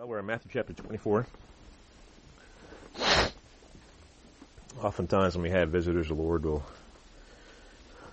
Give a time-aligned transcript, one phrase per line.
[0.00, 1.26] Well, we're in Matthew chapter 24.
[4.80, 6.62] Oftentimes, when we have visitors, the Lord will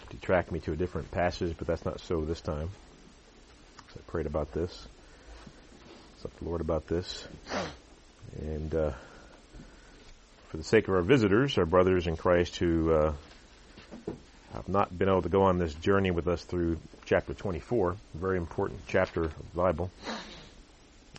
[0.10, 2.72] detract me to a different passage, but that's not so this time.
[3.94, 4.86] So I prayed about this.
[6.18, 7.26] Sought the Lord about this.
[8.38, 8.92] And uh,
[10.50, 13.14] for the sake of our visitors, our brothers in Christ who uh,
[14.52, 18.18] have not been able to go on this journey with us through chapter 24, a
[18.18, 19.90] very important chapter of the Bible.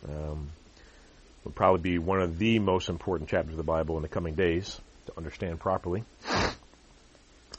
[0.07, 0.49] Um,
[1.43, 4.35] will probably be one of the most important chapters of the Bible in the coming
[4.35, 6.03] days to understand properly.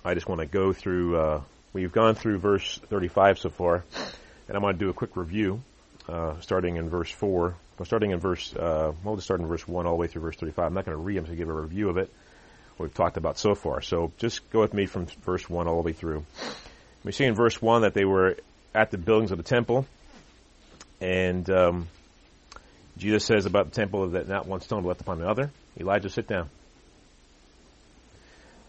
[0.05, 3.85] I just want to go through, uh, we've gone through verse 35 so far,
[4.49, 5.61] and I'm going to do a quick review,
[6.09, 7.55] uh, starting in verse 4.
[7.79, 10.23] Well, starting in verse, uh, we'll just start in verse 1 all the way through
[10.23, 10.67] verse 35.
[10.67, 12.11] I'm not going to read them to give a review of it,
[12.77, 13.83] what we've talked about so far.
[13.83, 16.25] So just go with me from verse 1 all the way through.
[17.05, 18.37] We see in verse 1 that they were
[18.75, 19.87] at the buildings of the temple,
[21.01, 21.89] and um,
[23.01, 25.51] Jesus says about the temple that not one stone left upon another.
[25.79, 26.51] Elijah, sit down.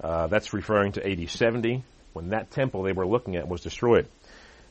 [0.02, 4.08] Uh, that's referring to AD 70 when that temple they were looking at was destroyed.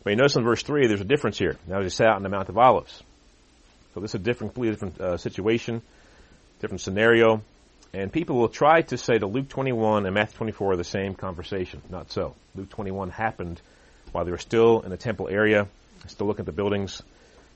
[0.02, 1.58] But you notice in verse 3 there's a difference here.
[1.66, 3.02] Now they sat out on the Mount of Olives.
[3.92, 5.82] So this is a different, completely different uh, situation,
[6.60, 7.42] different scenario.
[7.92, 11.14] And people will try to say that Luke 21 and Matthew 24 are the same
[11.14, 11.82] conversation.
[11.90, 12.34] Not so.
[12.54, 13.60] Luke 21 happened
[14.12, 15.68] while they were still in the temple area,
[16.06, 17.02] still looking at the buildings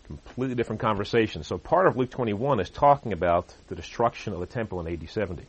[0.06, 1.44] completely different conversation.
[1.44, 5.08] So part of Luke 21 is talking about the destruction of the temple in AD
[5.08, 5.44] 70.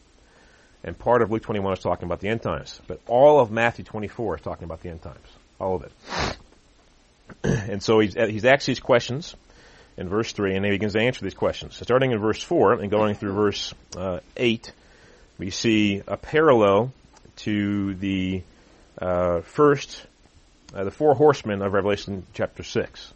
[0.83, 2.79] And part of Luke 21 is talking about the end times.
[2.87, 5.27] But all of Matthew 24 is talking about the end times.
[5.59, 6.37] All of it.
[7.43, 9.35] and so he's, he's asked these questions
[9.97, 11.75] in verse 3, and he begins to answer these questions.
[11.75, 14.71] So starting in verse 4 and going through verse uh, 8,
[15.37, 16.93] we see a parallel
[17.37, 18.43] to the
[18.99, 20.05] uh, first,
[20.73, 23.13] uh, the four horsemen of Revelation chapter 6.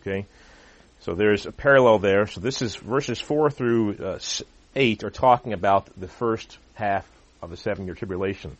[0.00, 0.26] Okay?
[1.02, 2.28] So there's a parallel there.
[2.28, 4.18] So this is verses 4 through uh,
[4.76, 7.04] 8 are talking about the first half
[7.42, 8.56] of the seven year tribulation.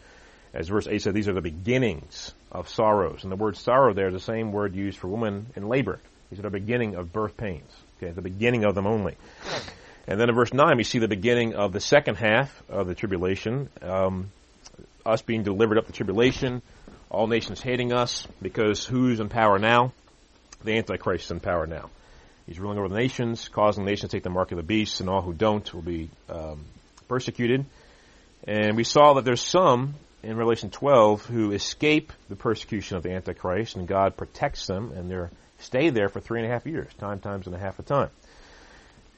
[0.53, 3.23] As verse 8 said, these are the beginnings of sorrows.
[3.23, 6.01] And the word sorrow there is the same word used for woman in labor.
[6.31, 7.71] These are the beginning of birth pains.
[8.03, 9.17] Okay, the beginning of them only.
[10.09, 12.97] And then in verse 9, we see the beginning of the second half of the
[12.97, 13.69] tribulation.
[13.81, 14.33] Um,
[15.07, 16.61] us being delivered up the tribulation,
[17.09, 19.93] all nations hating us, because who's in power now?
[20.65, 21.89] The Antichrist is in power now.
[22.47, 25.01] He's ruling over the nations, causing the nations to take the mark of the beast,
[25.01, 26.65] and all who don't will be um,
[27.09, 27.65] persecuted.
[28.45, 33.11] And we saw that there's some in Revelation 12 who escape the persecution of the
[33.11, 36.93] Antichrist, and God protects them, and they stay there for three and a half years,
[36.99, 38.11] time times and a half a time.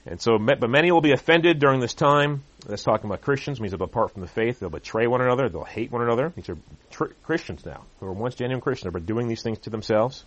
[0.06, 2.42] And so, but many will be offended during this time.
[2.66, 3.58] That's talking about Christians.
[3.58, 4.60] Means they'll depart from the faith.
[4.60, 5.48] They'll betray one another.
[5.48, 6.30] They'll hate one another.
[6.36, 6.58] These are
[6.90, 10.24] tr- Christians now, who were once genuine Christians, but doing these things to themselves.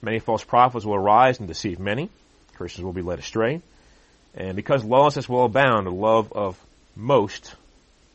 [0.00, 2.10] Many false prophets will arise and deceive many.
[2.78, 3.60] Will be led astray.
[4.34, 6.58] And because lawlessness will abound, the love of
[6.96, 7.54] most,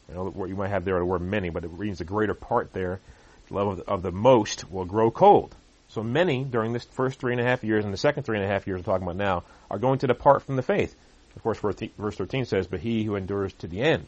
[0.09, 2.33] you know, what you might have there the word many, but it means the greater
[2.33, 2.99] part there,
[3.47, 5.53] the love of the, of the most will grow cold.
[5.89, 8.45] So many during this first three and a half years and the second three and
[8.45, 10.95] a half years we're talking about now are going to depart from the faith.
[11.35, 14.05] Of course, verse 13 says, but he who endures to the end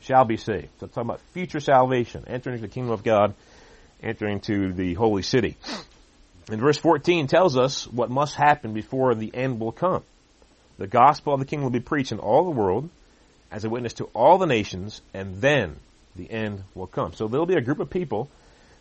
[0.00, 0.68] shall be saved.
[0.78, 3.34] So it's talking about future salvation, entering into the kingdom of God,
[4.02, 5.56] entering into the holy city.
[6.50, 10.02] And verse 14 tells us what must happen before the end will come.
[10.78, 12.88] The gospel of the kingdom will be preached in all the world
[13.50, 15.76] as a witness to all the nations, and then
[16.16, 17.12] the end will come.
[17.12, 18.28] So there'll be a group of people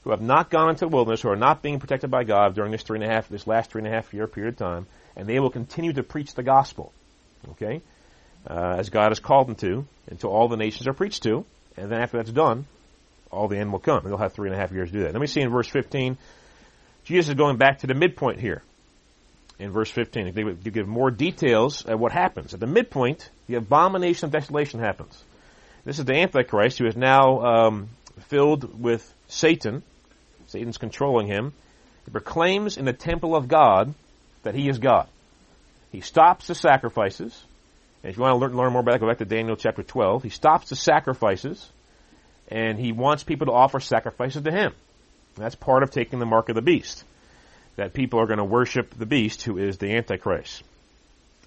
[0.04, 2.72] who have not gone into the wilderness, who are not being protected by God during
[2.72, 4.88] this three and a half, this last three and a half year period of time,
[5.16, 6.94] and they will continue to preach the gospel.
[7.52, 7.82] Okay?
[8.50, 11.46] Uh, as God has called them to, until all the nations are preached to,
[11.76, 12.66] and then after that's done,
[13.32, 14.02] all the end will come.
[14.04, 15.14] They'll have three and a half years to do that.
[15.14, 16.18] Let me see in verse 15,
[17.10, 18.62] Jesus is going back to the midpoint here
[19.58, 20.32] in verse 15.
[20.32, 22.54] They would give more details of what happens.
[22.54, 25.24] At the midpoint, the abomination of desolation happens.
[25.86, 27.90] This is the Antichrist who is now um,
[28.28, 29.82] filled with Satan.
[30.46, 31.54] Satan's controlling him.
[32.06, 33.96] He proclaims in the temple of God
[34.44, 35.08] that he is God.
[35.92, 37.44] He stops the sacrifices.
[38.04, 39.82] And if you want to learn, learn more about that, go back to Daniel chapter
[39.82, 40.22] 12.
[40.22, 41.68] He stops the sacrifices,
[42.50, 44.74] and he wants people to offer sacrifices to him.
[45.36, 47.04] That's part of taking the mark of the beast.
[47.76, 50.64] That people are going to worship the beast who is the Antichrist.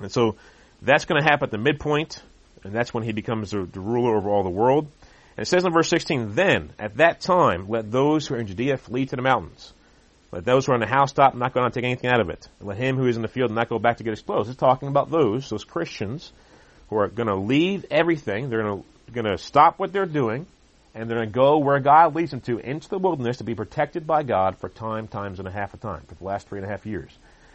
[0.01, 0.37] And so
[0.81, 2.23] that's going to happen at the midpoint,
[2.65, 4.89] and that's when he becomes the, the ruler over all the world.
[5.37, 8.47] And it says in verse 16, Then, at that time, let those who are in
[8.47, 9.73] Judea flee to the mountains.
[10.31, 12.31] Let those who are in the house-top not go out and take anything out of
[12.31, 12.49] it.
[12.61, 14.49] Let him who is in the field not go back to get his clothes.
[14.49, 16.33] It's talking about those, those Christians,
[16.89, 18.49] who are going to leave everything.
[18.49, 20.47] They're going to, going to stop what they're doing
[20.95, 23.55] and they're going to go where God leads them to into the wilderness to be
[23.55, 26.59] protected by God for time, times and a half a time, for the last three
[26.59, 27.11] and a half years,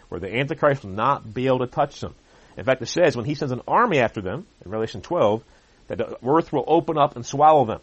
[0.10, 2.16] where the Antichrist will not be able to touch them.
[2.58, 5.44] In fact, it says when he sends an army after them, in Revelation 12,
[5.88, 7.82] that the earth will open up and swallow them.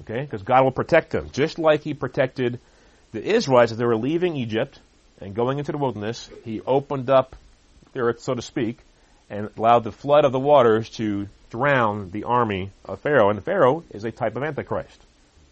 [0.00, 0.20] Okay?
[0.20, 1.30] Because God will protect them.
[1.32, 2.60] Just like he protected
[3.12, 4.78] the Israelites as they were leaving Egypt
[5.20, 7.34] and going into the wilderness, he opened up
[7.94, 8.78] the earth, so to speak,
[9.30, 13.30] and allowed the flood of the waters to drown the army of Pharaoh.
[13.30, 15.00] And Pharaoh is a type of Antichrist.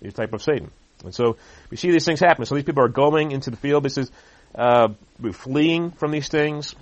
[0.02, 0.70] A type of Satan.
[1.04, 1.36] And so
[1.70, 2.44] we see these things happen.
[2.46, 3.82] So these people are going into the field.
[3.82, 4.10] This is
[4.54, 4.88] uh,
[5.32, 6.74] fleeing from these things.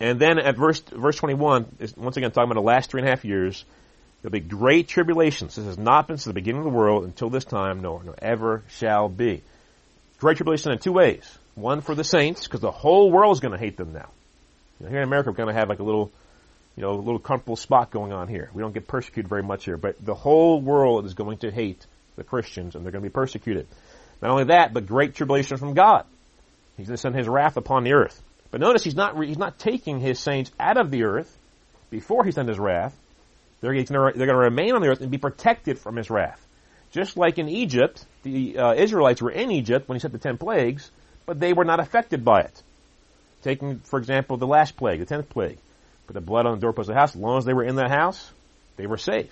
[0.00, 3.08] And then at verse verse 21, is once again talking about the last three and
[3.08, 3.64] a half years,
[4.22, 5.56] there'll be great tribulations.
[5.56, 8.14] This has not been since the beginning of the world until this time, nor, nor
[8.20, 9.42] ever shall be.
[10.18, 11.38] Great tribulation in two ways.
[11.54, 14.08] One for the saints, because the whole world is going to hate them now.
[14.78, 16.10] Here in America, we're going to have like a little,
[16.76, 18.50] you know, a little comfortable spot going on here.
[18.54, 21.86] We don't get persecuted very much here, but the whole world is going to hate
[22.16, 23.66] the Christians, and they're going to be persecuted.
[24.22, 26.04] Not only that, but great tribulation from God.
[26.76, 28.22] He's going to send His wrath upon the earth.
[28.50, 31.36] But notice He's not He's not taking His saints out of the earth
[31.90, 32.96] before He sends His wrath.
[33.60, 36.10] They're going, to, they're going to remain on the earth and be protected from His
[36.10, 36.46] wrath.
[36.92, 40.38] Just like in Egypt, the uh, Israelites were in Egypt when He sent the ten
[40.38, 40.90] plagues,
[41.26, 42.62] but they were not affected by it.
[43.42, 45.58] Taking, for example, the last plague, the tenth plague,
[46.10, 47.14] put the blood on the doorpost of the house.
[47.14, 48.32] As long as they were in the house,
[48.76, 49.30] they were safe.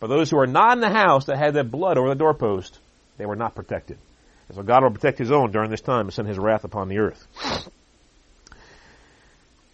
[0.00, 2.78] But those who are not in the house that had that blood over the doorpost,
[3.16, 3.96] they were not protected.
[4.48, 6.88] And so God will protect His own during this time and send His wrath upon
[6.88, 7.26] the earth.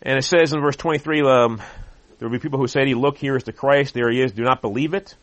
[0.03, 1.61] And it says in verse 23, um,
[2.21, 4.21] there will be people who say to you, look, here is the Christ, there he
[4.21, 5.17] is, do not believe it.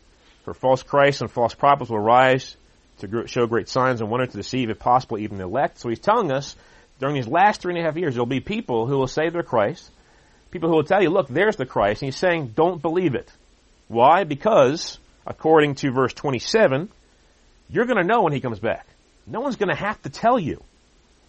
[0.44, 2.54] For false Christs and false prophets will rise
[2.98, 5.78] to show great signs and wonder to deceive, if possible, even the elect.
[5.78, 6.54] So he's telling us
[6.98, 9.42] during these last three and a half years, there'll be people who will say they're
[9.42, 9.90] Christ,
[10.54, 13.28] people who will tell you, look, there's the Christ, and he's saying, don't believe it.
[13.88, 14.22] Why?
[14.22, 16.88] Because, according to verse 27,
[17.68, 18.86] you're going to know when he comes back.
[19.26, 20.62] No one's going to have to tell you.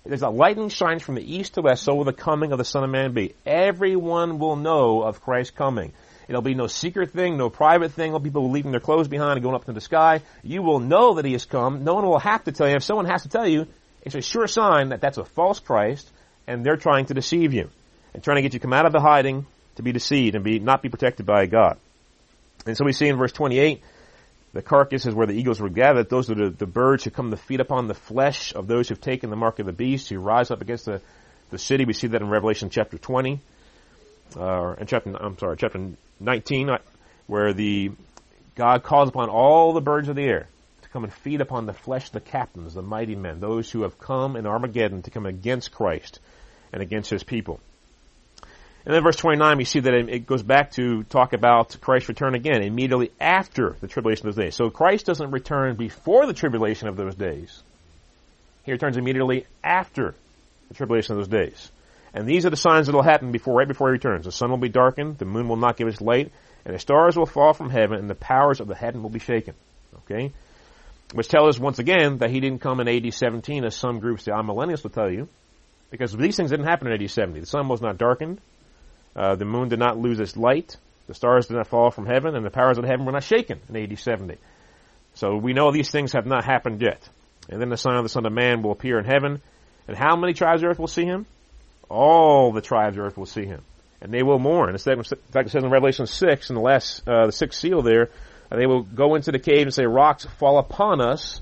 [0.06, 2.64] There's a lightning shines from the east to west, so will the coming of the
[2.64, 3.34] Son of Man be.
[3.48, 5.92] Everyone will know of Christ's coming.
[6.28, 9.42] It'll be no secret thing, no private thing, no people leaving their clothes behind and
[9.42, 10.22] going up to the sky.
[10.44, 11.84] You will know that he has come.
[11.84, 12.76] No one will have to tell you.
[12.76, 13.66] If someone has to tell you,
[14.04, 16.08] it's a sure sign that that's a false Christ
[16.46, 17.72] and they're trying to deceive you
[18.16, 19.46] and trying to get you to come out of the hiding
[19.76, 21.78] to be deceived and be not be protected by God.
[22.66, 23.84] And so we see in verse 28,
[24.54, 26.10] the carcass is where the eagles were gathered.
[26.10, 29.02] Those are the, the birds who come to feed upon the flesh of those who've
[29.02, 31.02] taken the mark of the beast, who rise up against the,
[31.50, 31.84] the city.
[31.84, 33.42] We see that in Revelation chapter 20,
[34.38, 35.92] uh, in chapter, I'm sorry, chapter
[36.22, 36.78] 19, uh,
[37.28, 37.92] where the,
[38.56, 40.48] God calls upon all the birds of the air
[40.84, 43.84] to come and feed upon the flesh of the captains, the mighty men, those who
[43.84, 46.22] have come in Armageddon to come against Christ
[46.72, 47.60] and against His people.
[48.86, 52.36] And then verse 29, we see that it goes back to talk about Christ's return
[52.36, 54.56] again, immediately after the tribulation of those days.
[54.56, 57.64] So Christ doesn't return before the tribulation of those days.
[58.64, 60.14] He returns immediately after
[60.68, 61.72] the tribulation of those days.
[62.14, 64.26] And these are the signs that will happen before, right before he returns.
[64.26, 66.32] The sun will be darkened, the moon will not give its light,
[66.64, 69.20] and the stars will fall from heaven, and the powers of the heaven will be
[69.20, 69.56] shaken.
[70.04, 70.32] Okay?
[71.14, 74.26] Which tells us once again that he didn't come in AD 17 as some groups,
[74.26, 75.28] the amillennialists will tell you,
[75.90, 77.40] because these things didn't happen in AD 70.
[77.40, 78.40] The sun was not darkened,
[79.16, 80.76] uh, the moon did not lose its light.
[81.08, 83.60] The stars did not fall from heaven, and the powers of heaven were not shaken
[83.70, 84.38] in AD 70.
[85.14, 87.08] So we know these things have not happened yet.
[87.50, 89.42] And then the sign of the Son of Man will appear in heaven.
[89.88, 91.26] And how many tribes of earth will see him?
[91.90, 93.62] All the tribes of earth will see him.
[94.02, 94.70] And they will mourn.
[94.70, 98.10] In fact, it says in Revelation 6, in the last, uh, the sixth seal there,
[98.52, 101.40] uh, they will go into the cave and say, rocks fall upon us,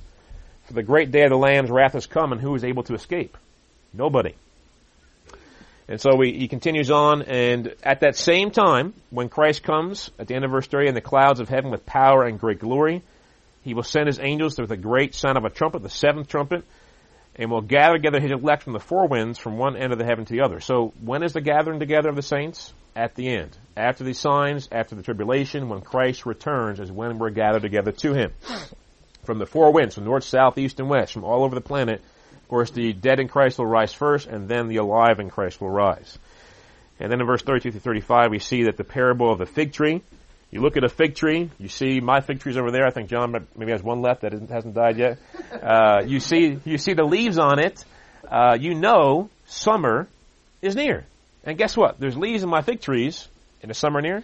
[0.65, 2.93] for the great day of the Lamb's wrath has come, and who is able to
[2.93, 3.37] escape?
[3.93, 4.35] Nobody.
[5.93, 10.25] And so we, he continues on, and at that same time, when Christ comes, at
[10.25, 13.03] the end of verse 30, in the clouds of heaven with power and great glory,
[13.61, 16.65] he will send his angels with a great sound of a trumpet, the seventh trumpet,
[17.35, 20.03] and will gather together his elect from the four winds from one end of the
[20.03, 20.59] heaven to the other.
[20.61, 22.73] So when is the gathering together of the saints?
[22.95, 23.55] At the end.
[23.77, 28.13] After these signs, after the tribulation, when Christ returns is when we're gathered together to
[28.15, 28.31] him.
[29.25, 32.01] From the four winds, from north, south, east, and west, from all over the planet,
[32.43, 35.61] of course, the dead in Christ will rise first, and then the alive in Christ
[35.61, 36.19] will rise.
[36.99, 39.71] And then in verse 32 to 35, we see that the parable of the fig
[39.71, 40.01] tree.
[40.51, 42.85] You look at a fig tree, you see my fig tree's over there.
[42.85, 45.17] I think John maybe has one left that hasn't died yet.
[45.51, 47.83] Uh, you see, you see the leaves on it.
[48.29, 50.07] Uh, you know summer
[50.61, 51.05] is near.
[51.43, 51.99] And guess what?
[51.99, 53.27] There's leaves in my fig trees.
[53.61, 54.23] And the summer near?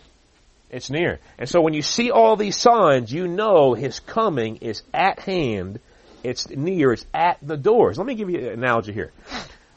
[0.70, 1.20] It's near.
[1.38, 5.80] And so when you see all these signs, you know His coming is at hand
[6.24, 6.94] it's near.
[6.94, 7.98] It's at the doors.
[7.98, 9.12] Let me give you an analogy here.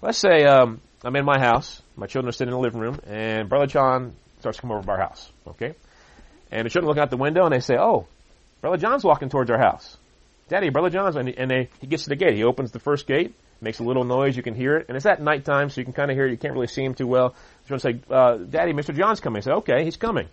[0.00, 1.80] Let's say um, I'm in my house.
[1.96, 4.82] My children are sitting in the living room, and Brother John starts to come over
[4.82, 5.30] to our house.
[5.46, 5.74] Okay,
[6.50, 8.06] and the children look out the window and they say, "Oh,
[8.60, 9.96] Brother John's walking towards our house."
[10.48, 12.34] Daddy, Brother John's, and, and they, he gets to the gate.
[12.34, 14.36] He opens the first gate, makes a little noise.
[14.36, 16.30] You can hear it, and it's at nighttime, so you can kind of hear it.
[16.30, 17.34] You can't really see him too well.
[17.68, 18.94] So you say, uh, "Daddy, Mr.
[18.94, 20.28] John's coming." I say, "Okay, he's coming."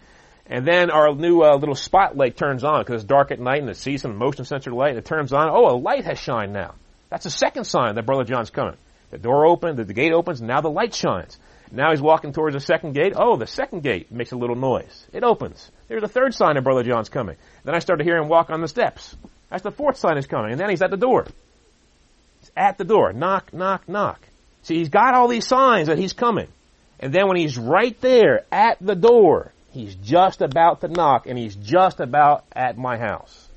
[0.49, 3.69] And then our new uh, little spotlight turns on because it's dark at night and
[3.69, 5.47] it sees some motion sensor light and it turns on.
[5.49, 6.73] Oh, a light has shined now.
[7.09, 8.75] That's the second sign that Brother John's coming.
[9.11, 11.37] The door opens, the, the gate opens, now the light shines.
[11.71, 13.13] Now he's walking towards the second gate.
[13.15, 15.05] Oh, the second gate makes a little noise.
[15.13, 15.69] It opens.
[15.87, 17.35] There's a third sign that Brother John's coming.
[17.63, 19.15] Then I start to hear him walk on the steps.
[19.51, 20.51] That's the fourth sign is coming.
[20.51, 21.27] And then he's at the door.
[22.39, 23.13] He's at the door.
[23.13, 24.19] Knock, knock, knock.
[24.63, 26.47] See, he's got all these signs that he's coming.
[26.99, 31.37] And then when he's right there at the door, he's just about to knock and
[31.37, 33.47] he's just about at my house.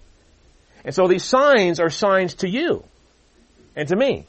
[0.85, 2.85] And so these signs are signs to you
[3.77, 4.27] and to me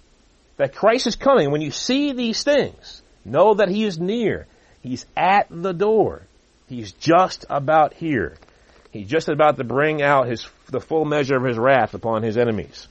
[0.58, 1.52] that Christ is coming.
[1.52, 4.48] When you see these things, know that he is near.
[4.82, 6.24] He's at the door.
[6.68, 8.38] He's just about here.
[8.92, 12.38] He's just about to bring out his, the full measure of his wrath upon his
[12.38, 12.88] enemies.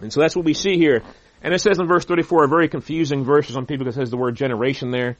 [0.00, 1.02] And so that's what we see here.
[1.42, 4.00] And it says in verse 34, a very confusing verse for some people because it
[4.00, 5.16] says the word generation there.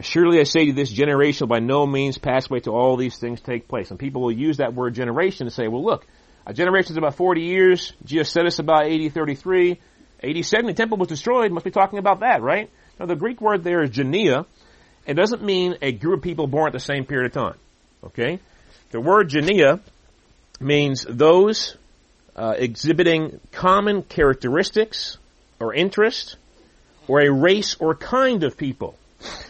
[0.00, 3.40] Surely I say to this generation by no means pass away till all these things
[3.40, 3.90] take place.
[3.90, 6.06] And people will use that word generation to say, well look,
[6.46, 7.92] a generation is about 40 years.
[8.04, 9.78] Jesus said it's about AD, 33.
[10.22, 11.52] AD, 70, temple was destroyed.
[11.52, 12.70] Must be talking about that, right?
[12.98, 14.46] Now the Greek word there is genea.
[15.06, 17.58] It doesn't mean a group of people born at the same period of time.
[18.04, 18.40] Okay?
[18.92, 19.80] The word genea
[20.60, 21.76] means those
[22.34, 25.18] uh, exhibiting common characteristics
[25.60, 26.36] or interest
[27.08, 28.96] or a race or kind of people.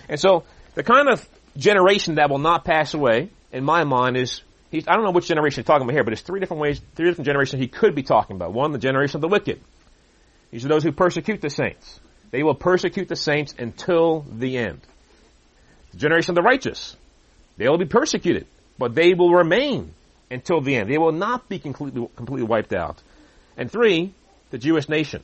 [0.09, 1.27] And so the kind of
[1.57, 5.63] generation that will not pass away, in my mind, is I don't know which generation
[5.63, 8.03] he's talking about here, but it's three different ways, three different generations he could be
[8.03, 8.55] talking about.
[8.55, 9.61] One, the generation of the wicked.
[10.51, 12.01] These are those who persecute the saints.
[12.31, 14.81] They will persecute the saints until the end.
[15.91, 16.97] The generation of the righteous.
[17.59, 18.47] They will be persecuted,
[18.79, 19.93] but they will remain
[20.31, 20.91] until the end.
[20.91, 23.03] They will not be completely, completely wiped out.
[23.59, 24.15] And three,
[24.51, 25.23] the Jewish nation.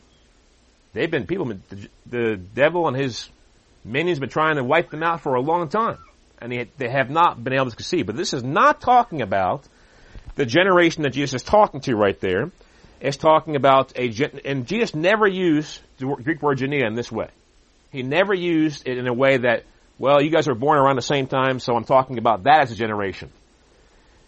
[0.92, 3.30] They've been, people, the, the devil and his
[3.88, 5.98] minions been trying to wipe them out for a long time.
[6.40, 8.06] And they, they have not been able to succeed.
[8.06, 9.64] But this is not talking about
[10.36, 12.50] the generation that Jesus is talking to right there.
[13.00, 14.12] It's talking about a,
[14.44, 17.28] and Jesus never used the Greek word genea in this way.
[17.90, 19.64] He never used it in a way that,
[19.98, 22.72] well, you guys were born around the same time, so I'm talking about that as
[22.72, 23.30] a generation.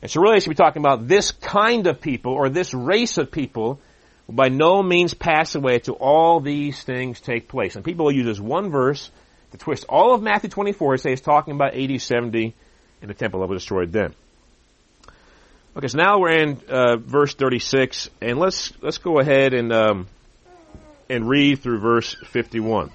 [0.02, 3.30] And so really should be talking about this kind of people or this race of
[3.30, 3.80] people
[4.26, 7.76] will by no means pass away till all these things take place.
[7.76, 9.10] And people will use this one verse
[9.52, 12.54] to twist all of Matthew 24 and say talking about AD, 70
[13.02, 14.14] in the temple that was destroyed then.
[15.76, 20.08] Okay, so now we're in uh, verse 36, and let's let's go ahead and um,
[21.08, 22.90] and read through verse 51.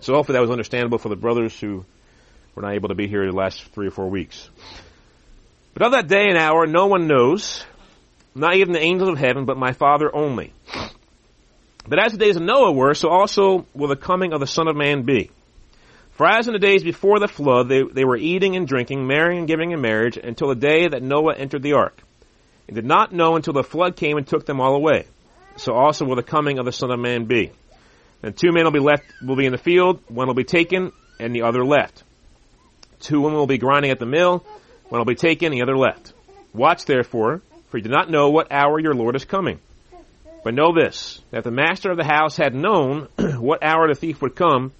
[0.00, 1.84] So hopefully that was understandable for the brothers who
[2.54, 4.48] were not able to be here the last three or four weeks.
[5.72, 7.64] But of that day and hour no one knows,
[8.34, 10.52] not even the angels of heaven, but my Father only.
[11.86, 14.68] But as the days of Noah were, so also will the coming of the Son
[14.68, 15.30] of Man be.
[16.12, 19.40] For as in the days before the flood, they, they were eating and drinking, marrying
[19.40, 22.00] and giving in marriage, until the day that Noah entered the ark.
[22.68, 25.06] And did not know until the flood came and took them all away.
[25.56, 27.50] So also will the coming of the Son of Man be.
[28.22, 30.92] And two men will be left, will be in the field, one will be taken,
[31.18, 32.04] and the other left.
[33.00, 34.44] Two women will be grinding at the mill,
[34.88, 36.12] one will be taken, the other left.
[36.54, 39.58] Watch therefore, for you do not know what hour your Lord is coming.
[40.44, 44.20] But know this, that the master of the house had known what hour the thief
[44.22, 44.72] would come,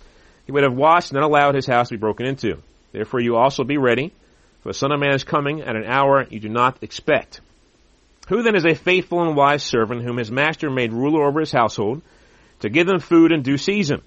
[0.44, 2.58] he would have watched and not allowed his house to be broken into.
[2.90, 4.12] Therefore you also be ready,
[4.62, 7.40] for the Son of Man is coming at an hour you do not expect.
[8.28, 11.52] Who then is a faithful and wise servant whom his master made ruler over his
[11.52, 12.02] household,
[12.60, 14.02] to give them food in due season?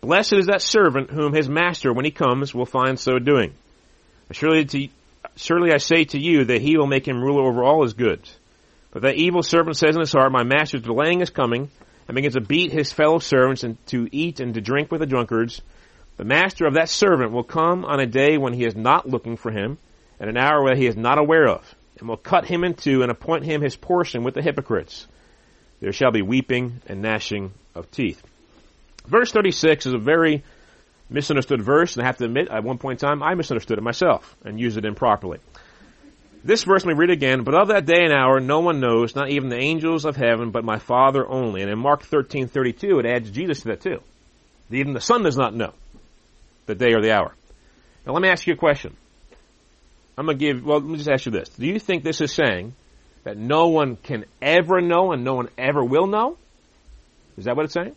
[0.00, 3.54] Blessed is that servant whom his master, when he comes, will find so doing.
[4.32, 4.88] Surely, to,
[5.36, 8.36] surely I say to you that he will make him ruler over all his goods.
[8.92, 11.70] But that evil servant says in his heart, My master is delaying his coming,
[12.06, 15.06] and begins to beat his fellow servants and to eat and to drink with the
[15.06, 15.62] drunkards.
[16.18, 19.36] The master of that servant will come on a day when he is not looking
[19.36, 19.78] for him,
[20.20, 23.02] and an hour when he is not aware of, and will cut him in two
[23.02, 25.06] and appoint him his portion with the hypocrites.
[25.80, 28.22] There shall be weeping and gnashing of teeth.
[29.06, 30.44] Verse 36 is a very
[31.08, 33.82] misunderstood verse, and I have to admit, at one point in time, I misunderstood it
[33.82, 35.38] myself and used it improperly.
[36.44, 39.30] This verse we read again, but of that day and hour no one knows, not
[39.30, 41.62] even the angels of heaven, but my Father only.
[41.62, 44.00] And in Mark 13:32 it adds Jesus to that too.
[44.70, 45.72] Even the Son does not know
[46.66, 47.32] the day or the hour.
[48.04, 48.96] Now let me ask you a question.
[50.18, 51.48] I'm gonna give, well, let me just ask you this.
[51.50, 52.74] Do you think this is saying
[53.24, 56.36] that no one can ever know and no one ever will know?
[57.36, 57.94] Is that what it's saying?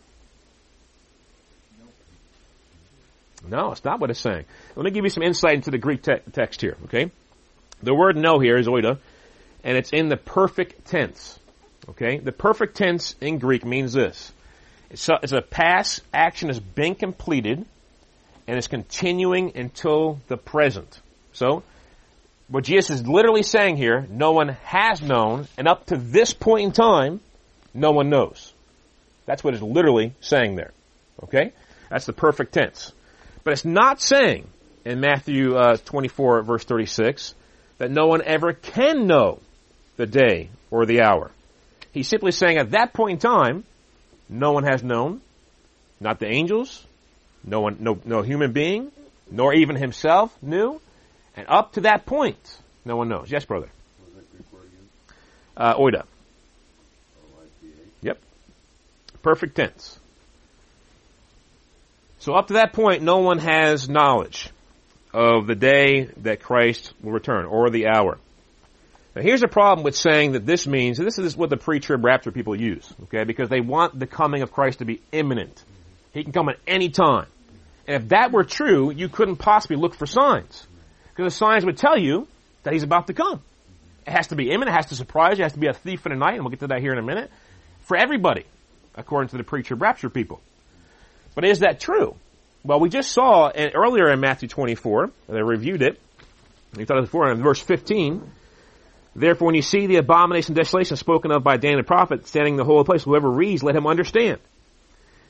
[3.48, 4.44] No, it's not what it's saying.
[4.74, 7.10] Let me give you some insight into the Greek te- text here, okay?
[7.82, 8.98] The word know here is oida,
[9.64, 11.38] and it's in the perfect tense.
[11.88, 12.18] Okay?
[12.18, 14.32] The perfect tense in Greek means this.
[14.90, 17.64] It's a, it's a past action has been completed
[18.46, 21.00] and is continuing until the present.
[21.32, 21.62] So,
[22.48, 26.66] what Jesus is literally saying here, no one has known, and up to this point
[26.66, 27.20] in time,
[27.74, 28.52] no one knows.
[29.26, 30.72] That's what it's literally saying there.
[31.24, 31.52] Okay?
[31.90, 32.92] That's the perfect tense.
[33.42, 34.46] But it's not saying
[34.84, 37.34] in Matthew uh, 24 verse 36
[37.78, 39.40] that no one ever can know
[39.96, 41.30] the day or the hour.
[41.92, 43.64] He's simply saying at that point in time,
[44.28, 45.20] no one has known,
[46.00, 46.84] not the angels,
[47.44, 48.90] no one, no, no human being,
[49.30, 50.80] nor even himself knew,
[51.36, 53.30] and up to that point, no one knows.
[53.30, 53.68] Yes, brother.
[55.56, 56.04] Uh, oida.
[58.02, 58.18] Yep.
[59.22, 59.98] Perfect tense.
[62.18, 64.50] So up to that point, no one has knowledge
[65.16, 68.18] of the day that Christ will return, or the hour.
[69.14, 72.30] Now here's a problem with saying that this means, this is what the pre-trib rapture
[72.30, 75.64] people use, okay, because they want the coming of Christ to be imminent.
[76.12, 77.28] He can come at any time.
[77.86, 80.66] And if that were true, you couldn't possibly look for signs.
[81.08, 82.28] Because the signs would tell you
[82.64, 83.40] that he's about to come.
[84.06, 85.72] It has to be imminent, it has to surprise you, it has to be a
[85.72, 87.30] thief in the night, and we'll get to that here in a minute.
[87.84, 88.44] For everybody,
[88.94, 90.42] according to the pre-trib rapture people.
[91.34, 92.16] But is that true?
[92.66, 96.00] Well, we just saw earlier in Matthew 24, and I reviewed it,
[96.74, 98.28] we thought of it before, in verse 15,
[99.14, 102.54] Therefore, when you see the abomination and desolation spoken of by Daniel the prophet standing
[102.54, 104.40] in the holy place, whoever reads, let him understand.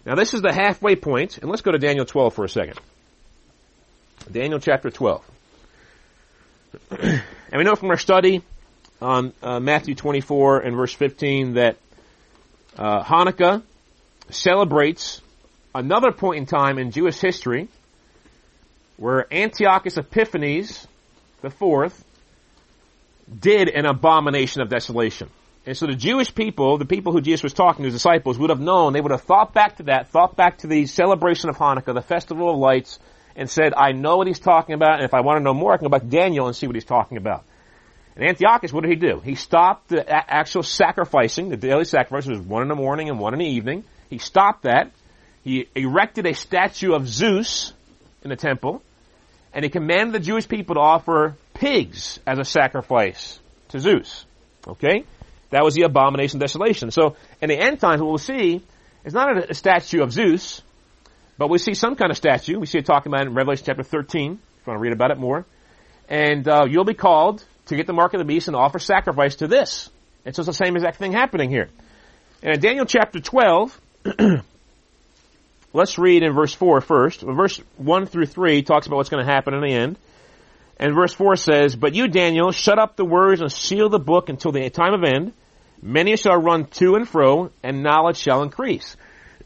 [0.04, 2.80] Now, this is the halfway point, and let's go to Daniel 12 for a second.
[4.32, 5.24] Daniel chapter 12.
[6.90, 7.22] and
[7.52, 8.42] we know from our study
[9.00, 11.76] on uh, Matthew 24 and verse 15 that
[12.76, 13.62] uh, Hanukkah
[14.30, 15.20] celebrates
[15.78, 17.68] another point in time in Jewish history
[18.96, 20.86] where Antiochus Epiphanes
[21.42, 22.04] the fourth
[23.40, 25.30] did an abomination of desolation.
[25.66, 28.50] And so the Jewish people, the people who Jesus was talking to, his disciples, would
[28.50, 31.56] have known, they would have thought back to that, thought back to the celebration of
[31.56, 32.98] Hanukkah, the festival of lights,
[33.34, 35.72] and said, I know what he's talking about, and if I want to know more,
[35.72, 37.44] I can go back to Daniel and see what he's talking about.
[38.14, 39.20] And Antiochus, what did he do?
[39.20, 43.34] He stopped the actual sacrificing, the daily sacrifice was one in the morning and one
[43.34, 43.84] in the evening.
[44.08, 44.92] He stopped that.
[45.46, 47.72] He erected a statue of Zeus
[48.24, 48.82] in the temple,
[49.54, 54.26] and he commanded the Jewish people to offer pigs as a sacrifice to Zeus.
[54.66, 55.04] Okay?
[55.50, 56.90] That was the abomination desolation.
[56.90, 58.60] So, in the end times, what we'll see
[59.04, 60.62] is not a, a statue of Zeus,
[61.38, 62.58] but we see some kind of statue.
[62.58, 64.92] We see it talking about it in Revelation chapter 13, if you want to read
[64.92, 65.46] about it more.
[66.08, 69.36] And uh, you'll be called to get the mark of the beast and offer sacrifice
[69.36, 69.90] to this.
[70.24, 71.68] And so it's the same exact thing happening here.
[72.42, 73.80] And in Daniel chapter 12,
[75.76, 77.20] let's read in verse 4 first.
[77.20, 79.98] Verse 1 through 3 talks about what's going to happen in the end.
[80.78, 84.28] And verse 4 says, But you, Daniel, shut up the words and seal the book
[84.28, 85.32] until the time of end.
[85.82, 88.96] Many shall run to and fro, and knowledge shall increase.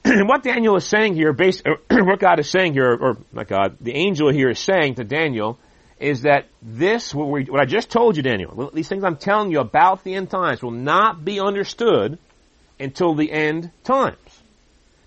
[0.04, 3.76] And what Daniel is saying here, based, what God is saying here, or not God,
[3.80, 5.58] the angel here is saying to Daniel,
[5.98, 9.50] is that this, what, we, what I just told you, Daniel, these things I'm telling
[9.50, 12.18] you about the end times will not be understood
[12.78, 14.16] until the end times.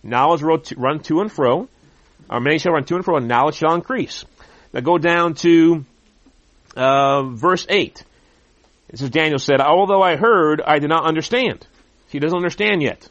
[0.03, 1.69] Knowledge will run to and fro,
[2.29, 4.25] or many shall run to and fro, and knowledge shall increase.
[4.73, 5.85] Now go down to
[6.75, 8.03] uh, verse 8.
[8.89, 11.65] This is Daniel said, Although I heard, I did not understand.
[12.09, 13.07] He doesn't understand yet.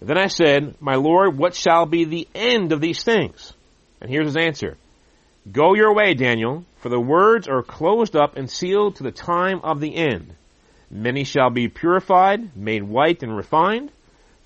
[0.00, 3.52] then I said, My Lord, what shall be the end of these things?
[4.00, 4.76] And here's his answer.
[5.50, 9.60] Go your way, Daniel, for the words are closed up and sealed to the time
[9.62, 10.34] of the end.
[10.90, 13.90] Many shall be purified, made white and refined,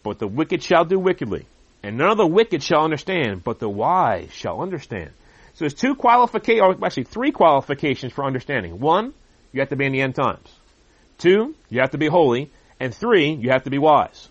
[0.02, 1.46] but the wicked shall do wickedly.
[1.84, 5.10] And none of the wicked shall understand, but the wise shall understand.
[5.52, 8.80] So there's two qualifications, or actually three qualifications for understanding.
[8.80, 9.12] One,
[9.52, 10.48] you have to be in the end times.
[11.18, 12.50] Two, you have to be holy.
[12.80, 14.30] And three, you have to be wise.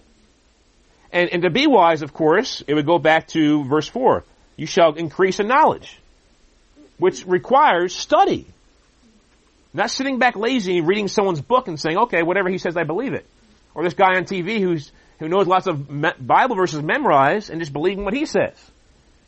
[1.12, 4.24] And, and to be wise, of course, it would go back to verse four.
[4.58, 6.00] You shall increase in knowledge,
[6.98, 8.48] which requires study.
[9.76, 13.14] Not sitting back lazy reading someone's book and saying, okay, whatever he says, I believe
[13.14, 13.28] it.
[13.76, 14.92] Or this guy on TV who's,
[15.24, 15.88] who knows lots of
[16.20, 18.58] Bible verses memorized and just believing what he says.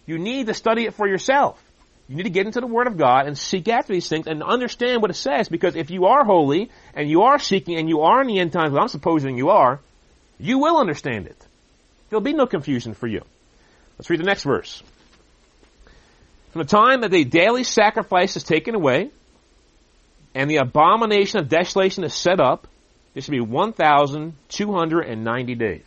[0.05, 1.63] You need to study it for yourself.
[2.09, 4.43] You need to get into the Word of God and seek after these things and
[4.43, 8.01] understand what it says because if you are holy and you are seeking and you
[8.01, 9.79] are in the end times, well, I'm supposing you are,
[10.37, 11.47] you will understand it.
[12.09, 13.21] There'll be no confusion for you.
[13.97, 14.83] Let's read the next verse.
[16.51, 19.11] From the time that the daily sacrifice is taken away
[20.33, 22.67] and the abomination of desolation is set up,
[23.15, 25.81] there should be 1,290 days.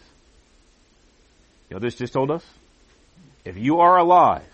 [1.69, 2.45] You know this just told us?
[3.45, 4.49] If you are alive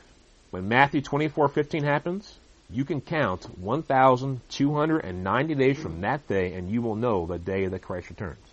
[0.50, 2.36] when Matthew 24:15 happens,
[2.68, 7.80] you can count 1,290 days from that day, and you will know the day that
[7.80, 8.44] Christ returns.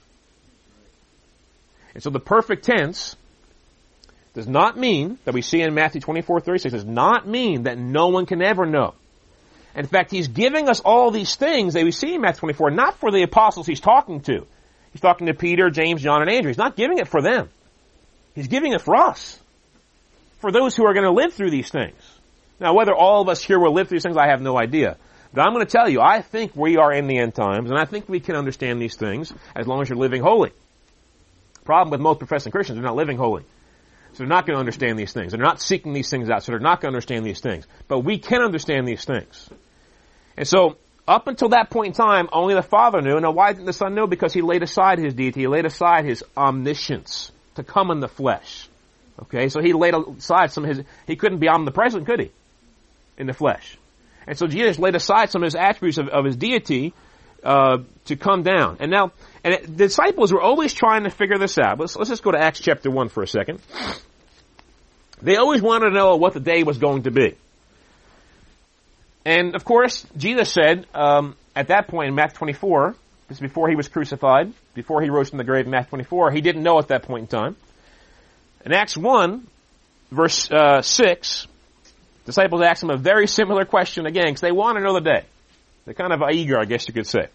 [1.95, 3.15] And so the perfect tense
[4.35, 8.09] does not mean that we see in Matthew 24, 36, does not mean that no
[8.09, 8.93] one can ever know.
[9.75, 12.97] In fact, he's giving us all these things that we see in Matthew 24, not
[12.99, 14.45] for the apostles he's talking to.
[14.91, 16.49] He's talking to Peter, James, John, and Andrew.
[16.49, 17.49] He's not giving it for them.
[18.35, 19.39] He's giving it for us.
[20.39, 21.95] For those who are going to live through these things.
[22.59, 24.97] Now, whether all of us here will live through these things, I have no idea.
[25.33, 27.79] But I'm going to tell you, I think we are in the end times, and
[27.79, 30.51] I think we can understand these things as long as you're living holy.
[31.63, 33.43] Problem with most professing Christians, they're not living holy.
[34.13, 35.31] So they're not going to understand these things.
[35.31, 37.65] They're not seeking these things out, so they're not going to understand these things.
[37.87, 39.49] But we can understand these things.
[40.35, 43.19] And so, up until that point in time, only the Father knew.
[43.19, 44.07] Now, why didn't the Son know?
[44.07, 45.41] Because he laid aside his deity.
[45.41, 48.67] He laid aside his omniscience to come in the flesh.
[49.23, 52.31] Okay, so he laid aside some of his, he couldn't be omnipresent, could he?
[53.17, 53.77] In the flesh.
[54.25, 56.93] And so Jesus laid aside some of his attributes of, of his deity,
[57.43, 58.77] uh, to come down.
[58.79, 59.11] And now,
[59.43, 61.79] and the disciples were always trying to figure this out.
[61.79, 63.59] Let's, let's just go to Acts chapter 1 for a second.
[65.21, 67.35] They always wanted to know what the day was going to be.
[69.23, 72.95] And of course, Jesus said um, at that point in Matthew 24,
[73.27, 76.31] this is before he was crucified, before he rose from the grave in Matthew 24,
[76.31, 77.55] he didn't know at that point in time.
[78.65, 79.47] In Acts 1,
[80.11, 81.47] verse uh, 6,
[82.25, 85.23] disciples asked him a very similar question again, because they want to know the day.
[85.85, 87.27] They're kind of eager, I guess you could say.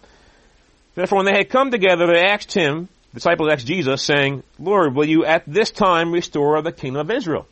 [0.94, 4.94] Therefore, when they had come together, they asked him, the disciples asked Jesus, saying, Lord,
[4.94, 7.46] will you at this time restore the kingdom of Israel?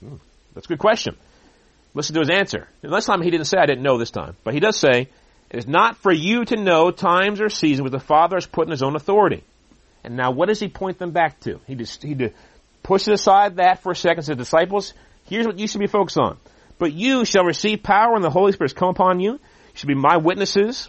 [0.00, 0.16] Hmm,
[0.54, 1.16] that's a good question.
[1.92, 2.68] Listen to his answer.
[2.82, 4.36] And last time he didn't say, I didn't know this time.
[4.44, 5.08] But he does say,
[5.50, 8.66] it is not for you to know times or seasons which the Father has put
[8.66, 9.42] in his own authority.
[10.04, 11.60] And now what does he point them back to?
[11.66, 12.30] He just, he
[12.82, 14.94] pushes aside that for a second says, disciples,
[15.26, 16.38] here's what you should be focused on.
[16.78, 19.40] But you shall receive power when the Holy Spirit has come upon you.
[19.72, 20.88] You should be my witnesses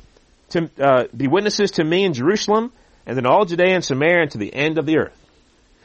[0.49, 2.71] to, uh, be witnesses to me in Jerusalem
[3.05, 5.17] and then all Judea and Samaria and to the end of the earth.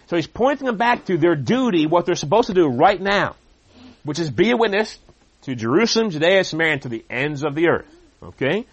[0.08, 3.34] So he's pointing them back to their duty, what they're supposed to do right now,
[4.04, 4.98] which is be a witness
[5.42, 7.86] to Jerusalem, Judea, Samaria, and to the ends of the earth.
[8.22, 8.66] Okay?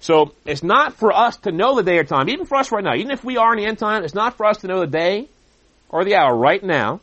[0.00, 2.84] So it's not for us to know the day or time, even for us right
[2.84, 4.80] now, even if we are in the end time, it's not for us to know
[4.80, 5.28] the day
[5.88, 7.00] or the hour right now,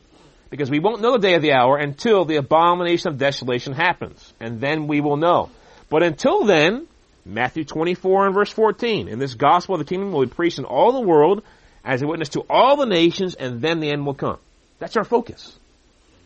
[0.49, 4.33] because we won't know the day or the hour until the abomination of desolation happens.
[4.39, 5.49] And then we will know.
[5.95, 6.87] But until then,
[7.23, 10.65] Matthew 24 and verse 14, in this gospel of the kingdom will be preached in
[10.65, 11.41] all the world
[11.85, 14.37] as a witness to all the nations, and then the end will come.
[14.77, 15.57] That's our focus.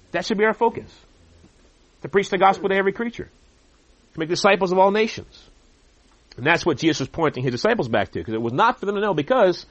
[0.09, 0.91] That should be our focus
[2.01, 3.29] to preach the gospel to every creature,
[4.13, 5.39] to make disciples of all nations.
[6.35, 8.87] And that's what Jesus was pointing his disciples back to, because it was not for
[8.87, 9.67] them to know because,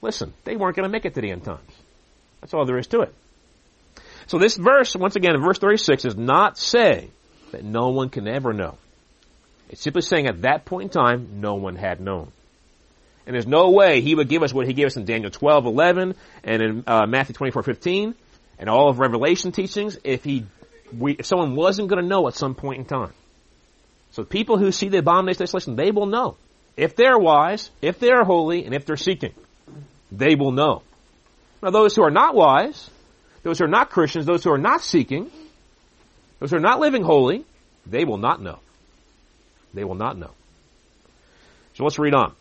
[0.00, 1.60] listen, they weren't going to make it to the end times.
[2.40, 3.14] That's all there is to it.
[4.28, 7.10] So this verse, once again, in verse 36, does not say
[7.50, 8.78] that no one can ever know.
[9.72, 12.30] It's simply saying at that point in time, no one had known.
[13.26, 15.64] And there's no way he would give us what he gave us in Daniel 12,
[15.64, 18.14] 11, and in uh, Matthew 24, 15,
[18.58, 20.44] and all of Revelation teachings if he
[20.96, 23.14] we, if someone wasn't going to know at some point in time.
[24.10, 26.36] So people who see the abomination desolation, they will know.
[26.76, 29.32] If they're wise, if they're holy, and if they're seeking,
[30.10, 30.82] they will know.
[31.62, 32.90] Now those who are not wise,
[33.42, 35.30] those who are not Christians, those who are not seeking,
[36.40, 37.46] those who are not living holy,
[37.86, 38.58] they will not know.
[39.74, 40.30] They will not know.
[41.74, 42.34] So let's read on.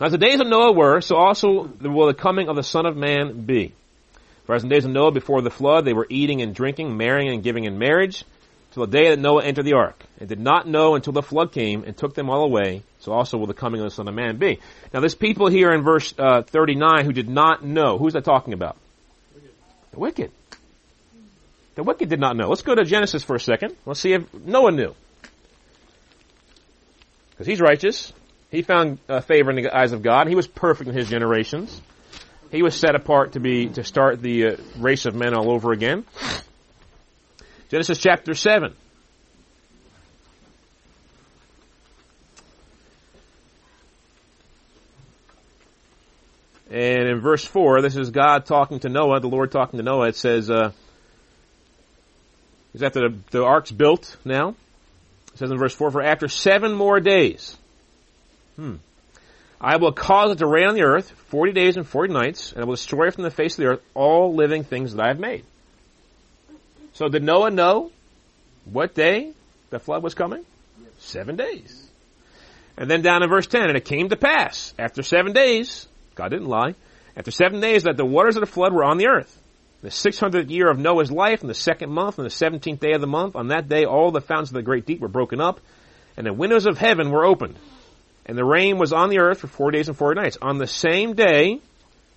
[0.00, 2.96] As the days of Noah were, so also will the coming of the Son of
[2.96, 3.72] Man be.
[4.44, 6.96] For as in the days of Noah before the flood, they were eating and drinking,
[6.96, 8.24] marrying and giving in marriage,
[8.72, 11.52] till the day that Noah entered the ark, and did not know until the flood
[11.52, 12.82] came and took them all away.
[13.00, 14.60] So also will the coming of the Son of Man be.
[14.92, 17.96] Now, this people here in verse uh, 39 who did not know.
[17.96, 18.76] Who's that talking about?
[19.92, 20.30] The wicked.
[21.74, 22.48] The wicked did not know.
[22.48, 23.76] Let's go to Genesis for a second.
[23.86, 24.94] Let's see if Noah knew.
[27.36, 28.14] Because he's righteous.
[28.50, 30.26] He found uh, favor in the eyes of God.
[30.26, 31.80] He was perfect in his generations.
[32.50, 35.72] He was set apart to be to start the uh, race of men all over
[35.72, 36.06] again.
[37.68, 38.74] Genesis chapter 7.
[46.70, 50.08] And in verse 4, this is God talking to Noah, the Lord talking to Noah.
[50.08, 50.72] It says, uh,
[52.74, 54.54] is after the, the ark's built now.
[55.36, 57.58] It says in verse 4, for after seven more days,
[58.56, 58.76] hmm,
[59.60, 62.62] I will cause it to rain on the earth 40 days and 40 nights, and
[62.62, 65.18] I will destroy from the face of the earth all living things that I have
[65.18, 65.44] made.
[66.94, 67.90] So did Noah know
[68.64, 69.34] what day
[69.68, 70.42] the flood was coming?
[71.00, 71.86] Seven days.
[72.78, 76.30] And then down in verse 10, and it came to pass, after seven days, God
[76.30, 76.76] didn't lie,
[77.14, 79.38] after seven days that the waters of the flood were on the earth.
[79.82, 83.00] The 600th year of Noah's life, in the second month, and the 17th day of
[83.00, 85.60] the month, on that day all the fountains of the great deep were broken up,
[86.16, 87.56] and the windows of heaven were opened.
[88.24, 90.38] And the rain was on the earth for four days and four nights.
[90.42, 91.60] On the same day,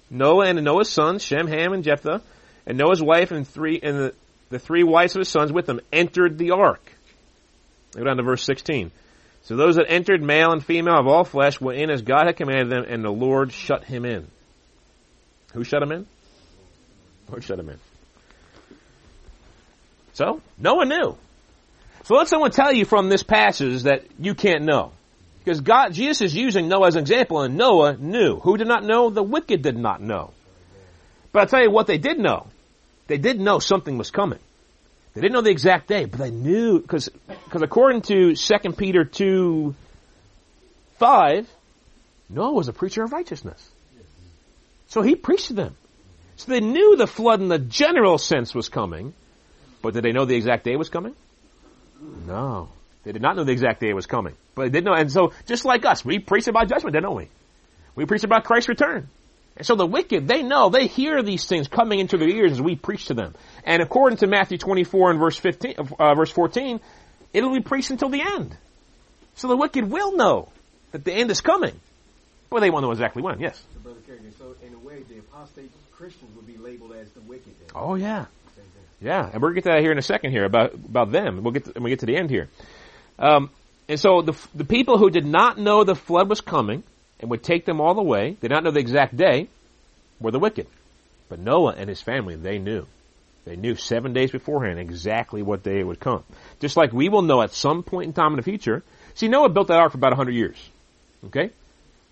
[0.09, 2.23] Noah and Noah's sons, Shem, Ham, and Japheth,
[2.65, 4.13] And Noah's wife and three and the,
[4.49, 6.93] the three wives of his sons with them entered the ark.
[7.95, 8.91] Go down to verse 16.
[9.43, 12.37] So those that entered, male and female of all flesh, went in as God had
[12.37, 14.27] commanded them, and the Lord shut him in.
[15.53, 16.07] Who shut him in?
[17.29, 17.79] Lord shut him in.
[20.13, 21.17] So, no one knew.
[22.03, 24.91] So let someone tell you from this passage that you can't know.
[25.39, 28.39] Because God, Jesus is using Noah as an example, and Noah knew.
[28.39, 29.09] Who did not know?
[29.09, 30.31] The wicked did not know.
[31.31, 32.47] But I'll tell you what they did know.
[33.07, 34.39] They did know something was coming.
[35.13, 37.09] They didn't know the exact day, but they knew, because
[37.51, 39.73] according to 2 Peter 2,
[40.97, 41.49] 5,
[42.29, 43.67] Noah was a preacher of righteousness.
[44.87, 45.75] So he preached to them.
[46.39, 49.13] So they knew the flood in the general sense was coming,
[49.81, 51.13] but did they know the exact day was coming?
[52.25, 52.69] No.
[53.03, 54.35] They did not know the exact day it was coming.
[54.55, 57.27] But they did know, and so just like us, we preach about judgment, didn't we?
[57.93, 59.09] We preach about Christ's return.
[59.57, 62.61] And so the wicked, they know, they hear these things coming into their ears as
[62.61, 63.35] we preach to them.
[63.65, 66.79] And according to Matthew 24 and verse 15, uh, verse 14,
[67.33, 68.55] it'll be preached until the end.
[69.35, 70.47] So the wicked will know
[70.93, 71.77] that the end is coming.
[72.49, 73.61] But they won't know exactly when, yes.
[73.73, 77.19] So, Brother Kerrigan, so in a way, the apostate Christians would be labeled as the
[77.19, 77.53] wicked.
[77.59, 77.71] Then.
[77.75, 78.27] Oh yeah.
[79.01, 81.11] Yeah, and we're going to get to that here in a second here about, about
[81.11, 81.43] them.
[81.43, 82.47] We'll get to, when we get to the end here.
[83.17, 83.49] Um,
[83.89, 86.83] and so the, the people who did not know the flood was coming
[87.19, 89.49] and would take them all away, did not know the exact day,
[90.21, 90.67] were the wicked.
[91.27, 92.85] But Noah and his family, they knew.
[93.43, 96.23] They knew seven days beforehand exactly what day it would come.
[96.61, 98.83] Just like we will know at some point in time in the future.
[99.15, 100.57] See, Noah built that ark for about 100 years.
[101.25, 101.51] Okay?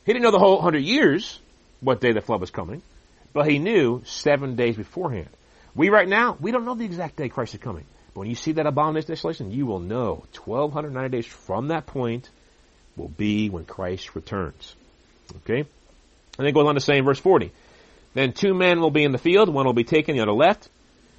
[0.06, 1.40] He didn't know the whole 100 years
[1.80, 2.82] what day the flood was coming,
[3.38, 5.30] but he knew seven days beforehand.
[5.76, 7.86] We right now, we don't know the exact day Christ is coming.
[8.16, 12.28] But when you see that abomination desolation, you will know 1290 days from that point
[12.96, 14.74] will be when Christ returns.
[15.44, 15.60] Okay?
[15.60, 15.68] And
[16.40, 17.52] then it goes on to say in verse 40,
[18.16, 20.68] then two men will be in the field, one will be taken, the other left.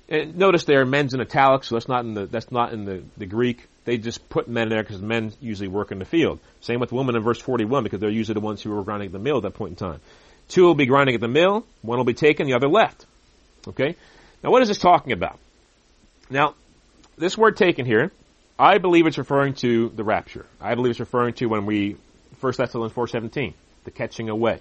[0.08, 3.04] And notice there, men's in italics, so that's not in the, that's not in the,
[3.16, 3.64] the Greek.
[3.84, 6.40] They just put men in there because men usually work in the field.
[6.62, 9.20] Same with women in verse 41 because they're usually the ones who were grinding the
[9.20, 10.00] mill at that point in time.
[10.48, 13.04] Two will be grinding at the mill, one will be taken, the other left.
[13.66, 13.96] Okay?
[14.42, 15.38] Now what is this talking about?
[16.30, 16.54] Now,
[17.16, 18.12] this word taken here,
[18.58, 20.46] I believe it's referring to the rapture.
[20.60, 21.96] I believe it's referring to when we,
[22.40, 24.60] 1 Thessalonians 4.17, the catching away.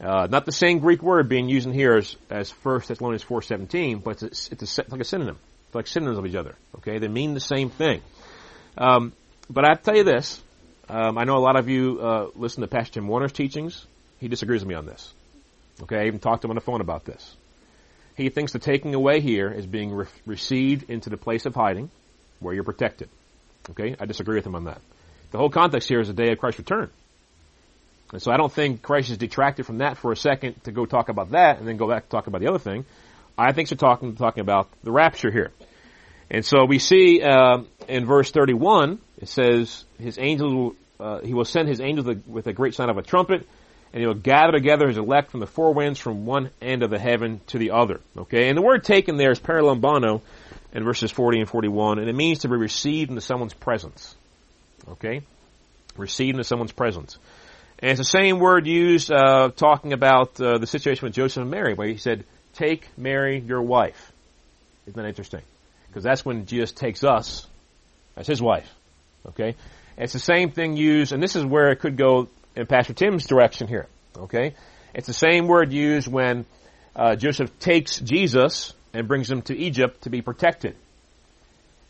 [0.00, 4.02] Uh, not the same Greek word being used in here as, as 1 Thessalonians 4.17,
[4.02, 5.38] but it's, it's, a, it's like a synonym.
[5.66, 6.54] It's like synonyms of each other.
[6.76, 6.98] Okay?
[6.98, 8.02] They mean the same thing.
[8.76, 9.12] Um,
[9.48, 10.42] but I tell you this,
[10.88, 13.86] um, I know a lot of you uh, listen to Pastor Tim Warner's teachings.
[14.18, 15.12] He disagrees with me on this.
[15.82, 17.36] Okay, I even talked to him on the phone about this.
[18.16, 21.90] He thinks the taking away here is being re- received into the place of hiding
[22.40, 23.10] where you're protected.
[23.70, 23.94] Okay?
[24.00, 24.80] I disagree with him on that.
[25.32, 26.90] The whole context here is the day of Christ's return.
[28.12, 30.86] And so I don't think Christ is detracted from that for a second to go
[30.86, 32.86] talk about that and then go back to talk about the other thing.
[33.36, 35.52] I think they're talking, talking about the rapture here.
[36.30, 41.44] And so we see uh, in verse 31, it says, his angels uh, he will
[41.44, 43.46] send his angels with a great sign of a trumpet,
[43.96, 46.90] and he will gather together his elect from the four winds from one end of
[46.90, 47.98] the heaven to the other.
[48.14, 50.20] Okay, and the word taken there is paralambano
[50.74, 54.14] in verses 40 and 41, and it means to be received into someone's presence.
[54.86, 55.22] Okay,
[55.96, 57.16] received into someone's presence.
[57.78, 61.50] And it's the same word used uh, talking about uh, the situation with Joseph and
[61.50, 64.12] Mary, where he said, "Take Mary, your wife."
[64.86, 65.40] Isn't that interesting?
[65.88, 67.46] Because that's when Jesus takes us
[68.14, 68.70] as his wife.
[69.28, 69.54] Okay,
[69.96, 72.94] and it's the same thing used, and this is where it could go in Pastor
[72.94, 73.86] Tim's direction here.
[74.16, 74.54] Okay?
[74.94, 76.46] It's the same word used when
[76.96, 80.74] uh, Joseph takes Jesus and brings him to Egypt to be protected.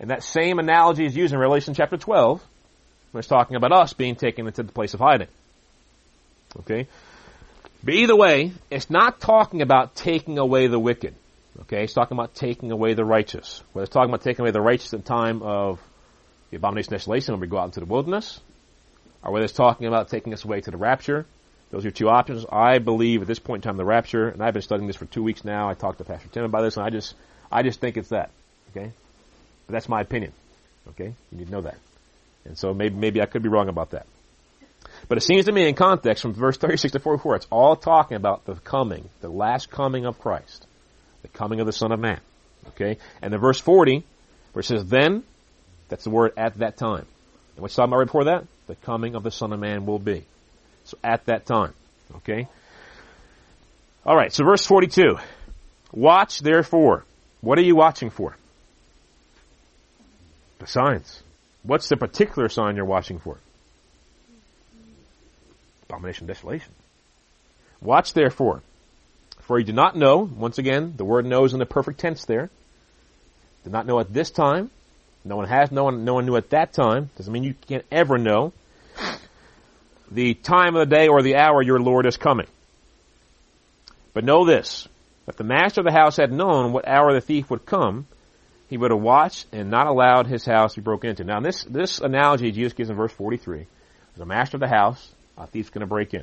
[0.01, 2.43] And that same analogy is used in Revelation chapter 12
[3.13, 5.29] when it's talking about us being taken into the place of hiding.
[6.61, 6.89] Okay?
[7.85, 11.15] But either way, it's not talking about taking away the wicked.
[11.63, 11.85] Okay?
[11.85, 13.63] It's talking about taking away the righteous.
[13.73, 15.81] Whether it's talking about taking away the righteous in time of
[16.51, 18.41] the abomination of desolation when we go out into the wilderness,
[19.23, 21.27] or whether it's talking about taking us away to the rapture.
[21.71, 22.47] Those are your two options.
[22.51, 25.07] I believe at this point in time the rapture, and I've been studying this for
[25.07, 25.69] two weeks now.
[25.69, 27.15] I talked to Pastor Tim about this, and I just,
[27.51, 28.31] I just think it's that.
[28.71, 28.93] Okay,
[29.67, 30.33] but that's my opinion.
[30.91, 31.79] Okay, you need to know that,
[32.45, 34.07] and so maybe maybe I could be wrong about that.
[35.09, 38.17] But it seems to me in context from verse 36 to 44, it's all talking
[38.17, 40.67] about the coming, the last coming of Christ,
[41.23, 42.21] the coming of the Son of Man.
[42.69, 44.05] Okay, and in verse 40,
[44.53, 45.23] where it says then,
[45.89, 47.07] that's the word at that time.
[47.55, 48.47] And what's talking about right before that?
[48.67, 50.25] The coming of the Son of Man will be.
[50.85, 51.73] So at that time.
[52.17, 52.49] Okay?
[54.05, 55.19] Alright, so verse 42.
[55.93, 57.05] Watch therefore.
[57.41, 58.37] What are you watching for?
[60.59, 61.23] The signs.
[61.63, 63.39] What's the particular sign you're watching for?
[65.89, 66.73] Abomination desolation.
[67.81, 68.63] Watch therefore.
[69.43, 72.51] For he did not know, once again, the word knows in the perfect tense there.
[73.65, 74.71] Did not know at this time.
[75.27, 77.11] No one has, no one, no one knew at that time.
[77.17, 78.53] Doesn't mean you can't ever know.
[80.09, 82.47] The time of the day or the hour your Lord is coming.
[84.15, 84.87] But know this,
[85.27, 88.07] if the master of the house had known what hour the thief would come,
[88.71, 91.25] he would have watched and not allowed his house to be broken into.
[91.25, 93.67] Now this, this analogy Jesus gives in verse 43,
[94.17, 96.23] the master of the house, a thief's gonna break in.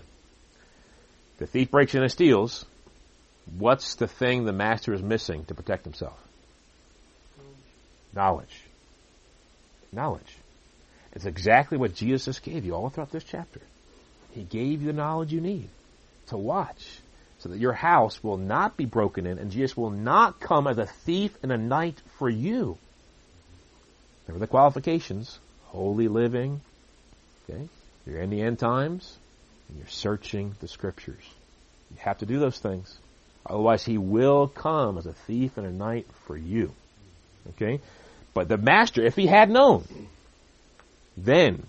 [1.39, 2.65] The thief breaks in and steals,
[3.57, 6.17] what's the thing the master is missing to protect himself?
[8.13, 8.62] Knowledge.
[9.93, 10.37] Knowledge.
[11.13, 13.61] It's exactly what Jesus gave you all throughout this chapter.
[14.31, 15.69] He gave you the knowledge you need
[16.27, 16.99] to watch
[17.39, 20.77] so that your house will not be broken in and Jesus will not come as
[20.77, 22.77] a thief in the night for you.
[24.27, 25.37] Remember the qualifications.
[25.65, 26.61] Holy living.
[27.49, 27.67] Okay.
[28.07, 29.17] You're in the end times
[29.67, 31.23] and you're searching the scriptures.
[31.91, 32.97] You have to do those things.
[33.45, 36.71] Otherwise he will come as a thief in a night for you.
[37.49, 37.81] Okay?
[38.33, 39.85] But the master, if he had known,
[41.17, 41.65] then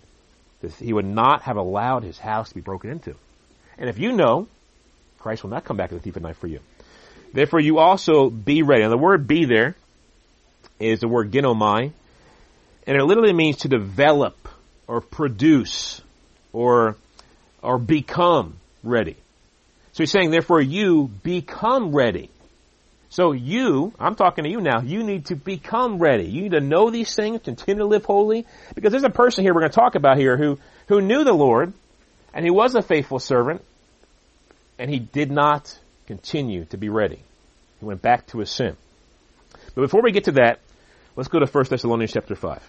[0.79, 3.15] he would not have allowed his house to be broken into.
[3.77, 4.49] And if you know,
[5.19, 6.61] Christ will not come back as a thief at night for you.
[7.33, 8.83] Therefore you also be ready.
[8.83, 9.75] And the word be there
[10.79, 11.93] is the word ginomai,
[12.87, 14.49] and it literally means to develop
[14.87, 16.01] or produce
[16.53, 16.97] or
[17.63, 19.17] or become ready.
[19.93, 22.29] So he's saying, therefore you become ready.
[23.15, 26.25] So you, I'm talking to you now, you need to become ready.
[26.25, 29.55] You need to know these things, continue to live holy, because there's a person here
[29.55, 31.73] we're going to talk about here who, who knew the Lord,
[32.33, 33.63] and he was a faithful servant,
[34.81, 37.21] and he did not continue to be ready.
[37.79, 38.77] He went back to his sin.
[39.77, 40.59] But before we get to that,
[41.15, 42.69] let's go to 1 Thessalonians chapter 5.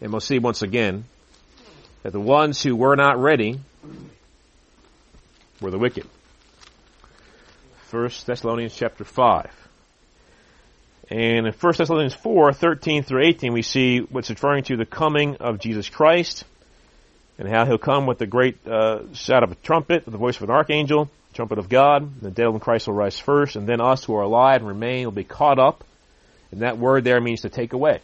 [0.00, 1.04] And we'll see once again
[2.02, 3.60] that the ones who were not ready
[5.60, 6.06] were the wicked.
[7.90, 9.50] 1 Thessalonians chapter 5.
[11.10, 15.36] And in 1 Thessalonians 4, 13 through 18, we see what's referring to the coming
[15.36, 16.44] of Jesus Christ
[17.38, 20.50] and how he'll come with the great uh, of a trumpet, the voice of an
[20.50, 22.20] archangel, trumpet of God.
[22.20, 25.06] The dead in Christ will rise first, and then us who are alive and remain
[25.06, 25.82] will be caught up.
[26.52, 28.00] And that word there means to take away.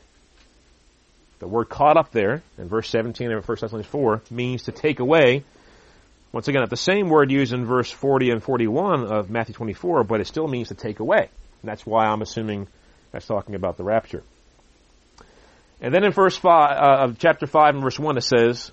[1.40, 5.00] The word caught up there in verse 17 of 1 Thessalonians 4 means to take
[5.00, 5.44] away
[6.34, 10.20] once again, the same word used in verse 40 and 41 of Matthew 24, but
[10.20, 11.28] it still means to take away.
[11.62, 12.66] And that's why I'm assuming
[13.12, 14.24] that's talking about the rapture.
[15.80, 18.72] And then in verse 5, uh, of chapter 5 and verse 1 it says,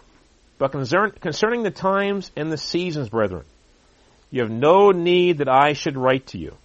[0.58, 3.45] But concern, concerning the times and the seasons, brethren,
[4.32, 6.56] you have no need that I should write to you.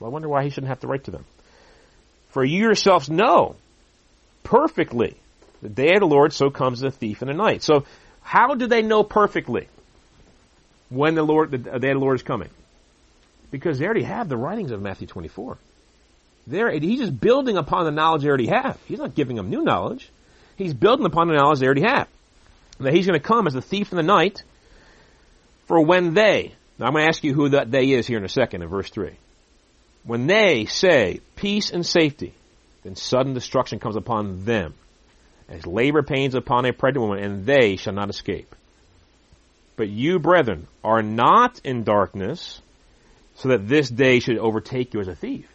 [0.00, 1.26] Well, I wonder why he shouldn't have to write to them.
[2.30, 3.54] For you yourselves know
[4.42, 5.16] perfectly
[5.62, 7.62] the day of the Lord so comes a thief in the night.
[7.62, 7.84] So
[8.20, 9.68] how do they know perfectly?
[10.90, 12.50] When the Lord, the day of the Lord is coming.
[13.50, 15.56] Because they already have the writings of Matthew 24.
[16.46, 18.78] There, he's just building upon the knowledge they already have.
[18.86, 20.10] He's not giving them new knowledge.
[20.56, 22.08] He's building upon the knowledge they already have.
[22.78, 24.42] That he's going to come as a thief in the night
[25.70, 28.24] for when they, now I'm going to ask you who that they is here in
[28.24, 29.12] a second in verse 3.
[30.02, 32.34] When they say peace and safety,
[32.82, 34.74] then sudden destruction comes upon them,
[35.48, 38.52] as labor pains upon a pregnant woman, and they shall not escape.
[39.80, 42.60] But you, brethren, are not in darkness,
[43.36, 45.48] so that this day should overtake you as a thief.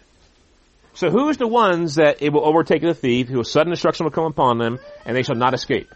[0.95, 4.25] So who's the ones that it will overtake the thief, whose sudden destruction will come
[4.25, 5.93] upon them, and they shall not escape?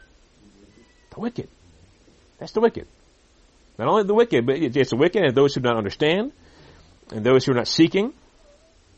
[1.09, 1.49] The wicked.
[2.37, 2.85] That's the wicked.
[3.79, 6.31] Not only the wicked, but it's the wicked and those who do not understand,
[7.11, 8.13] and those who are not seeking,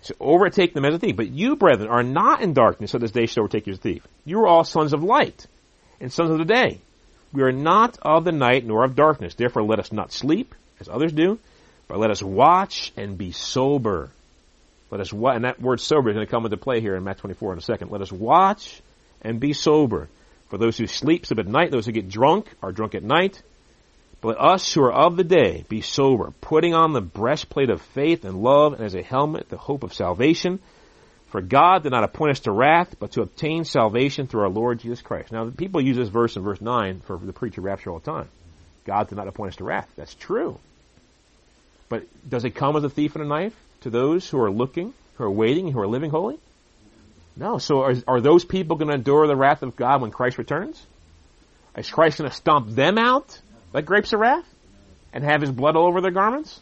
[0.03, 1.15] to overtake them as a thief.
[1.15, 3.81] But you, brethren, are not in darkness, so this day shall overtake you as a
[3.81, 4.05] thief.
[4.25, 5.47] You are all sons of light,
[6.01, 6.81] and sons of the day.
[7.33, 9.35] We are not of the night nor of darkness.
[9.35, 11.39] Therefore let us not sleep, as others do,
[11.87, 14.09] but let us watch and be sober.
[14.89, 17.03] Let us wa- and that word sober is going to come into play here in
[17.03, 17.91] Matthew 24 in a second.
[17.91, 18.81] Let us watch
[19.21, 20.09] and be sober.
[20.49, 21.71] For those who sleep, sleep at night.
[21.71, 23.41] Those who get drunk are drunk at night.
[24.19, 27.81] But let us who are of the day be sober, putting on the breastplate of
[27.81, 30.59] faith and love, and as a helmet the hope of salvation.
[31.31, 34.79] For God did not appoint us to wrath, but to obtain salvation through our Lord
[34.79, 35.31] Jesus Christ.
[35.31, 38.27] Now, people use this verse in verse 9 for the pre-trib rapture all the time.
[38.85, 39.89] God did not appoint us to wrath.
[39.95, 40.59] That's true.
[41.87, 44.93] But does it come as a thief and a knife to those who are looking,
[45.15, 46.37] who are waiting, who are living holy?
[47.37, 47.59] No.
[47.59, 50.85] So are, are those people going to endure the wrath of God when Christ returns?
[51.77, 53.39] Is Christ going to stomp them out
[53.71, 54.45] like grapes of wrath
[55.13, 56.59] and have his blood all over their garments?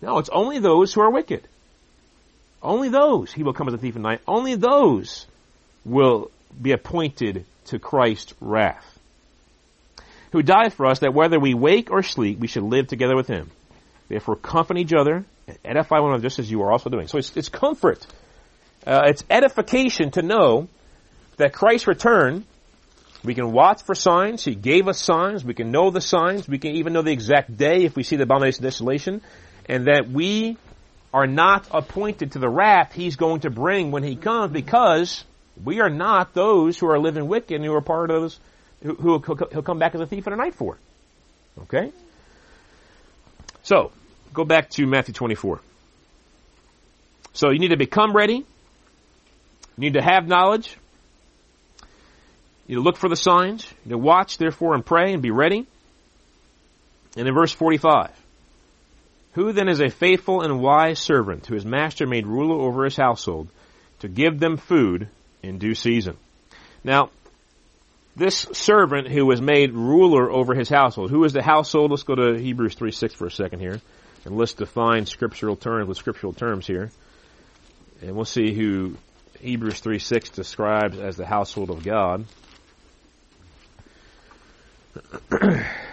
[0.00, 1.46] No, it's only those who are wicked.
[2.64, 5.26] Only those, he will come as a thief in the night, only those
[5.84, 8.98] will be appointed to Christ's wrath.
[10.32, 13.28] Who died for us that whether we wake or sleep, we should live together with
[13.28, 13.50] him.
[14.08, 17.06] Therefore, comfort each other and edify one another just as you are also doing.
[17.06, 18.04] So it's, it's comfort.
[18.86, 20.68] Uh, it's edification to know
[21.36, 22.44] that Christ's return,
[23.22, 24.44] we can watch for signs.
[24.44, 25.44] He gave us signs.
[25.44, 26.48] We can know the signs.
[26.48, 29.22] We can even know the exact day if we see the abomination of desolation.
[29.66, 30.56] And that we
[31.14, 35.24] are not appointed to the wrath he's going to bring when he comes because
[35.62, 38.40] we are not those who are living wicked and who are part of those
[38.82, 40.76] who, he'll come back as a thief in the night for.
[41.62, 41.92] Okay?
[43.62, 43.92] So,
[44.32, 45.60] go back to Matthew 24.
[47.32, 48.38] So you need to become ready.
[48.38, 48.44] You
[49.76, 50.76] need to have knowledge.
[52.66, 53.64] You need to look for the signs.
[53.64, 55.64] You need to watch, therefore, and pray and be ready.
[57.16, 58.10] And in verse 45,
[59.34, 62.96] who then is a faithful and wise servant who his master made ruler over his
[62.96, 63.48] household
[64.00, 65.08] to give them food
[65.42, 66.16] in due season?
[66.82, 67.10] Now,
[68.16, 71.90] this servant who was made ruler over his household, who is the household?
[71.90, 73.80] Let's go to Hebrews 3 6 for a second here.
[74.24, 76.90] And let's define scriptural terms with scriptural terms here.
[78.00, 78.96] And we'll see who
[79.40, 82.24] Hebrews 3 6 describes as the household of God.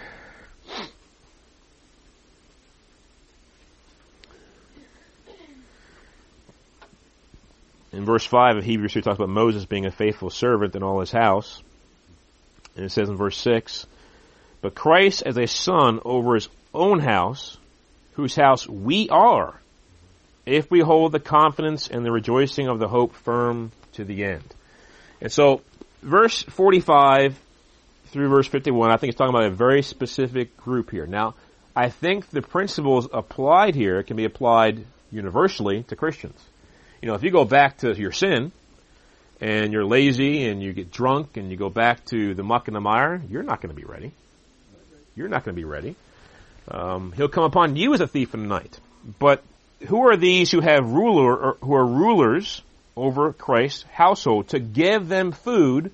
[7.92, 11.00] in verse 5 of Hebrews, he talks about Moses being a faithful servant in all
[11.00, 11.62] his house.
[12.74, 13.86] And it says in verse 6,
[14.62, 17.58] But Christ as a son over his own house,
[18.14, 19.54] whose house we are,
[20.46, 24.54] if we hold the confidence and the rejoicing of the hope firm to the end.
[25.20, 25.60] And so,
[26.02, 27.38] verse 45
[28.06, 31.06] through verse 51, I think it's talking about a very specific group here.
[31.06, 31.34] Now,
[31.74, 36.38] I think the principles applied here can be applied universally to Christians.
[37.02, 38.52] You know, if you go back to your sin
[39.40, 42.76] and you're lazy and you get drunk and you go back to the muck and
[42.76, 44.12] the mire, you're not going to be ready.
[45.16, 45.96] You're not going to be ready.
[46.68, 48.78] Um, he'll come upon you as a thief in the night.
[49.18, 49.42] But
[49.88, 52.62] who are these who have ruler or who are rulers
[52.96, 55.90] over Christ's household to give them food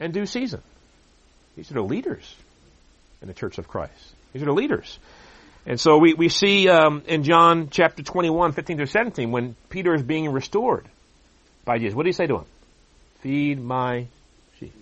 [0.00, 0.62] and due season?
[1.54, 2.34] These are the leaders
[3.20, 4.14] in the church of Christ.
[4.32, 4.98] These are the leaders.
[5.66, 9.94] And so we, we see um, in John chapter 21, 15 through 17, when Peter
[9.94, 10.86] is being restored
[11.64, 12.44] by Jesus, what do you say to him?
[13.20, 14.06] Feed my
[14.58, 14.72] sheep.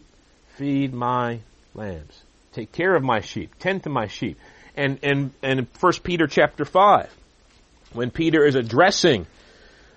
[0.56, 1.40] Feed my
[1.74, 2.22] lambs.
[2.52, 3.52] Take care of my sheep.
[3.58, 4.38] Tend to my sheep.
[4.76, 7.12] And, and, and 1 Peter chapter 5,
[7.92, 9.26] when Peter is addressing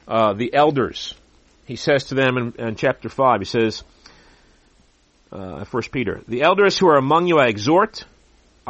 [0.08, 1.14] uh, the elders,
[1.66, 3.84] he says to them in, in chapter 5, he says,
[5.32, 8.04] uh, 1 Peter, The elders who are among you I exhort,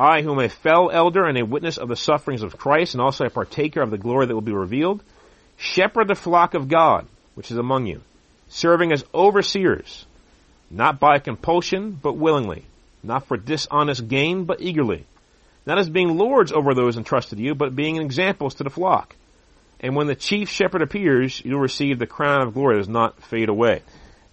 [0.01, 3.01] I, who am a fellow elder and a witness of the sufferings of Christ, and
[3.01, 5.03] also a partaker of the glory that will be revealed,
[5.57, 8.01] shepherd the flock of God, which is among you,
[8.49, 10.05] serving as overseers,
[10.71, 12.65] not by compulsion, but willingly,
[13.03, 15.05] not for dishonest gain, but eagerly,
[15.67, 19.15] not as being lords over those entrusted to you, but being examples to the flock.
[19.79, 23.21] And when the chief shepherd appears, you'll receive the crown of glory that does not
[23.21, 23.83] fade away.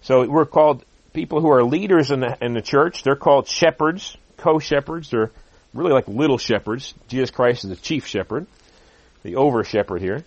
[0.01, 3.03] So we're called people who are leaders in the, in the church.
[3.03, 5.09] They're called shepherds, co-shepherds.
[5.11, 5.31] They're
[5.73, 6.93] really like little shepherds.
[7.07, 8.47] Jesus Christ is the chief shepherd,
[9.23, 10.23] the over shepherd here.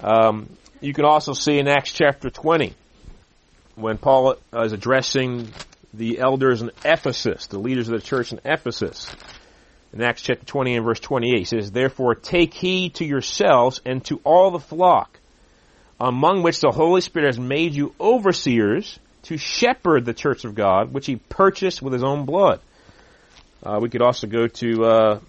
[0.00, 0.48] Um,
[0.80, 2.74] you can also see in Acts chapter 20
[3.76, 5.48] when Paul is addressing
[5.92, 9.14] the elders in Ephesus, the leaders of the church in Ephesus.
[9.92, 14.04] In Acts chapter 20 and verse 28, he says, Therefore take heed to yourselves and
[14.06, 15.18] to all the flock,
[15.98, 20.92] among which the Holy Spirit has made you overseers to shepherd the church of God,
[20.92, 22.60] which he purchased with his own blood.
[23.62, 25.20] Uh, we could also go to, uh,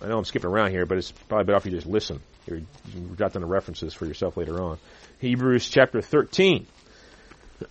[0.00, 2.20] I know I'm skipping around here, but it's probably better if you just listen.
[2.46, 4.78] You can jot down the references for yourself later on.
[5.20, 6.66] Hebrews chapter 13.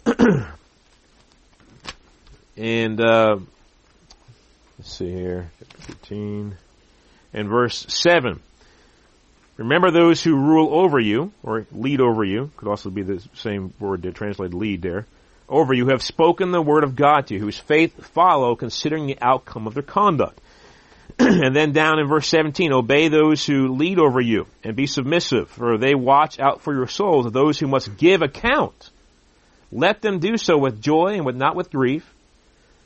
[2.58, 3.38] and, uh,
[4.78, 5.52] let's see here,
[5.82, 6.56] 13
[7.34, 8.40] and verse 7.
[9.58, 13.74] Remember those who rule over you, or lead over you, could also be the same
[13.80, 15.06] word to translate lead there,
[15.52, 19.18] over you have spoken the word of God to you, whose faith follow considering the
[19.22, 20.40] outcome of their conduct.
[21.20, 25.50] and then down in verse 17, obey those who lead over you and be submissive,
[25.50, 28.90] for they watch out for your souls those who must give account.
[29.72, 32.12] Let them do so with joy and with not with grief,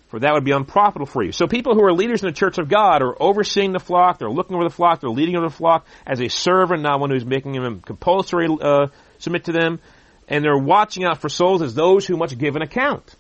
[0.10, 1.32] for that would be unprofitable for you.
[1.32, 4.30] So people who are leaders in the church of God are overseeing the flock, they're
[4.30, 7.26] looking over the flock, they're leading over the flock as a servant, not one who's
[7.26, 8.88] making them compulsory uh,
[9.18, 9.80] submit to them,
[10.28, 13.16] and they're watching out for souls as those who must give an account.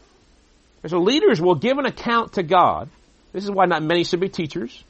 [0.84, 2.90] And so leaders will give an account to God.
[3.34, 4.84] This is why not many should be teachers.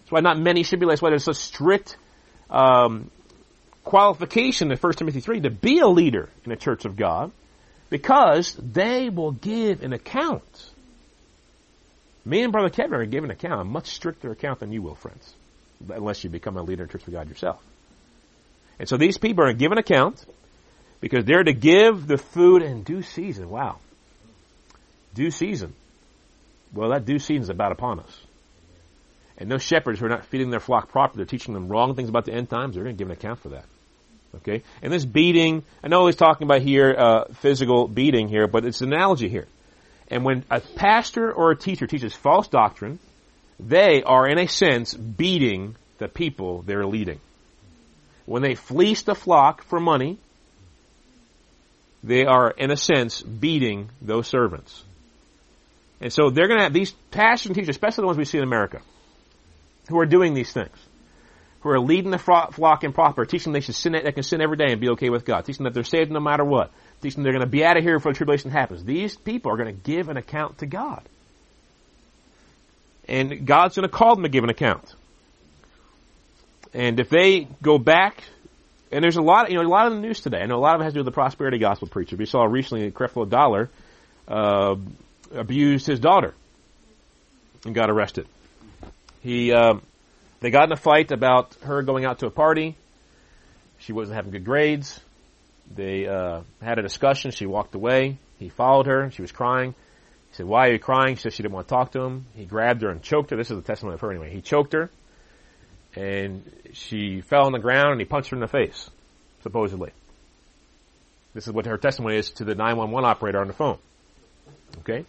[0.00, 0.86] That's why not many should be.
[0.86, 1.96] That's why there's a strict
[2.50, 3.10] um,
[3.84, 7.32] qualification in 1 Timothy 3 to be a leader in the church of God
[7.90, 10.70] because they will give an account.
[12.24, 14.94] Me and Brother Kevin are giving an account, a much stricter account than you will,
[14.94, 15.34] friends.
[15.88, 17.62] unless you become a leader in Church of God yourself.
[18.78, 20.24] And so these people are given account
[21.00, 23.50] because they're to give the food in due season.
[23.50, 23.78] Wow.
[25.14, 25.74] Due season.
[26.72, 28.20] Well, that due season is about upon us.
[29.38, 32.08] And those shepherds who are not feeding their flock properly, they're teaching them wrong things
[32.08, 33.64] about the end times, they're going to give an account for that.
[34.36, 34.62] Okay?
[34.82, 38.82] And this beating, I know he's talking about here, uh, physical beating here, but it's
[38.82, 39.46] an analogy here.
[40.08, 42.98] And when a pastor or a teacher teaches false doctrine,
[43.58, 47.20] they are in a sense beating the people they're leading.
[48.26, 50.18] When they fleece the flock for money,
[52.02, 54.84] they are in a sense beating those servants.
[56.00, 58.38] And so they're going to have these pastors and teachers, especially the ones we see
[58.38, 58.80] in America,
[59.88, 60.76] who are doing these things,
[61.60, 64.66] who are leading the flock improper, teaching they should sin, they can sin every day
[64.70, 66.70] and be okay with God, teaching that they're saved no matter what,
[67.02, 68.82] teaching they're going to be out of here before the tribulation happens.
[68.82, 71.02] These people are going to give an account to God.
[73.06, 74.94] And God's going to call them to give an account.
[76.72, 78.22] And if they go back,
[78.92, 80.40] and there's a lot, you know, a lot of the news today.
[80.40, 82.16] I know a lot of it has to do with the prosperity gospel preacher.
[82.16, 83.70] We saw recently Creflo Dollar
[84.26, 84.76] uh,
[85.32, 86.34] abused his daughter
[87.64, 88.26] and got arrested.
[89.22, 89.74] He, uh,
[90.40, 92.76] they got in a fight about her going out to a party.
[93.78, 94.98] She wasn't having good grades.
[95.74, 97.30] They uh, had a discussion.
[97.30, 98.18] She walked away.
[98.38, 99.10] He followed her.
[99.10, 99.74] She was crying.
[100.30, 102.26] He said, "Why are you crying?" She said she didn't want to talk to him.
[102.34, 103.36] He grabbed her and choked her.
[103.36, 104.30] This is the testimony of her anyway.
[104.30, 104.90] He choked her,
[105.96, 108.88] and she fell on the ground, and he punched her in the face,
[109.42, 109.92] supposedly.
[111.34, 113.78] This is what her testimony is to the 911 operator on the phone.
[114.80, 115.04] Okay?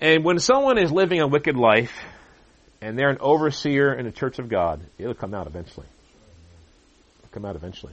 [0.00, 1.92] And when someone is living a wicked life
[2.80, 5.86] and they're an overseer in the church of God, it'll come out eventually.
[7.18, 7.92] It'll come out eventually.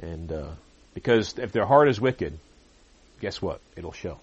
[0.00, 0.50] And uh,
[0.94, 2.38] because if their heart is wicked,
[3.20, 3.60] guess what?
[3.76, 4.18] It'll show.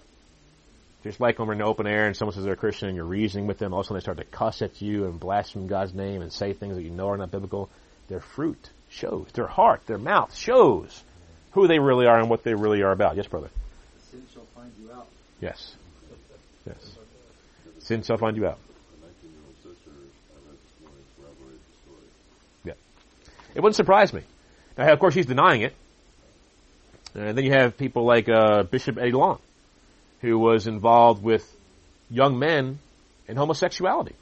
[1.04, 2.96] Just like when we're in the open air and someone says they're a Christian and
[2.96, 5.20] you're reasoning with them, all of a sudden they start to cuss at you and
[5.20, 7.68] blaspheme God's name and say things that you know are not biblical.
[8.08, 9.26] Their fruit shows.
[9.34, 11.04] Their heart, their mouth shows
[11.52, 13.16] who they really are and what they really are about.
[13.16, 13.50] Yes, brother.
[14.10, 15.06] Sin shall find you out.
[15.42, 15.76] Yes.
[16.66, 16.96] Yes.
[17.80, 18.58] Sin shall find you out.
[22.64, 22.72] Yeah.
[23.54, 24.22] It wouldn't surprise me.
[24.78, 25.74] Now, of course, he's denying it.
[27.14, 29.38] And then you have people like uh, Bishop Eddie Long,
[30.24, 31.44] who was involved with
[32.10, 32.78] young men
[33.28, 34.14] in homosexuality.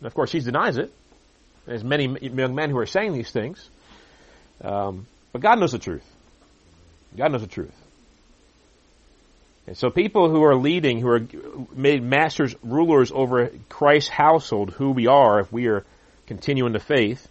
[0.00, 0.92] And of course, he denies it.
[1.66, 3.70] There's many young men who are saying these things.
[4.60, 6.04] Um, but God knows the truth.
[7.16, 7.74] God knows the truth.
[9.66, 11.22] And so people who are leading, who are
[11.74, 15.84] made masters, rulers over Christ's household, who we are if we are
[16.26, 17.26] continuing the faith,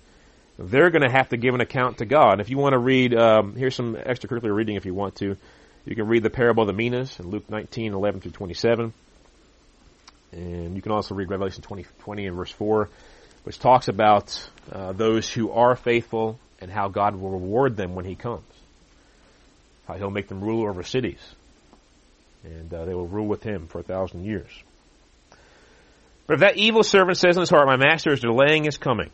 [0.57, 2.34] they're going to have to give an account to God.
[2.34, 5.38] And If you want to read, um, here's some extracurricular reading if you want to.
[5.86, 8.91] You can read the parable of the minas in Luke 19, 11 through 27.
[10.31, 12.89] And you can also read Revelation 20, 20 and verse 4,
[13.43, 18.03] which talks about uh, those who are faithful and how God will reward them when
[18.03, 18.43] He comes.
[19.88, 21.21] How He'll make them ruler over cities.
[22.43, 24.49] And uh, they will rule with Him for a thousand years.
[26.27, 29.11] But if that evil servant says in his heart, My master is delaying his coming,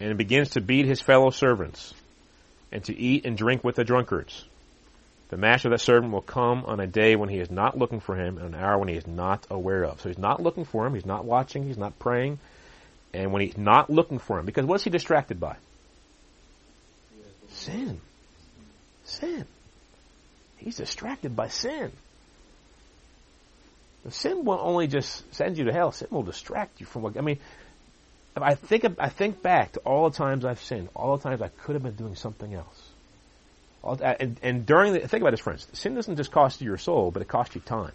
[0.00, 1.92] and begins to beat his fellow servants,
[2.72, 4.42] and to eat and drink with the drunkards.
[5.28, 8.00] The master of that servant will come on a day when he is not looking
[8.00, 10.00] for him, and an hour when he is not aware of.
[10.00, 12.38] So he's not looking for him, he's not watching, he's not praying,
[13.12, 15.56] and when he's not looking for him, because what's he distracted by?
[17.48, 18.00] Sin.
[19.04, 19.46] Sin.
[20.58, 21.90] He's distracted by sin.
[24.10, 25.90] Sin will only just send you to hell.
[25.90, 27.38] Sin will distract you from what, I mean,
[28.36, 31.48] I think I think back to all the times I've sinned, all the times I
[31.48, 32.75] could have been doing something else.
[33.86, 35.66] All, uh, and, and during the think about this, friends.
[35.72, 37.92] Sin doesn't just cost you your soul, but it costs you time.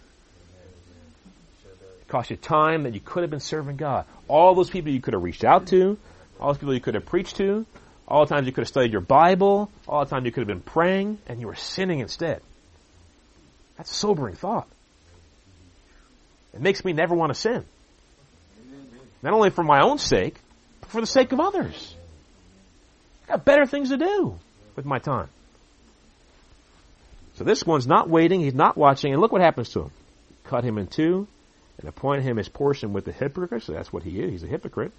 [2.00, 4.06] It costs you time that you could have been serving God.
[4.26, 5.98] All those people you could have reached out to,
[6.40, 7.66] all those people you could have preached to,
[8.08, 10.48] all the times you could have studied your Bible, all the time you could have
[10.48, 12.40] been praying, and you were sinning instead.
[13.76, 14.68] That's a sobering thought.
[16.54, 17.66] It makes me never want to sin.
[19.22, 20.36] Not only for my own sake,
[20.80, 21.94] but for the sake of others.
[23.24, 24.38] I've got better things to do
[24.74, 25.28] with my time.
[27.34, 29.90] So this one's not waiting, he's not watching, and look what happens to him.
[30.44, 31.26] Cut him in two
[31.78, 33.66] and appoint him his portion with the hypocrites.
[33.66, 34.30] So that's what he is.
[34.30, 34.92] He's a hypocrite.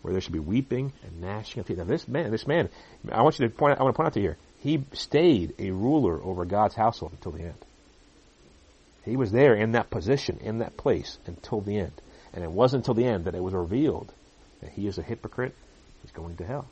[0.00, 1.78] Where there should be weeping and gnashing of teeth.
[1.78, 2.68] Now this man, this man,
[3.10, 4.36] I want you to point out, I want to point out to you here.
[4.60, 7.64] He stayed a ruler over God's household until the end.
[9.04, 11.92] He was there in that position, in that place until the end.
[12.32, 14.12] And it wasn't until the end that it was revealed
[14.60, 15.54] that he is a hypocrite.
[16.02, 16.66] He's going to hell.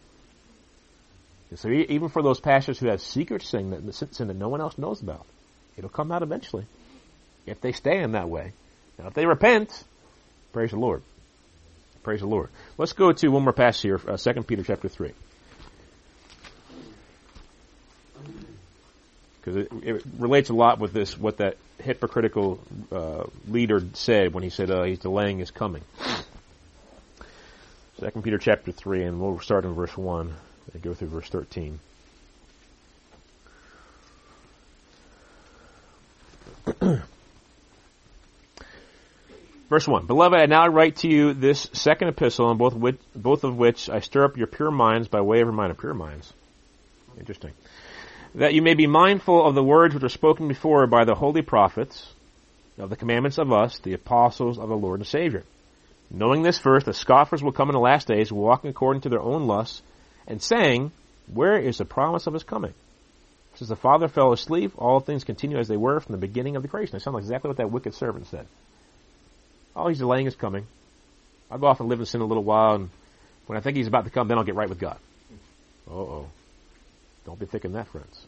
[1.57, 4.79] So even for those pastors who have secret sin that, sin that no one else
[4.79, 5.27] knows about,
[5.77, 6.65] it'll come out eventually.
[7.45, 8.53] If they stay in that way.
[8.99, 9.83] Now if they repent,
[10.53, 11.03] praise the Lord.
[12.05, 12.51] Praise the Lord.
[12.79, 15.13] Let's go to one more passage here, uh, 2 Peter chapter 3.
[19.41, 22.61] Because it, it, relates a lot with this, what that hypocritical
[22.93, 25.83] uh, leader said when he said uh, he's delaying his coming.
[27.99, 30.35] 2 Peter chapter 3, and we'll start in verse 1
[30.73, 31.79] and go through verse 13.
[39.71, 40.07] Verse 1.
[40.07, 43.89] Beloved, I now write to you this second epistle, in both, which, both of which
[43.89, 45.75] I stir up your pure minds by way of reminder.
[45.75, 46.33] Pure minds.
[47.17, 47.53] Interesting.
[48.35, 51.43] That you may be mindful of the words which were spoken before by the holy
[51.43, 52.13] prophets,
[52.79, 55.45] of the commandments of us, the apostles of the Lord and Savior.
[56.11, 59.21] Knowing this first, the scoffers will come in the last days, walking according to their
[59.21, 59.83] own lusts,
[60.31, 60.93] and saying,
[61.33, 62.73] Where is the promise of his coming?
[63.57, 66.63] Since the Father fell asleep, all things continue as they were from the beginning of
[66.63, 66.93] the creation.
[66.93, 68.47] That sounds like exactly what that wicked servant said.
[69.75, 70.67] Oh, he's delaying his coming.
[71.51, 72.91] I'll go off and live in sin a little while, and
[73.47, 74.99] when I think he's about to come, then I'll get right with God.
[75.91, 76.27] Uh oh.
[77.27, 78.25] Don't be thinking that, friends.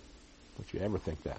[0.56, 1.38] Don't you ever think that.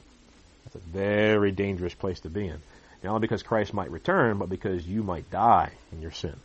[0.64, 2.60] That's a very dangerous place to be in.
[3.04, 6.36] Not only because Christ might return, but because you might die in your sin.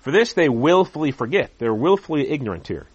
[0.00, 1.50] For this they willfully forget.
[1.58, 2.86] They're willfully ignorant here.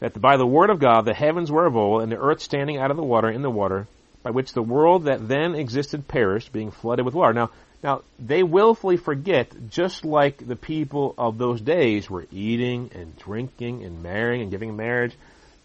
[0.00, 2.78] That by the word of God the heavens were of old, and the earth standing
[2.78, 3.86] out of the water in the water,
[4.22, 7.34] by which the world that then existed perished, being flooded with water.
[7.34, 7.50] Now,
[7.82, 13.84] now they willfully forget, just like the people of those days were eating and drinking
[13.84, 15.14] and marrying and giving marriage.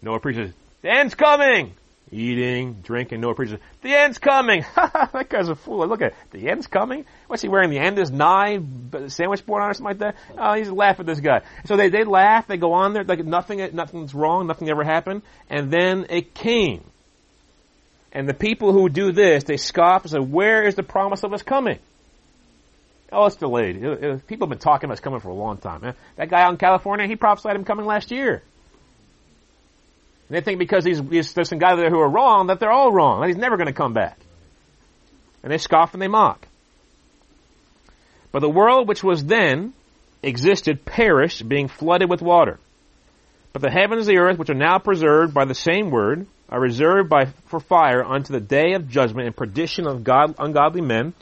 [0.02, 0.52] Noah preaches,
[0.82, 1.72] "The end's coming."
[2.12, 5.86] Eating, drinking, Noah preaches, "The end's coming." that guy's a fool.
[5.86, 6.16] Look at it.
[6.32, 7.04] the end's coming.
[7.28, 7.70] What's he wearing?
[7.70, 8.58] The end is nigh.
[9.06, 10.16] Sandwich board on or something like that.
[10.36, 11.42] Oh, he's laughing at this guy.
[11.66, 12.48] So they they laugh.
[12.48, 14.48] They go on there like nothing nothing's wrong.
[14.48, 15.22] Nothing ever happened.
[15.48, 16.82] And then it came
[18.12, 21.32] and the people who do this, they scoff and say, where is the promise of
[21.32, 21.78] us coming?
[23.12, 23.76] Oh, it's delayed.
[23.76, 25.82] It, it, people have been talking about it's coming for a long time.
[25.82, 25.94] Man.
[26.16, 28.42] That guy out in California, he prophesied him coming last year.
[30.30, 32.70] And they think because these, these, there's some guys there who are wrong, that they're
[32.70, 34.16] all wrong, that he's never going to come back.
[35.42, 36.46] And they scoff and they mock.
[38.30, 39.72] But the world which was then
[40.22, 42.60] existed perished, being flooded with water.
[43.52, 46.60] But the heavens and the earth, which are now preserved by the same word, are
[46.60, 51.12] reserved by, for fire unto the day of judgment and perdition of God, ungodly men.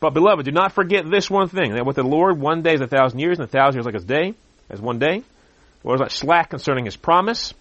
[0.00, 2.80] But beloved, do not forget this one thing, that with the Lord one day is
[2.80, 4.34] a thousand years, and a thousand years like a day,
[4.68, 5.22] as one day.
[5.84, 7.54] Lord is not slack concerning his promise.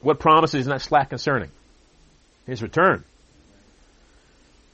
[0.00, 1.50] What promise is not slack concerning?
[2.46, 3.04] His return.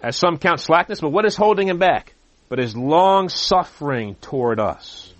[0.03, 2.15] As some count slackness, but what is holding him back?
[2.49, 5.13] But his long suffering toward us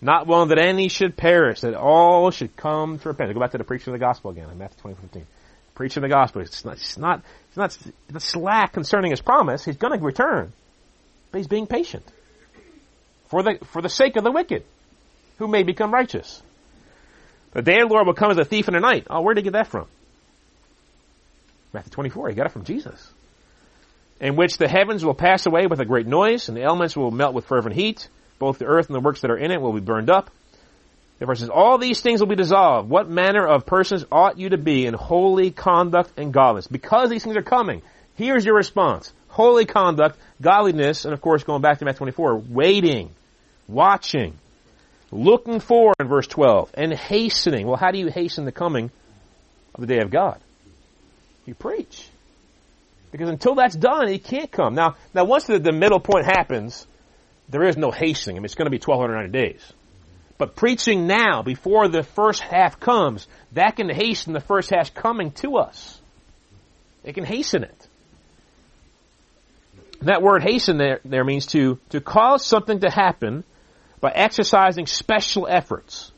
[0.00, 3.34] not willing that any should perish, that all should come to repentance.
[3.34, 5.26] Go back to the preaching of the gospel again in Matthew twenty fifteen.
[5.76, 6.42] Preaching the gospel.
[6.42, 9.64] It's not, it's not, it's not, it's not slack concerning his promise.
[9.64, 10.52] He's going to return.
[11.30, 12.04] But he's being patient.
[13.28, 14.64] For the, for the sake of the wicked,
[15.38, 16.42] who may become righteous.
[17.52, 19.06] The day of the Lord will come as a thief in the night.
[19.10, 19.86] Oh, where did he get that from?
[21.72, 22.30] Matthew 24.
[22.30, 23.10] He got it from Jesus.
[24.20, 27.10] In which the heavens will pass away with a great noise, and the elements will
[27.10, 28.08] melt with fervent heat
[28.42, 30.28] both the earth and the works that are in it will be burned up.
[31.20, 32.90] Therefore says, all these things will be dissolved.
[32.90, 36.66] What manner of persons ought you to be in holy conduct and godliness?
[36.66, 37.82] Because these things are coming,
[38.16, 39.12] here's your response.
[39.28, 43.10] Holy conduct, godliness, and of course going back to Matthew 24, waiting,
[43.68, 44.36] watching,
[45.12, 47.66] looking for in verse 12, and hastening.
[47.66, 48.90] Well, how do you hasten the coming
[49.74, 50.40] of the day of God?
[51.46, 52.08] You preach.
[53.12, 54.74] Because until that's done, he can't come.
[54.74, 56.86] Now, now once the, the middle point happens,
[57.48, 58.36] there is no hastening.
[58.36, 59.72] I mean, it's going to be 1290 days.
[60.38, 65.30] But preaching now, before the first half comes, that can hasten the first half coming
[65.32, 66.00] to us.
[67.04, 67.88] It can hasten it.
[70.00, 73.44] That word hasten there, there means to, to cause something to happen
[74.02, 76.12] by exercising special efforts.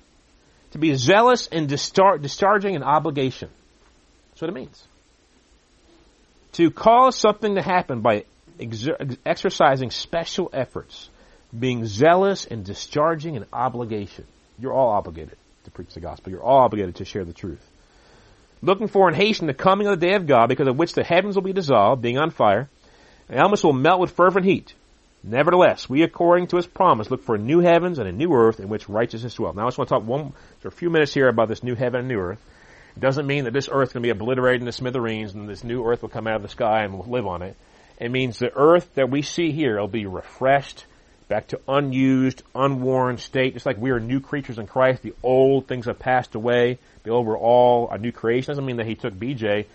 [0.72, 3.48] To be zealous in distar- discharging an obligation.
[4.30, 4.82] That's what it means.
[6.54, 8.24] To cause something to happen by
[8.58, 11.08] exer- exercising special efforts
[11.56, 14.24] being zealous and discharging an obligation.
[14.58, 16.32] You're all obligated to preach the gospel.
[16.32, 17.64] You're all obligated to share the truth.
[18.62, 21.04] Looking for and hasten the coming of the day of God, because of which the
[21.04, 22.68] heavens will be dissolved, being on fire,
[23.28, 24.74] and elements will melt with fervent heat.
[25.26, 28.60] Nevertheless, we, according to his promise, look for a new heavens and a new earth
[28.60, 29.56] in which righteousness dwells.
[29.56, 31.74] Now, I just want to talk one, for a few minutes here about this new
[31.74, 32.42] heaven and new earth.
[32.94, 36.02] It doesn't mean that this earth can be obliterated into smithereens and this new earth
[36.02, 37.56] will come out of the sky and we'll live on it.
[37.98, 40.84] It means the earth that we see here will be refreshed
[41.28, 45.02] back to unused, unworn state, just like we are new creatures in Christ.
[45.02, 46.78] The old things have passed away.
[47.02, 48.52] The old were all a new creation.
[48.52, 49.66] Doesn't mean that he took BJ,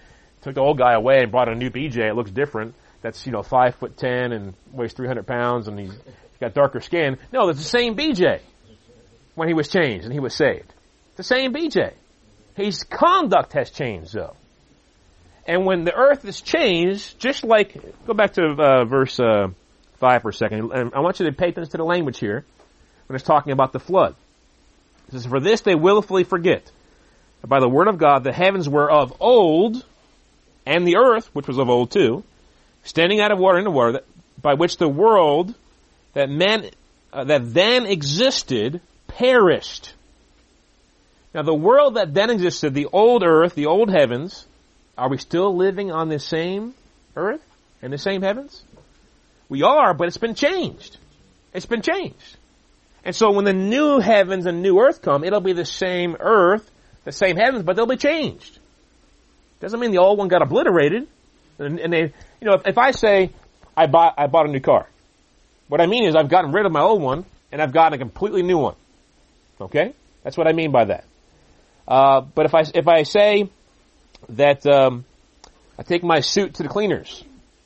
[0.42, 2.10] took the old guy away and brought a new BJ.
[2.10, 2.76] It looks different.
[3.02, 5.98] That's, you know, five foot ten and weighs 300 pounds and he's
[6.40, 7.18] got darker skin.
[7.32, 8.42] No, it's the same BJ
[9.36, 10.74] when he was changed and he was saved.
[11.16, 11.94] The same BJ.
[12.56, 14.36] His conduct has changed though.
[15.48, 17.76] And when the earth is changed, just like,
[18.06, 19.48] go back to uh, verse uh,
[20.00, 20.72] 5 for a second.
[20.94, 22.46] I want you to pay attention to the language here
[23.08, 24.16] when it's talking about the flood.
[25.08, 26.70] It says, For this they willfully forget.
[27.46, 29.84] By the word of God, the heavens were of old,
[30.66, 32.24] and the earth, which was of old too,
[32.90, 34.02] standing out of water into water,
[34.42, 35.54] by which the world
[36.14, 36.72] that men
[37.14, 39.94] uh, that then existed perished.
[41.34, 44.48] Now, the world that then existed, the old earth, the old heavens,
[44.98, 46.74] are we still living on the same
[47.16, 47.44] earth
[47.84, 48.64] and the same heavens?
[49.48, 50.98] We are, but it's been changed.
[51.54, 52.38] It's been changed.
[53.06, 56.70] And so when the new heavens and new earth come, it'll be the same earth,
[57.06, 58.58] the same heavens, but they'll be changed.
[59.60, 61.08] Doesn't mean the old one got obliterated.
[61.60, 63.32] And, and they, you know, if, if I say
[63.76, 64.88] I bought I bought a new car,
[65.68, 67.98] what I mean is I've gotten rid of my old one and I've gotten a
[67.98, 68.76] completely new one.
[69.62, 69.94] Okay,
[70.24, 71.04] that's what I mean by that.
[71.88, 73.50] Uh, but if I if I say
[74.30, 75.06] that um,
[75.78, 77.24] I take my suit to the cleaners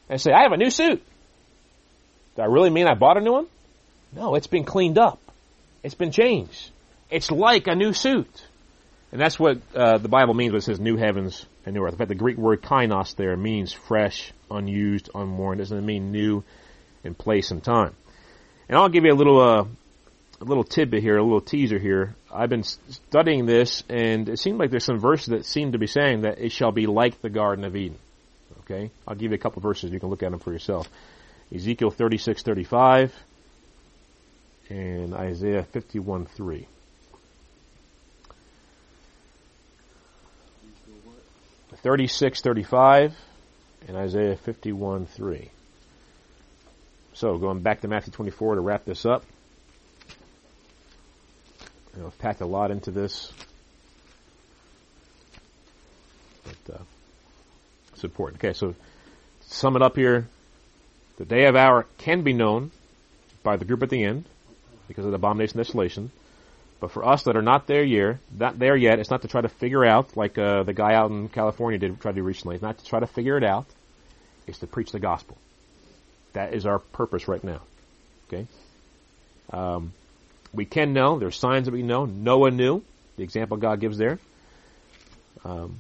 [0.10, 1.04] and say I have a new suit,
[2.36, 3.48] do I really mean I bought a new one?
[4.16, 5.20] No, it's been cleaned up.
[5.84, 6.70] It's been changed.
[7.10, 8.48] It's like a new suit.
[9.14, 11.94] And that's what uh, the Bible means when it says new heavens and new earth.
[11.94, 15.60] In fact, the Greek word kainos there means fresh, unused, unworn.
[15.60, 16.44] Doesn't it mean new
[17.04, 17.94] in place and time.
[18.68, 19.66] And I'll give you a little, uh,
[20.42, 22.16] a little tidbit here, a little teaser here.
[22.34, 25.86] I've been studying this, and it seemed like there's some verses that seem to be
[25.86, 28.00] saying that it shall be like the Garden of Eden.
[28.62, 29.92] Okay, I'll give you a couple verses.
[29.92, 30.90] You can look at them for yourself.
[31.54, 33.12] Ezekiel 36:35
[34.70, 36.66] and Isaiah 51:3.
[41.84, 43.14] Thirty-six, thirty-five,
[43.88, 45.50] and Isaiah fifty-one, three.
[47.14, 49.24] So going back to Matthew twenty-four to wrap this up.
[51.94, 53.32] You know, I've packed a lot into this,
[56.44, 56.84] but uh,
[57.94, 58.44] it's important.
[58.44, 58.74] Okay, so
[59.42, 60.28] sum it up here.
[61.18, 62.72] The day of hour can be known
[63.44, 64.24] by the group at the end
[64.88, 66.12] because of the abomination of desolation.
[66.84, 69.40] But for us that are not there yet, not there yet, it's not to try
[69.40, 72.56] to figure out like uh, the guy out in California did try to do recently.
[72.56, 73.68] It's not to try to figure it out.
[74.48, 75.38] It's to preach the gospel.
[76.34, 77.62] That is our purpose right now.
[78.28, 78.48] Okay.
[79.50, 79.94] Um,
[80.54, 81.20] we can know.
[81.20, 82.04] There's signs that we know.
[82.04, 82.84] Noah knew.
[83.16, 84.20] The example God gives there.
[85.46, 85.78] Um,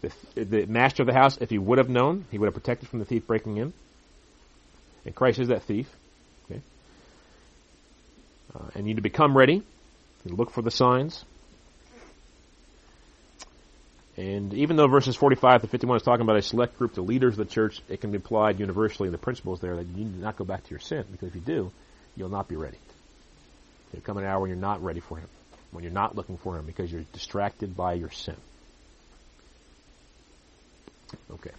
[0.00, 0.12] the,
[0.44, 3.00] the master of the house, if he would have known, he would have protected from
[3.00, 3.72] the thief breaking in.
[5.04, 5.92] And Christ is that thief.
[6.48, 6.60] Okay.
[8.54, 9.64] Uh, and you need to become ready.
[10.24, 11.24] You look for the signs.
[14.16, 17.38] And even though verses 45 to 51 is talking about a select group, the leaders
[17.38, 19.08] of the church, it can be applied universally.
[19.08, 21.40] The principles there that you need not go back to your sin, because if you
[21.40, 21.72] do,
[22.14, 22.76] you'll not be ready.
[23.90, 25.28] There'll come an hour when you're not ready for Him,
[25.70, 28.36] when you're not looking for Him, because you're distracted by your sin.
[31.30, 31.50] Okay.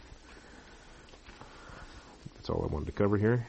[2.36, 3.48] That's all I wanted to cover here.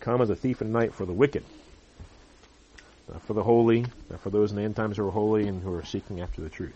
[0.00, 1.44] Come as a thief in the night for the wicked,
[3.08, 5.62] not for the holy, not for those in the end times who are holy and
[5.62, 6.74] who are seeking after the truth.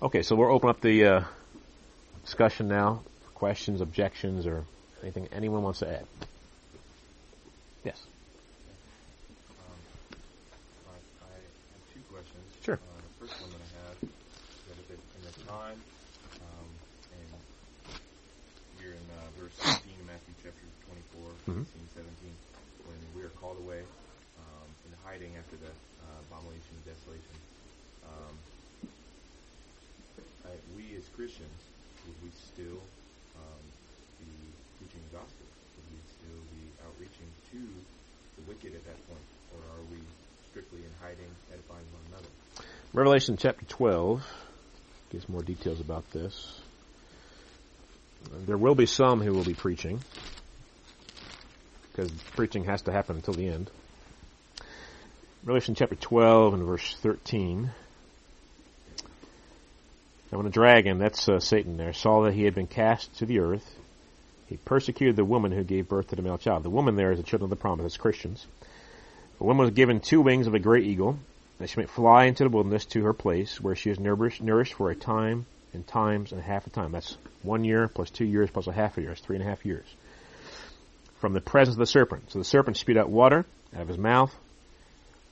[0.00, 1.24] Okay, so we'll open up the uh,
[2.24, 4.64] discussion now for questions, objections, or
[5.02, 6.06] anything anyone wants to add.
[7.84, 8.00] Yes.
[9.50, 9.74] Um,
[10.86, 12.46] I, I have two questions.
[12.62, 12.74] Sure.
[12.74, 14.10] Uh, the first one that I have is
[14.70, 15.80] that if it, in the time,
[16.46, 16.68] um,
[17.10, 17.26] and
[18.78, 20.62] we're in uh, verse 16 in Matthew chapter
[21.48, 21.64] 24, Mhm.
[21.64, 22.36] 16, 17,
[22.84, 27.36] when we are called away um, in hiding after the uh, abomination of desolation.
[28.04, 28.34] Um,
[30.44, 31.60] I, we as Christians,
[32.06, 32.80] would we still
[33.36, 33.64] um,
[34.20, 34.28] be
[34.78, 35.44] preaching the gospel?
[35.48, 37.60] Would we still be outreaching to
[38.36, 39.26] the wicked at that point?
[39.56, 39.98] Or are we
[40.50, 42.28] strictly in hiding, edifying one another?
[42.92, 44.24] Revelation chapter 12
[45.12, 46.60] gives more details about this.
[48.46, 50.00] There will be some who will be preaching,
[51.98, 53.68] because preaching has to happen until the end.
[55.42, 57.70] Revelation chapter 12 and verse 13.
[60.30, 63.26] Now when a dragon, that's uh, Satan there, saw that he had been cast to
[63.26, 63.74] the earth,
[64.46, 66.62] he persecuted the woman who gave birth to the male child.
[66.62, 68.46] The woman there is the children of the promise, as Christians.
[69.38, 71.18] The woman was given two wings of a great eagle,
[71.58, 74.74] that she might fly into the wilderness to her place, where she is nourished, nourished
[74.74, 76.92] for a time and times and a half a time.
[76.92, 79.10] That's one year plus two years plus a half a year.
[79.10, 79.86] That's three and a half years.
[81.20, 82.30] From the presence of the serpent.
[82.30, 83.44] So the serpent spewed out water
[83.74, 84.34] out of his mouth,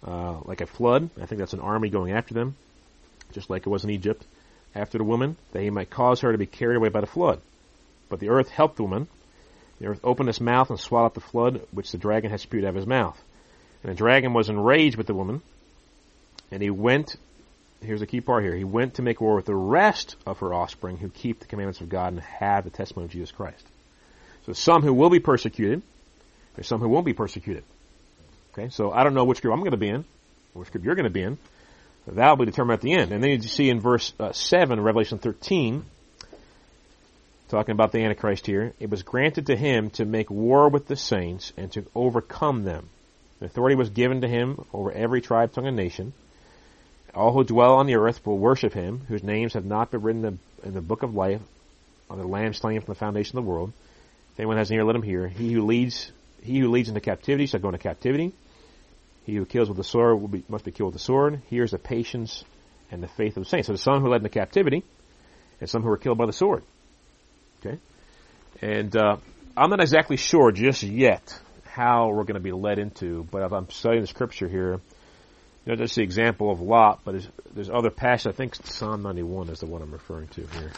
[0.06, 1.10] uh, like a flood.
[1.20, 2.56] I think that's an army going after them,
[3.32, 4.24] just like it was in Egypt.
[4.76, 7.40] after the woman, that he might cause her to be carried away by the flood.
[8.08, 9.08] But the earth helped the woman.
[9.80, 12.64] The earth opened its mouth and swallowed up the flood which the dragon had spewed
[12.64, 13.20] out of his mouth.
[13.82, 15.42] And the dragon was enraged with the woman,
[16.50, 17.16] and he went,
[17.82, 20.52] here's a key part here, he went to make war with the rest of her
[20.52, 23.66] offspring who keep the commandments of God and have the testimony of Jesus Christ.
[24.46, 25.82] So some who will be persecuted,
[26.54, 27.64] there's some who won't be persecuted.
[28.52, 30.04] Okay, so I don't know which group I'm going to be in,
[30.54, 31.36] which group you're going to be in.
[32.06, 33.10] That'll be determined at the end.
[33.10, 35.84] And then you see in verse uh, 7, Revelation 13,
[37.48, 40.94] talking about the Antichrist here, it was granted to him to make war with the
[40.94, 42.88] saints and to overcome them.
[43.40, 46.12] The authority was given to him over every tribe, tongue, and nation.
[47.12, 50.24] All who dwell on the earth will worship him, whose names have not been written
[50.24, 51.40] in the, in the book of life
[52.08, 53.72] on the Lamb slain from the foundation of the world.
[54.36, 55.28] If anyone has an ear, let him hear.
[55.28, 56.12] He who leads,
[56.42, 58.34] he who leads into captivity shall go into captivity.
[59.24, 61.40] He who kills with the sword will be, must be killed with the sword.
[61.48, 62.44] Here's the patience
[62.90, 63.66] and the faith of the saints.
[63.66, 64.84] So there's some who led into captivity,
[65.58, 66.64] and some who were killed by the sword.
[67.64, 67.78] Okay,
[68.60, 69.16] and uh,
[69.56, 73.54] I'm not exactly sure just yet how we're going to be led into, but if
[73.54, 74.80] I'm studying the scripture here,
[75.64, 78.34] you know, that's the example of Lot, but there's, there's other passages.
[78.34, 80.72] I think Psalm 91 is the one I'm referring to here.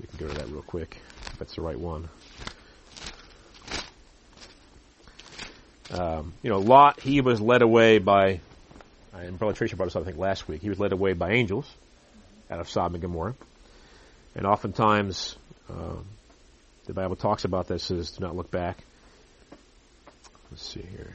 [0.00, 0.96] We can go to that real quick.
[1.26, 2.08] If that's the right one.
[5.90, 8.40] Um, you know, Lot, he was led away by,
[9.14, 10.60] and Brother Tracy brought this up, I think, last week.
[10.60, 11.70] He was led away by angels
[12.50, 13.34] out of Sodom and Gomorrah.
[14.34, 15.36] And oftentimes,
[15.70, 16.04] um,
[16.86, 18.78] the Bible talks about this, says, do not look back.
[20.50, 21.14] Let's see here.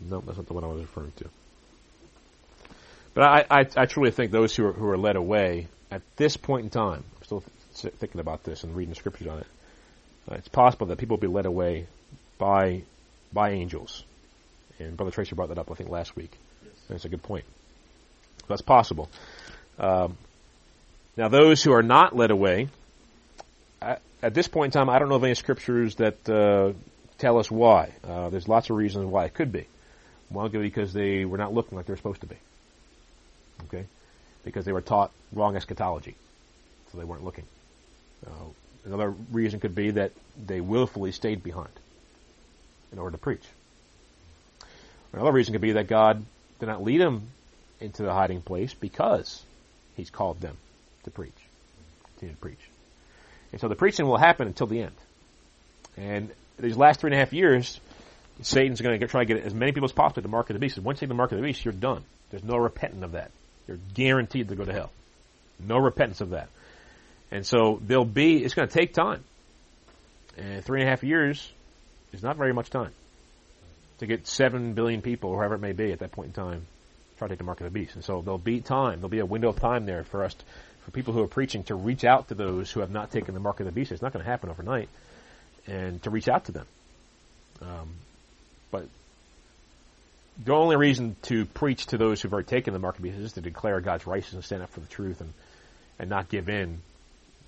[0.00, 1.28] No, that's not the one I was referring to.
[3.14, 6.36] But I, I, I truly think those who are, who are led away at this
[6.36, 7.42] point in time, I'm still
[7.80, 9.46] thinking about this and reading the scriptures on it.
[10.30, 11.86] Uh, it's possible that people will be led away
[12.38, 12.82] by
[13.32, 14.04] by angels,
[14.78, 16.32] and Brother Tracy brought that up I think last week.
[16.64, 16.72] Yes.
[16.88, 17.44] That's a good point.
[18.48, 19.08] That's possible.
[19.78, 20.16] Um,
[21.16, 22.68] now, those who are not led away,
[23.80, 26.72] at, at, this point in time, I don't know of any scriptures that uh,
[27.18, 27.92] tell us why.
[28.04, 29.66] Uh, there's lots of reasons why it could be.
[30.28, 32.36] One could be because they were not looking like they're supposed to be.
[33.64, 33.86] Okay,
[34.44, 36.14] because they were taught wrong eschatology,
[36.92, 37.44] so they weren't looking.
[38.24, 38.30] Uh,
[38.84, 40.12] another reason could be that
[40.46, 41.68] they willfully stayed behind
[42.92, 43.44] in order to preach.
[45.12, 46.24] Another reason could be that God
[46.60, 47.28] did not lead them
[47.80, 49.42] into the hiding place because
[49.96, 50.56] He's called them
[51.04, 51.32] to preach,
[52.04, 52.70] continue to preach.
[53.52, 54.94] And so the preaching will happen until the end.
[55.96, 57.80] And these last three and a half years,
[58.42, 60.60] Satan's going to try to get as many people as possible to mark of the
[60.60, 60.76] beast.
[60.76, 62.04] And once you hit the mark of the beast, you're done.
[62.30, 63.30] There's no repenting of that.
[63.66, 64.90] You're guaranteed to go to hell.
[65.58, 66.48] No repentance of that.
[67.30, 69.24] And so there'll be, it's going to take time.
[70.36, 71.50] And three and a half years
[72.12, 72.92] is not very much time
[73.98, 76.66] to get seven billion people, or however it may be at that point in time,
[77.18, 77.94] try to take the mark of the beast.
[77.94, 80.44] And so there'll be time, there'll be a window of time there for us, to,
[80.84, 83.40] for people who are preaching to reach out to those who have not taken the
[83.40, 83.92] mark of the beast.
[83.92, 84.88] It's not going to happen overnight,
[85.66, 86.66] and to reach out to them.
[87.62, 87.88] Um,
[88.70, 88.86] but
[90.44, 93.20] the only reason to preach to those who've already taken the mark of the beast
[93.20, 95.32] is to declare God's righteousness, and stand up for the truth, and
[95.98, 96.82] and not give in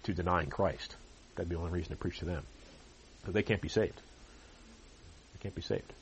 [0.09, 0.97] to denying Christ.
[1.37, 2.43] That'd be the only reason to preach to them.
[3.21, 4.01] Because they can't be saved.
[5.35, 5.93] They can't be saved.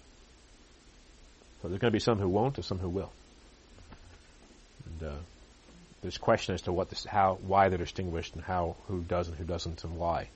[1.61, 3.13] So there's going to be some who won't and some who will.
[4.87, 5.17] And uh,
[6.03, 9.37] there's question as to what this, how, why they're distinguished and how, who does and
[9.37, 10.29] who doesn't and why.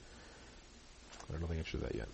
[1.29, 2.09] I don't know the answer to that yet.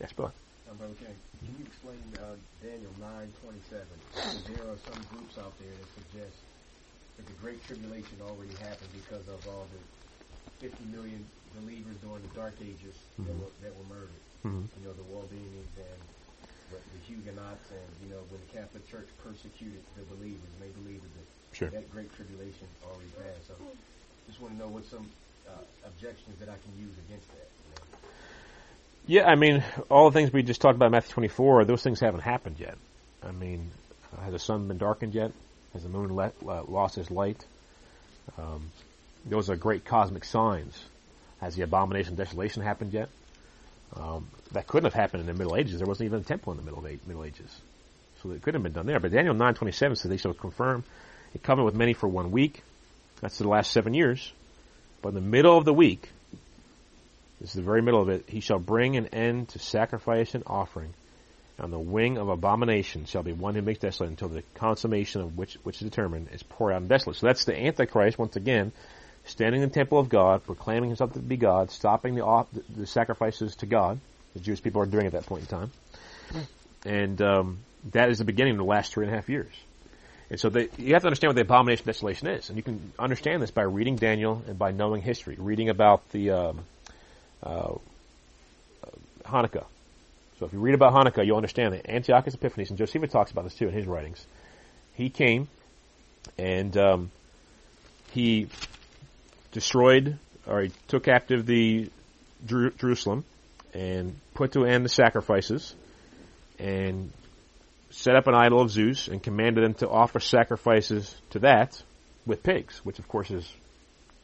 [0.00, 0.32] Yes, Bill.
[0.66, 3.84] King, can you explain uh, Daniel 9:27?
[4.48, 6.36] There are some groups out there that suggest
[7.16, 9.80] that the Great Tribulation already happened because of all the
[10.64, 11.24] 50 million
[11.58, 13.28] believers during the Dark Ages mm-hmm.
[13.28, 14.22] that, were, that were murdered.
[14.46, 14.64] Mm-hmm.
[14.78, 16.00] You know, the Waldensians and
[16.72, 20.72] the, the Huguenots, and you know, when the Catholic Church persecuted the believers, and they
[20.82, 21.70] believed that sure.
[21.70, 23.46] that Great Tribulation already passed.
[23.48, 23.54] So,
[24.26, 25.06] just want to know what some
[25.48, 25.52] uh,
[25.86, 27.48] objections that I can use against that.
[27.52, 27.82] You know?
[29.06, 32.00] Yeah, I mean, all the things we just talked about in Matthew 24, those things
[32.00, 32.78] haven't happened yet.
[33.22, 33.70] I mean,
[34.22, 35.32] has the sun been darkened yet?
[35.72, 37.44] Has the moon let, uh, lost its light?
[38.38, 38.70] Um,
[39.24, 40.78] those are great cosmic signs.
[41.40, 43.08] Has the abomination of desolation happened yet?
[43.94, 45.78] Um, that couldn't have happened in the Middle Ages.
[45.78, 47.60] There wasn't even a temple in the Middle, Middle Ages.
[48.22, 49.00] So it couldn't have been done there.
[49.00, 50.84] But Daniel 9.27 says they shall confirm
[51.34, 52.62] a covenant with many for one week.
[53.20, 54.32] That's the last seven years.
[55.02, 56.08] But in the middle of the week,
[57.40, 60.44] this is the very middle of it, he shall bring an end to sacrifice and
[60.46, 60.94] offering.
[61.58, 65.36] On the wing of abomination shall be one who makes desolate until the consummation of
[65.36, 67.16] which which is determined is poured out and desolate.
[67.16, 68.72] So that's the Antichrist once again,
[69.26, 73.56] standing in the temple of God, proclaiming himself to be God, stopping the, the sacrifices
[73.56, 74.00] to God,
[74.34, 75.70] the Jewish people are doing at that point in time.
[76.86, 77.58] and um,
[77.92, 79.52] that is the beginning of the last three and a half years.
[80.30, 82.62] And so they, you have to understand what the abomination of desolation is, and you
[82.62, 86.60] can understand this by reading Daniel and by knowing history, reading about the um,
[87.42, 87.74] uh,
[89.26, 89.66] Hanukkah.
[90.42, 93.44] So if you read about Hanukkah, you'll understand that Antiochus Epiphanes, and Josephus talks about
[93.44, 94.26] this too in his writings.
[94.94, 95.46] He came
[96.36, 97.10] and um,
[98.10, 98.48] he
[99.52, 101.88] destroyed or he took captive the
[102.44, 103.24] Jer- Jerusalem
[103.72, 105.76] and put to end the sacrifices
[106.58, 107.12] and
[107.90, 111.80] set up an idol of Zeus and commanded them to offer sacrifices to that
[112.26, 113.48] with pigs, which of course is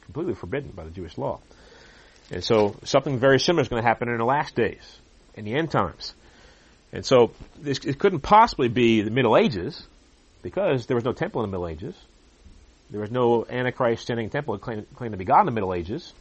[0.00, 1.38] completely forbidden by the Jewish law.
[2.32, 4.82] And so something very similar is going to happen in the last days,
[5.38, 6.14] in the end times.
[6.92, 9.86] And so this, it couldn't possibly be the Middle Ages
[10.42, 11.94] because there was no temple in the Middle Ages.
[12.90, 16.12] There was no Antichrist standing temple claimed, claimed to be God in the Middle Ages.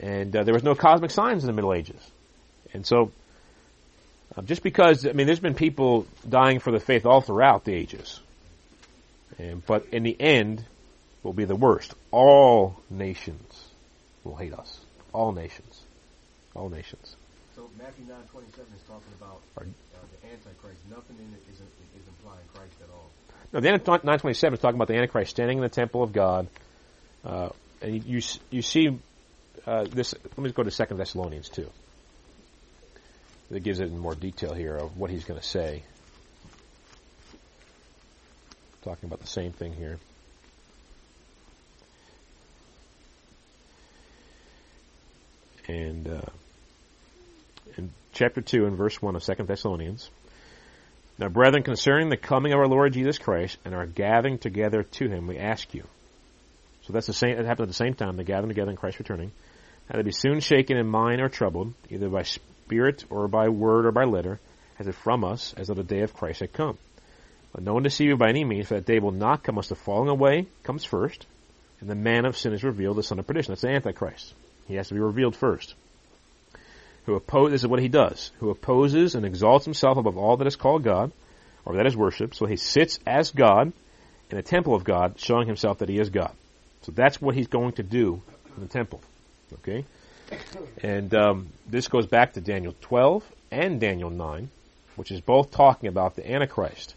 [0.00, 2.00] And uh, there was no cosmic signs in the Middle Ages.
[2.72, 3.10] And so
[4.36, 7.74] uh, just because, I mean, there's been people dying for the faith all throughout the
[7.74, 8.20] ages.
[9.38, 10.64] And, but in the end,
[11.22, 11.94] will be the worst.
[12.10, 13.68] All nations
[14.24, 14.80] will hate us.
[15.12, 15.82] All nations.
[16.54, 17.16] All nations.
[17.58, 20.78] So Matthew nine twenty seven is talking about uh, the Antichrist.
[20.88, 23.10] Nothing in it is, is implying Christ at all.
[23.52, 26.46] No, the 927 is talking about the Antichrist standing in the temple of God.
[27.24, 27.48] Uh,
[27.82, 28.96] and you, you see
[29.66, 30.14] uh, this.
[30.22, 31.68] Let me go to Second Thessalonians 2.
[33.50, 35.82] It gives it in more detail here of what he's going to say.
[38.84, 39.98] Talking about the same thing here.
[45.66, 46.20] And uh,
[47.78, 50.10] in chapter 2 and verse 1 of Second Thessalonians,
[51.18, 55.08] now, brethren, concerning the coming of our Lord Jesus Christ and our gathering together to
[55.08, 55.82] Him, we ask you.
[56.82, 57.36] So that's the same.
[57.36, 58.16] It happened at the same time.
[58.16, 59.32] The gathering together in Christ returning,
[59.88, 63.84] had to be soon shaken in mind or troubled, either by spirit or by word
[63.84, 64.38] or by letter,
[64.78, 66.78] as it from us, as though the day of Christ had come.
[67.52, 69.70] But no one deceive you by any means, for that day will not come unless
[69.70, 71.26] the falling away comes first,
[71.80, 73.50] and the man of sin is revealed, the son of perdition.
[73.50, 74.34] That's the Antichrist.
[74.68, 75.74] He has to be revealed first
[77.08, 80.46] who oppose, this is what he does, who opposes and exalts himself above all that
[80.46, 81.10] is called God,
[81.64, 82.36] or that is worshipped.
[82.36, 83.72] So he sits as God
[84.30, 86.32] in the temple of God, showing himself that he is God.
[86.82, 88.20] So that's what he's going to do
[88.54, 89.00] in the temple.
[89.54, 89.86] Okay?
[90.82, 94.50] And um, this goes back to Daniel 12 and Daniel 9,
[94.96, 96.94] which is both talking about the Antichrist.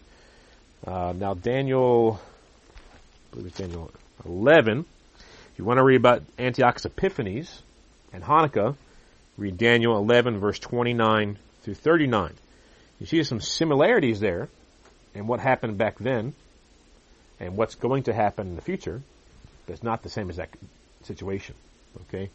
[0.85, 3.89] Uh, now, Daniel, I believe it's Daniel
[4.25, 4.83] 11.
[5.53, 7.61] If you want to read about Antiochus Epiphanes
[8.11, 8.75] and Hanukkah,
[9.41, 12.33] Read Daniel 11, verse 29 through 39.
[12.99, 14.49] You see some similarities there
[15.15, 16.35] in what happened back then
[17.39, 19.01] and what's going to happen in the future,
[19.65, 20.49] but it's not the same as that
[21.05, 21.55] situation.
[22.01, 22.29] Okay?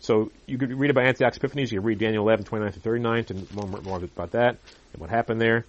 [0.00, 3.24] So you could read about Antiochus Epiphanes, you could read Daniel 11, 29 to 39
[3.24, 4.58] to know more, more about that
[4.92, 5.64] and what happened there.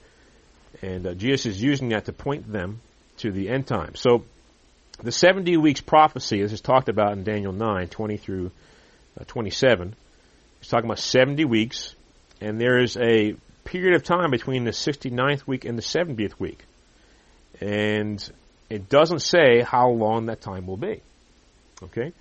[0.82, 2.82] And uh, Jesus is using that to point them
[3.20, 3.96] to the end time.
[3.96, 4.26] So
[5.02, 8.52] the 70 weeks prophecy, this is talked about in Daniel 9, 20 through
[9.18, 9.96] uh, 27,
[10.64, 11.94] He's talking about 70 weeks,
[12.40, 13.36] and there is a
[13.66, 16.64] period of time between the 69th week and the 70th week.
[17.60, 18.26] And
[18.70, 21.02] it doesn't say how long that time will be.
[21.84, 22.14] Okay?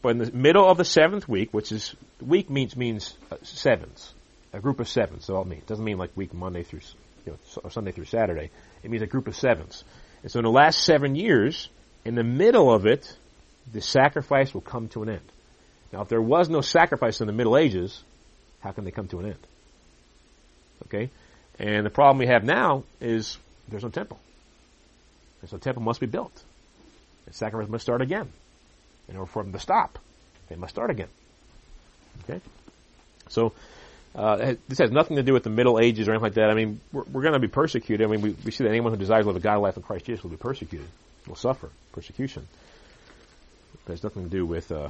[0.00, 4.14] But in the middle of the seventh week, which is, week means, means uh, sevens.
[4.54, 5.64] A group of sevens, so it means.
[5.64, 6.80] It doesn't mean like week Monday through,
[7.26, 8.48] you know, or Sunday through Saturday.
[8.82, 9.84] It means a group of sevens.
[10.22, 11.68] And so in the last seven years,
[12.06, 13.14] in the middle of it,
[13.70, 15.32] the sacrifice will come to an end.
[15.92, 18.02] Now, if there was no sacrifice in the Middle Ages,
[18.60, 19.46] how can they come to an end?
[20.86, 21.10] Okay?
[21.58, 23.36] And the problem we have now is
[23.68, 24.18] there's no temple.
[25.40, 26.32] And so the temple must be built.
[27.26, 28.28] The sacrifice must start again.
[29.08, 29.98] In order for them to stop,
[30.48, 31.08] they must start again.
[32.24, 32.40] Okay?
[33.28, 33.52] So,
[34.14, 36.50] uh, this has nothing to do with the Middle Ages or anything like that.
[36.50, 38.06] I mean, we're, we're going to be persecuted.
[38.06, 39.82] I mean, we, we see that anyone who desires to live a godly life in
[39.82, 40.88] Christ Jesus will be persecuted,
[41.28, 42.46] will suffer persecution.
[43.86, 44.88] It has nothing to do with uh,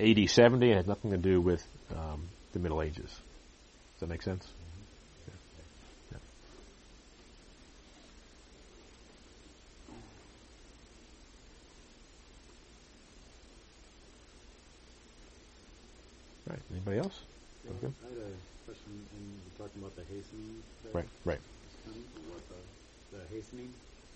[0.00, 2.22] AD 70 and has nothing to do with um,
[2.52, 3.04] the Middle Ages.
[3.04, 4.46] Does that make sense?
[5.28, 5.34] Yeah.
[6.12, 6.18] Yeah.
[16.48, 16.62] All right.
[16.72, 17.20] Anybody else?
[17.64, 17.92] Yeah, okay.
[17.92, 18.30] I had a
[18.64, 20.62] question, you're talking about the hastening.
[20.92, 21.08] Right.
[21.24, 21.40] Right.
[21.84, 22.04] Coming,
[22.48, 23.72] the, the hastening,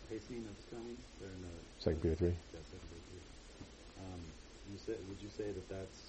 [0.08, 0.96] hastening that's coming.
[1.20, 2.28] There in the Second Peter three.
[2.32, 3.24] Yeah, Second Peter three.
[4.00, 4.20] Um,
[4.70, 6.00] you said, would you say that that's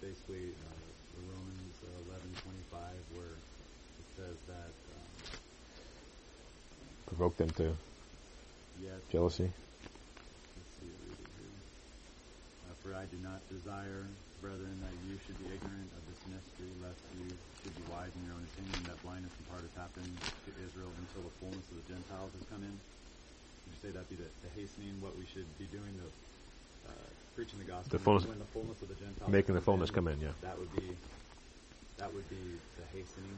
[0.00, 5.12] basically uh, Romans uh, eleven twenty five, where it says that um,
[7.06, 7.74] provoke them to
[8.82, 9.50] yeah, jealousy.
[9.50, 11.54] Let's see, read it here.
[12.64, 14.04] Uh, for I do not desire
[14.40, 17.28] brethren, that you should be ignorant of this mystery, lest you
[17.60, 20.08] should be wise in your own opinion, that blindness in part has happened
[20.48, 22.72] to Israel until the fullness of the Gentiles has come in?
[22.72, 26.08] Would you say that be the, the hastening, what we should be doing, the
[26.88, 27.10] uh,
[27.40, 30.08] preaching the gospel The fullness- when the fullness of the Gentiles Making the fullness come
[30.12, 30.36] in, yeah.
[30.44, 30.92] That would be
[31.96, 32.36] that would be
[32.76, 33.32] the hastening.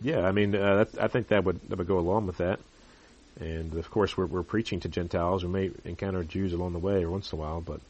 [0.00, 2.58] Yeah, I mean, uh, that, I think that would that would go along with that.
[3.40, 5.42] And of course, we're we're preaching to Gentiles.
[5.42, 7.80] We may encounter Jews along the way, or once in a while, but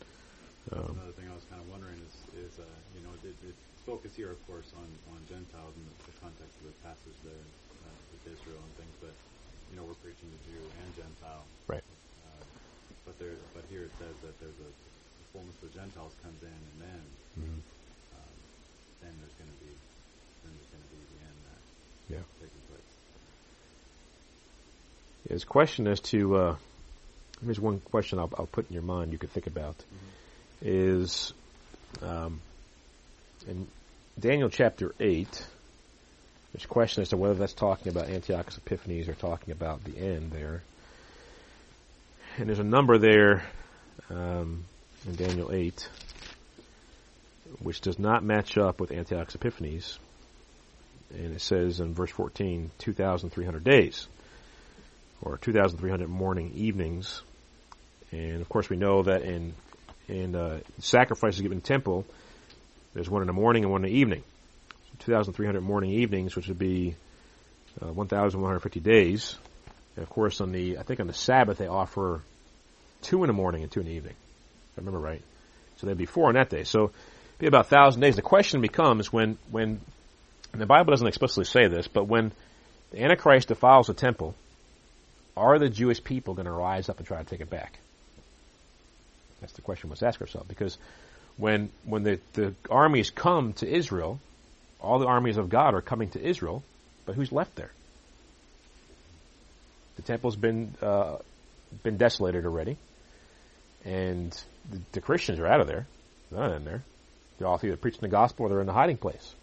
[0.73, 2.15] um, Another thing I was kind of wondering is,
[2.49, 2.65] is uh,
[2.97, 6.55] you know, it, it's focused here, of course, on, on Gentiles in the, the context
[6.65, 7.45] of the passage there
[7.85, 9.13] uh, with Israel and things, but
[9.69, 11.45] you know, we're preaching to Jew and Gentile.
[11.69, 11.85] Right.
[12.25, 12.45] Uh,
[13.05, 14.71] but there, but here it says that there's a
[15.33, 17.01] fullness of the Gentiles comes in, and then
[17.41, 17.59] mhm.
[18.15, 18.37] um,
[19.03, 19.73] then there's going to be
[20.45, 21.63] then there's going to be the end that
[22.15, 22.25] yeah.
[22.41, 22.93] taking place.
[25.27, 26.57] There's a question as to uh,
[27.45, 29.77] here's one question I'll, I'll put in your mind you could think about
[30.61, 31.33] is
[32.03, 32.41] um,
[33.49, 33.67] in
[34.19, 35.47] Daniel chapter eight.
[36.53, 39.97] There's a question as to whether that's talking about Antiochus Epiphanes or talking about the
[39.97, 40.63] end there.
[42.37, 43.43] And there's a number there
[44.11, 44.65] um,
[45.07, 45.89] in Daniel 8
[47.61, 49.99] which does not match up with Antiochus Epiphanes.
[51.15, 54.07] And it says in verse 14, 2,300 days,
[55.21, 57.23] or 2,300 morning evenings.
[58.11, 59.55] And of course, we know that in
[60.09, 62.05] in uh, sacrifices given in the temple,
[62.93, 64.25] there's one in the morning and one in the evening.
[65.01, 66.97] 2,300 morning evenings, which would be
[67.81, 69.37] uh, 1,150 days.
[69.97, 72.23] And of course, on the I think on the Sabbath they offer
[73.03, 74.15] two in the morning and two in the evening.
[74.77, 75.23] I remember right.
[75.77, 76.65] So there'd be four on that day.
[76.65, 76.93] So
[77.39, 78.17] be about a thousand days.
[78.17, 79.81] The question becomes when when
[80.53, 82.33] the Bible doesn't explicitly say this, but when
[82.93, 84.35] the Antichrist defiles the temple,
[85.37, 87.79] are the Jewish people going to rise up and try to take it back?
[89.41, 90.47] That's the question we must ask ourselves.
[90.49, 90.79] Because
[91.37, 94.21] when when the, the armies come to Israel,
[94.81, 96.63] all the armies of God are coming to Israel,
[97.07, 97.73] but who's left there?
[99.97, 101.17] The temple's been uh,
[101.83, 102.77] been desolated already,
[103.85, 104.37] and
[104.71, 105.87] the, the Christians are out of there.
[106.31, 106.83] They're not in there.
[107.39, 109.35] They're all either preaching the gospel or they're in the hiding place.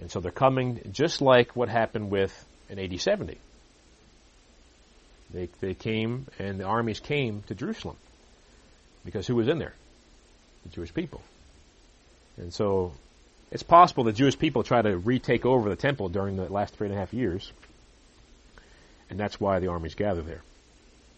[0.00, 2.32] And so they're coming just like what happened with
[2.68, 3.38] in AD 70.
[5.32, 7.96] They, they came and the armies came to Jerusalem.
[9.04, 9.74] Because who was in there?
[10.64, 11.22] The Jewish people.
[12.36, 12.92] And so
[13.50, 16.88] it's possible the Jewish people try to retake over the temple during the last three
[16.88, 17.52] and a half years.
[19.08, 20.42] And that's why the armies gather there.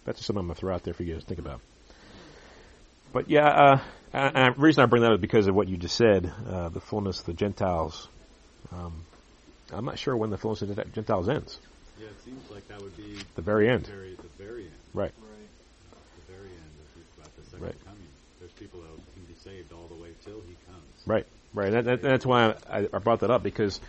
[0.05, 1.61] That's just something I'm going to throw out there for you guys to think about.
[3.13, 3.81] But yeah, uh,
[4.13, 6.31] and and the reason I bring that up is because of what you just said,
[6.49, 8.09] uh, the fullness of the Gentiles.
[8.73, 9.05] Um,
[9.73, 11.59] I'm not sure when the fullness of the Gentiles ends.
[12.01, 13.87] Yeah, it seems like that would be The very end.
[13.87, 14.73] very, the very end.
[14.95, 15.13] Right.
[16.27, 16.59] The very end
[16.97, 17.85] of about the second Right.
[17.85, 18.03] coming.
[18.41, 21.07] There's people that can be saved all the way till he comes.
[21.07, 21.27] Right.
[21.55, 21.71] Right.
[21.73, 23.81] That, that, that's why I, I brought that up because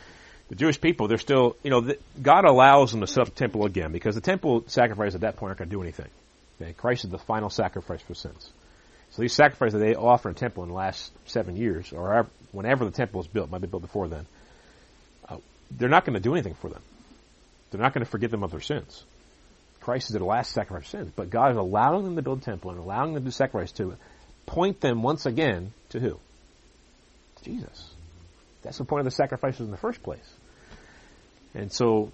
[0.49, 3.35] the Jewish people, they're still, you know, the, God allows them to set up the
[3.35, 6.09] temple again because the temple sacrifices at that point aren't going to do anything.
[6.61, 6.73] Okay?
[6.73, 8.51] Christ is the final sacrifice for sins.
[9.13, 12.25] So these sacrifices that they offer in the temple in the last seven years, or
[12.51, 14.25] whenever the temple was built, might be built before then,
[15.29, 15.37] uh,
[15.69, 16.81] they're not going to do anything for them.
[17.69, 19.03] They're not going to forgive them of their sins.
[19.81, 22.45] Christ is the last sacrifice of sins, but God is allowing them to build a
[22.45, 23.95] temple and allowing them to sacrifice to
[24.47, 26.19] point them once again to who?
[27.43, 27.93] Jesus.
[28.63, 30.27] That's the point of the sacrifices in the first place.
[31.53, 32.11] And so,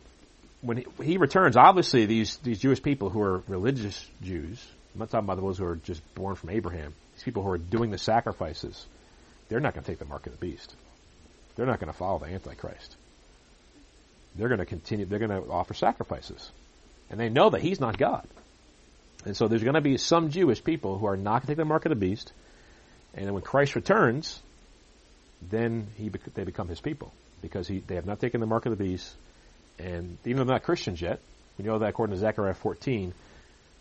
[0.62, 4.62] when he, he returns, obviously these, these Jewish people who are religious Jews,
[5.00, 7.58] I'm not talking about those who are just born from Abraham, these people who are
[7.58, 8.86] doing the sacrifices,
[9.48, 10.76] they're not going to take the mark of the beast.
[11.56, 12.98] They're not going to follow the Antichrist.
[14.36, 16.52] They're going to continue, they're going to offer sacrifices.
[17.10, 18.28] And they know that he's not God.
[19.24, 21.58] And so there's going to be some Jewish people who are not going to take
[21.58, 22.34] the mark of the beast.
[23.14, 24.38] And then when Christ returns,
[25.50, 28.78] then he they become his people because he, they have not taken the mark of
[28.78, 29.16] the beast.
[29.78, 31.22] And even though they're not Christians yet,
[31.58, 33.14] we know that according to Zechariah 14,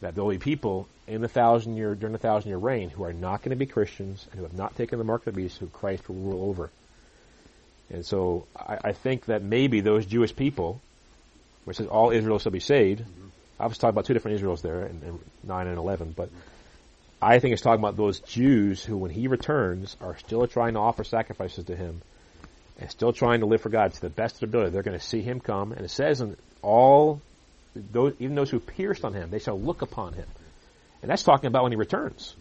[0.01, 3.05] that there will be people in the thousand year during the thousand year reign who
[3.05, 5.43] are not going to be Christians and who have not taken the mark of the
[5.43, 6.71] beast, who Christ will rule over.
[7.91, 10.81] And so I, I think that maybe those Jewish people,
[11.67, 13.29] it says all Israel shall be saved, mm-hmm.
[13.61, 16.31] I was talking about two different Israels there in, in nine and eleven, but
[17.21, 20.79] I think it's talking about those Jews who, when he returns, are still trying to
[20.79, 22.01] offer sacrifices to him
[22.79, 24.71] and still trying to live for God to the best of their ability.
[24.71, 27.21] They're going to see him come, and it says, in all
[27.93, 30.27] those, even those who pierced on him, they shall look upon him."
[31.03, 32.35] And that's talking about when he returns,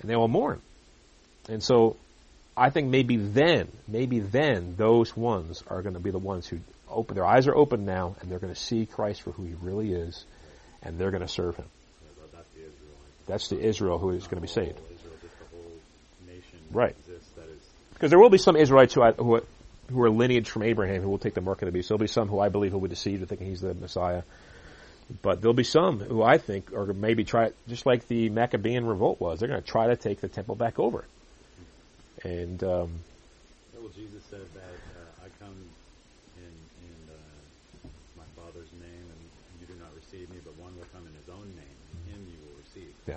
[0.00, 0.60] and they will mourn.
[1.48, 1.96] And so,
[2.56, 6.58] I think maybe then, maybe then, those ones are going to be the ones who
[6.88, 9.54] open their eyes are open now, and they're going to see Christ for who he
[9.62, 10.24] really is,
[10.82, 11.66] and they're going to serve him.
[13.26, 14.78] That's the Israel who is going to be saved.
[16.70, 16.96] Right.
[17.94, 19.40] Because there will be some Israelites who, I, who,
[19.90, 21.88] who are lineage from Abraham who will take the mark of the beast.
[21.88, 24.22] There'll be some who I believe will be deceived thinking he's the Messiah.
[25.22, 29.20] But there'll be some who I think are maybe try, just like the Maccabean revolt
[29.20, 31.04] was, they're going to try to take the temple back over.
[32.24, 32.90] And, um,
[33.74, 35.54] Well, Jesus said that uh, I come
[36.38, 36.44] in
[36.88, 41.06] in uh, my Father's name, and you do not receive me, but one will come
[41.06, 42.92] in his own name, and him you will receive.
[43.06, 43.16] yeah,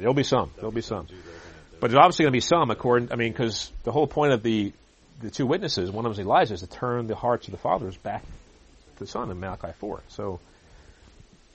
[0.00, 0.52] there'll be some.
[0.56, 1.16] There'll be Some some.
[1.16, 3.10] Jews are gonna- But there's obviously going to be some, according.
[3.12, 4.72] I mean, because the whole point of the
[5.20, 7.58] the two witnesses, one of them is Elijah, is to turn the hearts of the
[7.58, 10.02] fathers back to the Son in Malachi four.
[10.08, 10.40] So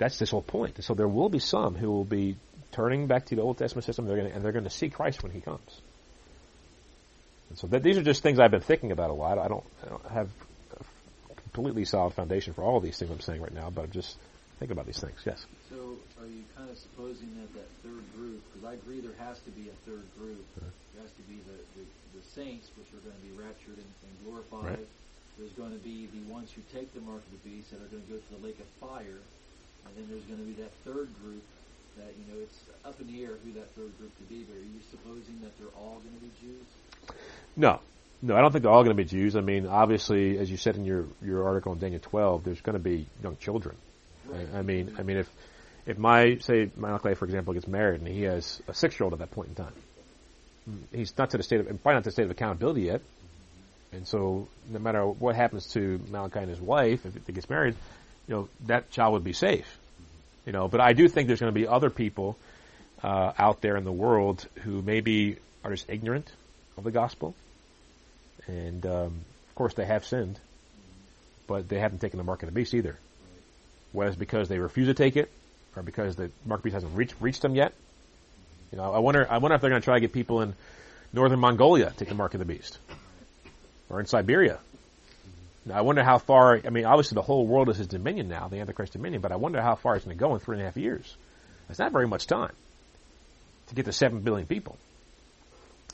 [0.02, 0.84] that's this whole point.
[0.84, 2.36] So there will be some who will be
[2.72, 5.22] turning back to the Old Testament system, they're to, and they're going to see Christ
[5.22, 5.70] when He comes.
[7.50, 9.38] And so that, these are just things I've been thinking about a lot.
[9.38, 10.30] I don't, I don't have
[11.30, 13.92] a completely solid foundation for all of these things I'm saying right now, but I'm
[13.92, 14.18] just
[14.58, 15.22] thinking about these things.
[15.24, 15.46] Yes.
[15.70, 15.76] So
[16.20, 19.52] are you kind of supposing that that third group, because I agree there has to
[19.52, 20.42] be a third group.
[20.58, 21.86] There has to be the, the,
[22.18, 24.82] the saints, which are going to be raptured and, and glorified.
[24.82, 24.90] Right.
[25.38, 27.92] There's going to be the ones who take the mark of the beast that are
[27.94, 29.22] going to go to the lake of fire.
[29.86, 31.44] And then there's going to be that third group
[31.98, 34.44] that, you know, it's up in the air who that third group could be.
[34.44, 37.18] But are you supposing that they're all going to be Jews?
[37.56, 37.80] No,
[38.22, 39.36] no, I don't think they're all going to be Jews.
[39.36, 42.78] I mean, obviously, as you said in your your article in Daniel 12, there's going
[42.78, 43.76] to be young children.
[44.34, 45.30] I, I mean, I mean, if
[45.86, 49.14] if my say Malachi, for example, gets married and he has a six year old
[49.14, 49.74] at that point in time,
[50.94, 53.02] he's not to the state of probably not to the state of accountability yet.
[53.94, 57.76] And so, no matter what happens to Malachi and his wife, if he gets married,
[58.32, 59.68] you know that child would be safe.
[60.46, 62.38] You know, but I do think there's going to be other people
[63.04, 65.36] uh, out there in the world who maybe
[65.66, 66.32] are just ignorant
[66.78, 67.36] of the gospel,
[68.48, 70.40] and um, of course they have sinned,
[71.46, 72.98] but they haven't taken the mark of the beast either.
[73.92, 75.30] Whether it's because they refuse to take it,
[75.76, 77.74] or because the mark of the beast hasn't reached reached them yet.
[78.72, 79.28] You know, I wonder.
[79.30, 80.54] I wonder if they're going to try to get people in
[81.12, 82.78] northern Mongolia to take the mark of the beast,
[83.90, 84.60] or in Siberia.
[85.66, 86.60] Now, I wonder how far.
[86.66, 89.22] I mean, obviously the whole world is his dominion now, the Antichrist dominion.
[89.22, 91.16] But I wonder how far it's going to go in three and a half years.
[91.70, 92.54] It's not very much time
[93.68, 94.78] to get to seven billion people.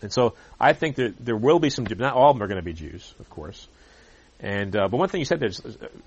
[0.02, 2.60] And so I think that there will be some, not all of them are going
[2.60, 3.68] to be Jews, of course.
[4.40, 5.62] And, uh, but one thing you said there, is-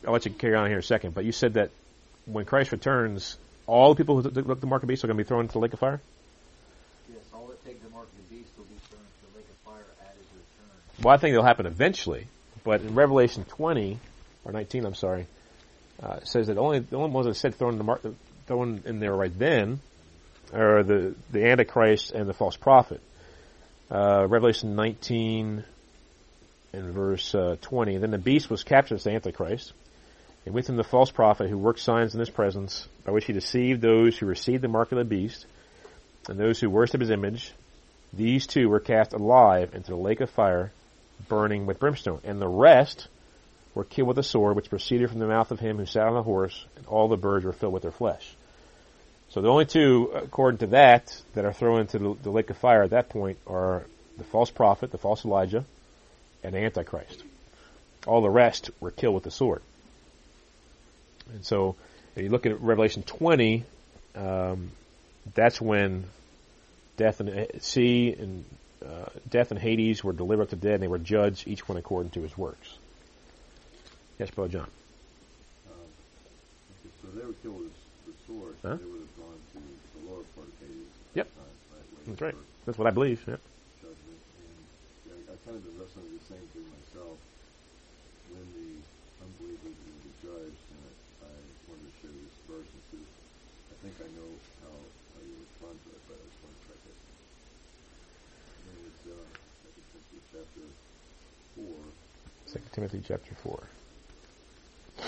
[0.06, 1.70] I'll let you carry on here in a second, but you said that
[2.26, 5.18] when Christ returns, all the people who took the mark of the beast are going
[5.18, 6.00] to be thrown into the lake of fire?
[7.08, 9.46] Yes, all that take the mark of the beast will be thrown into the lake
[9.50, 11.02] of fire at his return.
[11.04, 12.26] Well, I think it'll happen eventually,
[12.64, 13.98] but in Revelation 20,
[14.44, 15.26] or 19, I'm sorry,
[16.02, 18.00] uh, says that only, the only ones that said thrown in, the mar-
[18.46, 19.80] thrown in there right then
[20.52, 23.00] are the, the Antichrist and the false prophet.
[23.90, 25.64] Uh, Revelation 19
[26.72, 27.98] and verse uh, 20.
[27.98, 29.72] Then the beast was captured as the Antichrist,
[30.46, 33.32] and with him the false prophet who worked signs in his presence, by which he
[33.32, 35.46] deceived those who received the mark of the beast,
[36.28, 37.52] and those who worshipped his image.
[38.12, 40.72] These two were cast alive into the lake of fire,
[41.28, 42.20] burning with brimstone.
[42.24, 43.08] And the rest
[43.74, 46.14] were killed with a sword which proceeded from the mouth of him who sat on
[46.14, 48.34] the horse, and all the birds were filled with their flesh.
[49.30, 52.56] So the only two, according to that, that are thrown into the, the lake of
[52.56, 53.84] fire at that point are
[54.18, 55.64] the false prophet, the false Elijah,
[56.42, 57.22] and the Antichrist.
[58.06, 59.62] All the rest were killed with the sword.
[61.32, 61.76] And so,
[62.16, 63.64] if you look at Revelation 20,
[64.16, 64.72] um,
[65.34, 66.04] that's when
[66.96, 68.44] death and sea and
[68.84, 71.76] uh, death and Hades were delivered up to dead, and they were judged, each one
[71.76, 72.78] according to his works.
[74.18, 74.70] Yes, Brother John.
[75.68, 75.88] Um,
[76.80, 77.76] okay, so they were killed with
[78.08, 78.54] the sword.
[78.62, 78.76] Huh?
[78.76, 80.92] They would have gone to the lower part of Hades.
[81.14, 81.28] Yep.
[81.28, 82.38] time, right, That's right.
[82.64, 83.20] That's what I believe.
[83.28, 83.40] Yeah.
[83.80, 84.20] judgment.
[84.44, 84.60] And
[85.08, 87.16] yeah, I kind of been wrestling with the same thing myself.
[88.32, 88.70] When the
[89.24, 90.92] unbelievers will be judged, and I,
[91.28, 91.36] I
[91.68, 93.04] wanted to share this verse and see.
[93.04, 94.30] I think I know
[102.52, 103.62] 2 Timothy chapter 4.
[104.98, 105.02] I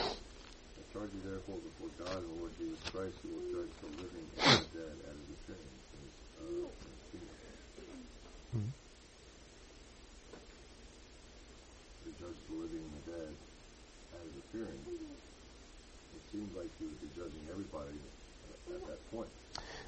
[0.93, 4.62] charge you therefore before God and Lord Jesus Christ, who will judge the living and
[4.62, 5.74] the dead at his appearing.
[12.05, 13.35] To judge the living and the dead
[14.14, 14.78] at appearing,
[16.14, 17.98] it seems like he would be judging everybody
[18.70, 19.28] at, that point.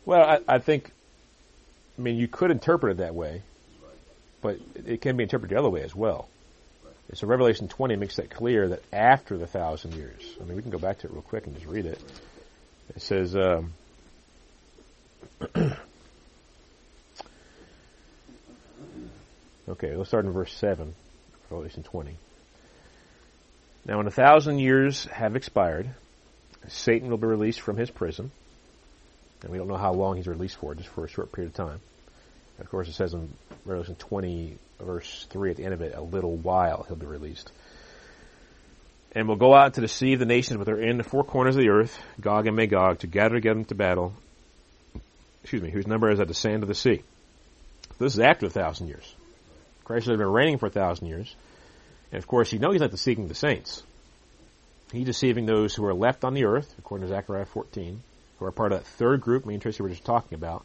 [0.04, 0.90] Well, I, I think,
[1.96, 3.42] I mean, you could interpret it that way,
[3.80, 3.94] right.
[4.42, 6.26] but it can be interpreted the other way as well.
[7.12, 10.70] So Revelation 20 makes that clear that after the thousand years, I mean, we can
[10.70, 12.00] go back to it real quick and just read it.
[12.96, 13.74] It says, um,
[19.68, 20.94] okay, let's start in verse 7,
[21.50, 22.16] Revelation 20.
[23.86, 25.90] Now, when a thousand years have expired,
[26.68, 28.30] Satan will be released from his prison.
[29.42, 31.54] And we don't know how long he's released for, just for a short period of
[31.54, 31.80] time.
[32.58, 33.30] Of course, it says in
[33.66, 37.50] Revelation 20, verse 3 at the end of it, a little while he'll be released.
[39.12, 41.62] And will go out to deceive the nations which are in the four corners of
[41.62, 44.12] the earth, Gog and Magog, to gather together to battle,
[45.42, 47.02] excuse me, whose number is at the sand of the sea.
[47.98, 49.14] This is after a thousand years.
[49.84, 51.34] Christ has been reigning for a thousand years.
[52.10, 53.82] And of course, you know he's not deceiving the saints.
[54.92, 58.02] He's deceiving those who are left on the earth, according to Zechariah 14,
[58.38, 60.64] who are part of that third group me and Tracy were just talking about,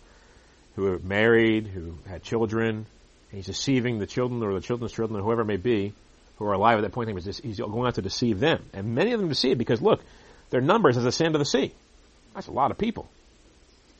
[0.75, 2.85] who are married, who had children.
[3.31, 5.93] He's deceiving the children or the children's children or whoever it may be
[6.37, 7.09] who are alive at that point.
[7.09, 8.63] He's going out to deceive them.
[8.73, 10.01] And many of them deceive because look,
[10.49, 11.73] their numbers is the sand of the sea.
[12.33, 13.09] That's a lot of people.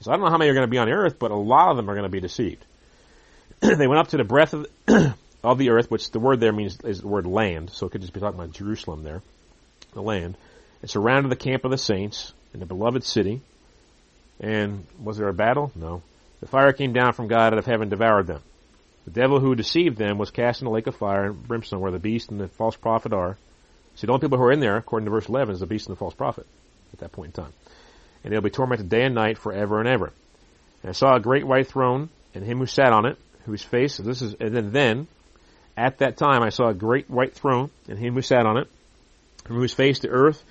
[0.02, 1.70] So I don't know how many are going to be on earth, but a lot
[1.70, 2.66] of them are going to be deceived.
[3.60, 6.54] they went up to the breadth of the, of the earth, which the word there
[6.54, 9.22] means is the word land, so it could just be talking about Jerusalem there,
[9.94, 10.38] the land.
[10.82, 13.42] It surrounded the camp of the saints in the beloved city.
[14.40, 15.74] And was there a battle?
[15.76, 16.02] No.
[16.40, 18.42] The fire came down from God out of heaven devoured them.
[19.12, 21.92] The devil who deceived them was cast in the lake of fire and brimstone where
[21.92, 23.38] the beast and the false prophet are.
[23.96, 25.88] See, the only people who are in there, according to verse 11, is the beast
[25.88, 26.46] and the false prophet
[26.94, 27.54] at that point in time.
[28.24, 30.14] And they'll be tormented day and night forever and ever.
[30.84, 33.98] And I saw a great white throne and him who sat on it, whose face,
[33.98, 35.08] this is, and then, then,
[35.76, 38.68] at that time I saw a great white throne and him who sat on it,
[39.44, 40.44] from whose face the earth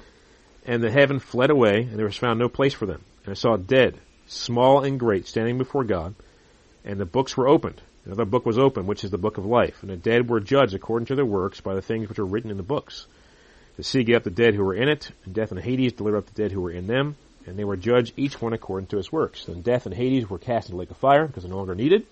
[0.66, 3.04] and the heaven fled away, and there was found no place for them.
[3.24, 6.16] And I saw dead, small and great, standing before God,
[6.84, 7.80] and the books were opened.
[8.08, 10.72] Another book was opened, which is the book of life, and the dead were judged
[10.72, 13.06] according to their works by the things which are written in the books.
[13.76, 16.16] The sea gave up the dead who were in it, and death and Hades delivered
[16.16, 18.96] up the dead who were in them, and they were judged each one according to
[18.96, 19.44] his works.
[19.44, 21.74] Then death and Hades were cast into the lake of fire because they're no longer
[21.74, 22.06] needed.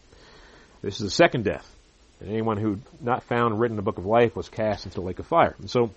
[0.82, 1.66] This is the second death.
[2.20, 5.06] And anyone who not found written in the book of life was cast into the
[5.06, 5.56] lake of fire.
[5.58, 5.90] And so,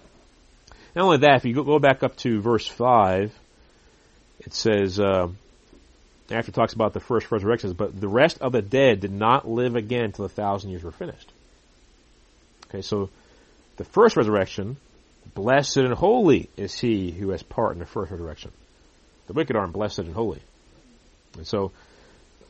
[0.95, 3.37] not only that, if you go back up to verse 5,
[4.39, 5.27] it says, uh,
[6.31, 9.75] after talks about the first resurrections, but the rest of the dead did not live
[9.75, 11.31] again till the thousand years were finished.
[12.67, 13.09] Okay, so
[13.77, 14.77] the first resurrection,
[15.33, 18.51] blessed and holy is he who has part in the first resurrection.
[19.27, 20.41] The wicked aren't blessed and holy.
[21.35, 21.71] And so,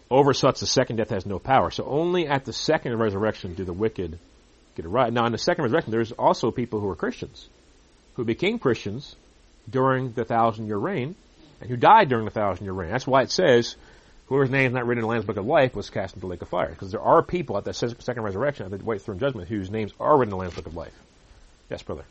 [0.10, 1.72] over such the second death has no power.
[1.72, 4.18] So only at the second resurrection do the wicked
[4.76, 5.12] get it right.
[5.12, 7.48] Now, in the second resurrection, there's also people who are Christians,
[8.16, 9.16] who became Christians
[9.70, 11.16] during the thousand year reign,
[11.62, 12.92] and who died during the thousand year reign.
[12.92, 13.76] That's why it says,
[14.28, 16.28] whoever's name is not written in the Lamb's Book of Life was cast into the
[16.28, 16.70] lake of fire.
[16.70, 19.94] Because there are people at that second resurrection, at the white throne judgment, whose names
[20.00, 20.98] are written in the Lamb's Book of Life.
[21.70, 22.06] Yes, brother.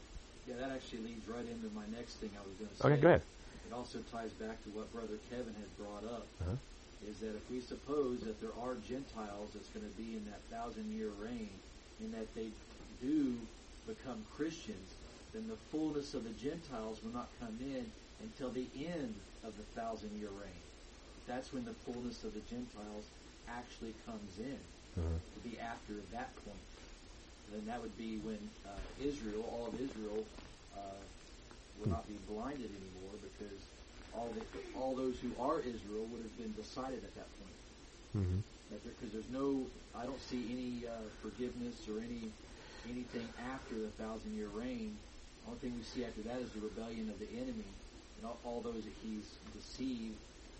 [0.47, 2.89] Yeah, that actually leads right into my next thing I was going to say.
[2.89, 3.23] Okay, go ahead.
[3.69, 6.27] It also ties back to what Brother Kevin had brought up.
[6.43, 6.57] Uh-huh.
[7.09, 10.43] Is that if we suppose that there are Gentiles that's going to be in that
[10.51, 11.51] thousand year reign,
[12.01, 12.49] and that they
[13.01, 13.35] do
[13.87, 14.95] become Christians,
[15.33, 17.87] then the fullness of the Gentiles will not come in
[18.23, 19.15] until the end
[19.45, 20.63] of the thousand year reign.
[21.27, 23.05] That's when the fullness of the Gentiles
[23.49, 24.59] actually comes in.
[24.97, 25.15] Uh-huh.
[25.15, 26.69] To be after that point.
[27.53, 30.25] Then that would be when uh, Israel, all of Israel,
[30.77, 31.01] uh,
[31.79, 33.61] will not be blinded anymore because
[34.13, 34.43] all the,
[34.75, 37.59] all those who are Israel would have been decided at that point.
[38.17, 38.41] Mm-hmm.
[38.85, 39.65] Because there's no,
[39.97, 40.93] I don't see any uh,
[41.23, 42.33] forgiveness or any
[42.89, 44.97] anything after the thousand year reign.
[45.45, 47.69] The only thing we see after that is the rebellion of the enemy
[48.45, 50.17] all, those that he's deceived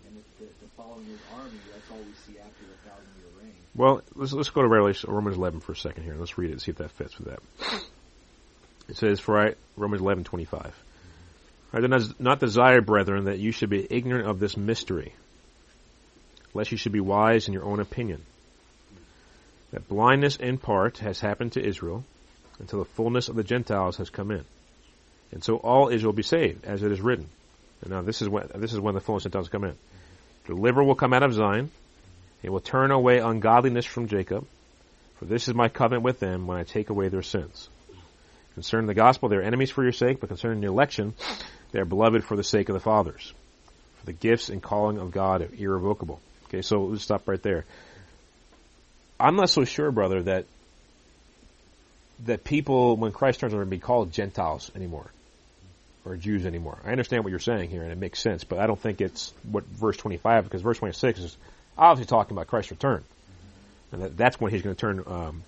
[0.07, 1.59] and the, the, the following his army.
[1.73, 3.55] That's all we see after the thousand year reign.
[3.75, 6.15] Well, let's let's go to Revelation, Romans 11 for a second here.
[6.17, 7.39] Let's read it and see if that fits with that.
[8.87, 10.73] It says, "For I Romans 11:25,
[11.73, 15.13] I do not, not desire, brethren, that you should be ignorant of this mystery,
[16.53, 18.23] lest you should be wise in your own opinion.
[19.71, 22.03] That blindness in part has happened to Israel
[22.57, 24.43] until the fullness of the Gentiles has come in,
[25.31, 27.29] and so all Israel be saved, as it is written.
[27.85, 29.75] Now this is when this is when the the Gentiles come in.
[30.45, 31.71] Deliver will come out of Zion."
[32.41, 34.47] He will turn away ungodliness from Jacob,
[35.17, 37.69] for this is my covenant with them when I take away their sins.
[38.53, 41.13] Concerning the gospel, they are enemies for your sake, but concerning the election,
[41.71, 43.33] they are beloved for the sake of the fathers.
[43.99, 46.21] For the gifts and calling of God are irrevocable.
[46.45, 47.65] Okay, so let's stop right there.
[49.19, 50.45] I'm not so sure, brother, that
[52.25, 55.09] that people, when Christ turns, are going to be called Gentiles anymore
[56.09, 56.79] or Jews anymore.
[56.83, 59.33] I understand what you're saying here, and it makes sense, but I don't think it's
[59.43, 61.37] what verse 25, because verse 26 is
[61.77, 63.03] obviously talking about Christ's return,
[63.91, 65.03] and that, that's when he's going to turn.
[65.05, 65.43] Um,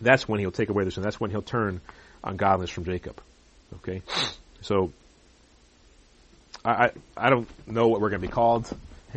[0.00, 1.80] that's when he'll take away this, and that's when he'll turn
[2.24, 3.20] ungodliness from Jacob.
[3.76, 4.02] Okay,
[4.60, 4.92] so
[6.64, 8.66] I I, I don't know what we're going to be called.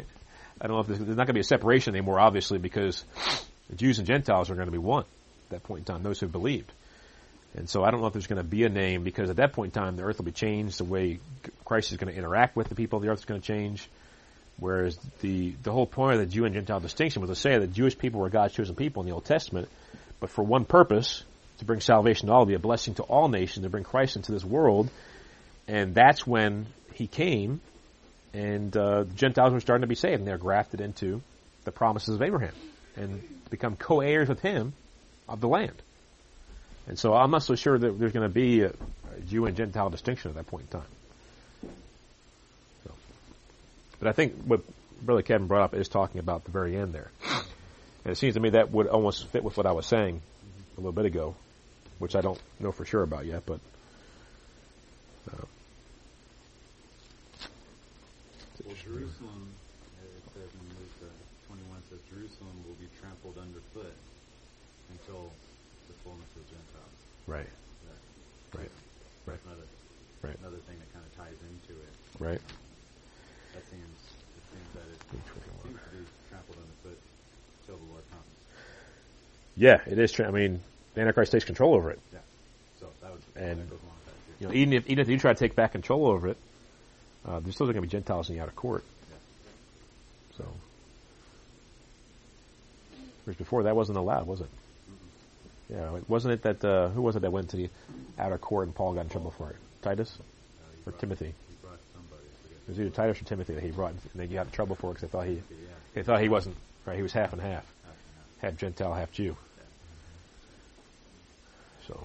[0.61, 3.03] I don't know if there's, there's not going to be a separation anymore, obviously, because
[3.69, 5.03] the Jews and Gentiles are going to be one
[5.45, 6.03] at that point in time.
[6.03, 6.71] Those who believed.
[7.57, 9.53] And so I don't know if there's going to be a name because at that
[9.53, 10.77] point in time the earth will be changed.
[10.77, 11.19] The way
[11.63, 13.87] Christ is going to interact with the people of the earth is going to change.
[14.57, 17.73] Whereas the the whole point of the Jew and Gentile distinction was to say that
[17.73, 19.67] Jewish people were God's chosen people in the Old Testament,
[20.19, 21.23] but for one purpose,
[21.59, 24.15] to bring salvation to all, to be a blessing to all nations, to bring Christ
[24.15, 24.89] into this world.
[25.67, 27.59] And that's when he came,
[28.33, 31.21] and uh, the Gentiles were starting to be saved, and they're grafted into
[31.63, 32.53] the promises of Abraham
[32.95, 34.73] and become co-heirs with him
[35.27, 35.81] of the land.
[36.87, 38.71] And so I'm not so sure that there's going to be a,
[39.29, 40.89] Jew and Gentile distinction at that point in time.
[42.85, 42.93] So,
[43.99, 44.61] but I think what
[45.01, 47.11] Brother Kevin brought up is talking about the very end there.
[48.03, 50.21] And it seems to me that would almost fit with what I was saying
[50.77, 51.35] a little bit ago,
[51.97, 53.59] which I don't know for sure about yet, but
[55.31, 55.45] uh,
[58.65, 59.53] Well, Jerusalem,
[60.01, 63.93] it says in Luke uh, 21, says Jerusalem will be trampled underfoot
[64.89, 65.29] until
[65.87, 66.95] the fullness of Gentiles.
[67.27, 67.49] right,
[67.85, 68.71] That- right,
[69.25, 69.67] right, another,
[70.21, 71.93] right, another thing that kind of ties into it.
[72.19, 72.41] right.
[73.53, 73.97] That seems,
[74.35, 75.33] it seems that it seems to
[75.95, 76.99] be trampled underfoot
[77.65, 78.25] till the Lord comes.
[79.55, 80.11] Yeah, it is.
[80.11, 80.59] Tra- I mean,
[80.93, 81.99] the Antichrist takes control over it.
[82.13, 82.19] Yeah.
[82.79, 84.33] So that would, And, that goes along with that too.
[84.39, 86.37] You know, even if even if you try to take back control over it,
[87.25, 88.83] uh, there's still going to be Gentiles in the outer court.
[90.37, 90.43] So,
[93.23, 94.49] whereas before that wasn't allowed, was it?
[95.69, 97.69] Yeah, like, wasn't it that uh, who was it that went to the
[98.19, 99.55] outer court and Paul got in trouble for it?
[99.81, 100.23] Titus Uh,
[100.87, 101.25] or brought- Timothy?
[101.49, 102.21] He brought somebody.
[102.21, 102.57] I forget.
[102.65, 104.91] It was either Titus or Timothy that he brought, and they got in trouble for
[104.91, 105.41] it because they thought he
[105.95, 106.55] they thought he wasn't
[106.85, 106.95] right.
[106.97, 107.95] He was half and half, half and
[108.43, 108.51] half.
[108.51, 109.35] half Gentile, half Jew.
[111.87, 111.97] So,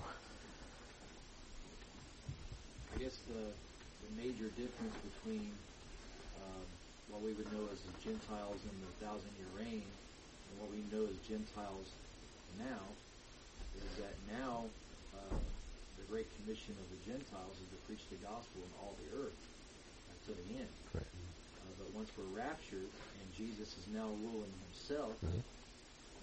[2.95, 5.51] I guess the, the major difference between
[6.45, 6.65] um,
[7.11, 10.85] what we would know as the Gentiles in the thousand year reign and what we
[10.93, 11.89] know as Gentiles
[12.59, 12.81] now
[13.79, 14.65] is that now
[15.15, 15.37] uh,
[15.99, 19.41] the great commission of the Gentiles is to preach the gospel in all the earth
[20.27, 20.73] to the end.
[20.95, 21.07] Right.
[21.07, 25.43] Uh, but once we're raptured and Jesus is now ruling himself, Mhm.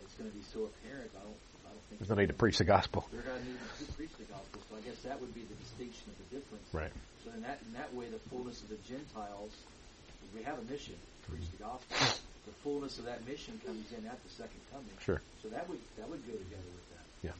[0.05, 1.11] it's going to be so apparent.
[1.17, 1.41] I don't.
[1.67, 3.03] I don't think there's no need to preach the gospel.
[3.11, 4.61] they're going to need to preach the gospel.
[4.71, 6.63] So I guess that would be the distinction of the difference.
[6.71, 6.93] Right.
[7.25, 9.51] So in that in that way, the fullness of the Gentiles,
[10.35, 11.95] we have a mission to preach the gospel.
[12.47, 14.87] The fullness of that mission comes in at the second coming.
[15.03, 15.19] Sure.
[15.43, 16.86] So that would that would go together with.
[17.21, 17.33] Yeah.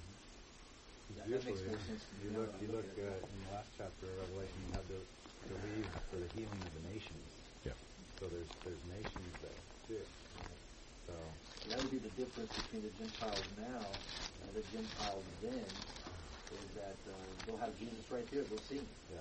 [1.16, 2.06] That, that makes more sense.
[2.22, 5.00] You look, you look uh, in the last chapter of Revelation, you have to
[5.48, 7.32] believe for the healing of the nations.
[7.64, 7.74] Yeah.
[8.20, 10.04] So there's there's nations there too.
[11.08, 11.14] So
[11.64, 13.86] So that would be the difference between the Gentiles now
[14.42, 15.66] and the Gentiles then.
[16.64, 17.14] Is that uh,
[17.46, 18.44] they'll have Jesus right there.
[18.44, 18.88] They'll see him.
[19.12, 19.20] Yeah.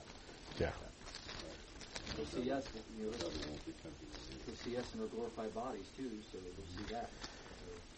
[2.14, 2.70] They'll see us.
[2.96, 4.08] You know, Probably won't be tempted.
[4.46, 6.22] they'll see us in our glorified bodies too.
[6.22, 7.10] So they'll see that.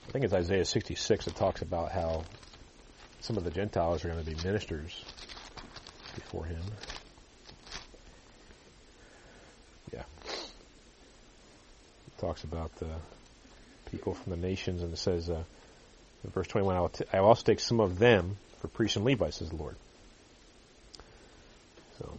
[0.09, 2.25] I think it's Isaiah 66 that talks about how
[3.21, 5.05] some of the Gentiles are going to be ministers
[6.15, 6.63] before him.
[9.93, 10.05] Yeah.
[10.25, 12.89] It talks about the
[13.91, 15.43] people from the nations, and it says uh,
[16.25, 18.97] in verse 21, I will, t- I will also take some of them for priests
[18.97, 19.77] and Levites, says the Lord.
[21.99, 22.19] So,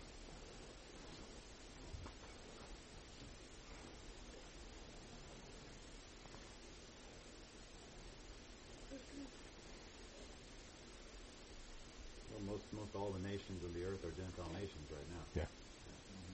[12.31, 15.23] well, most most all the nations of the earth are Gentile nations right now.
[15.43, 15.47] Yeah.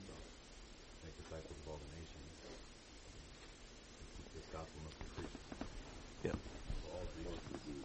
[0.06, 0.14] So,
[1.04, 2.26] make disciples of all the nations.
[4.34, 5.38] This gospel must be preached.
[6.92, 7.76] All the ones who do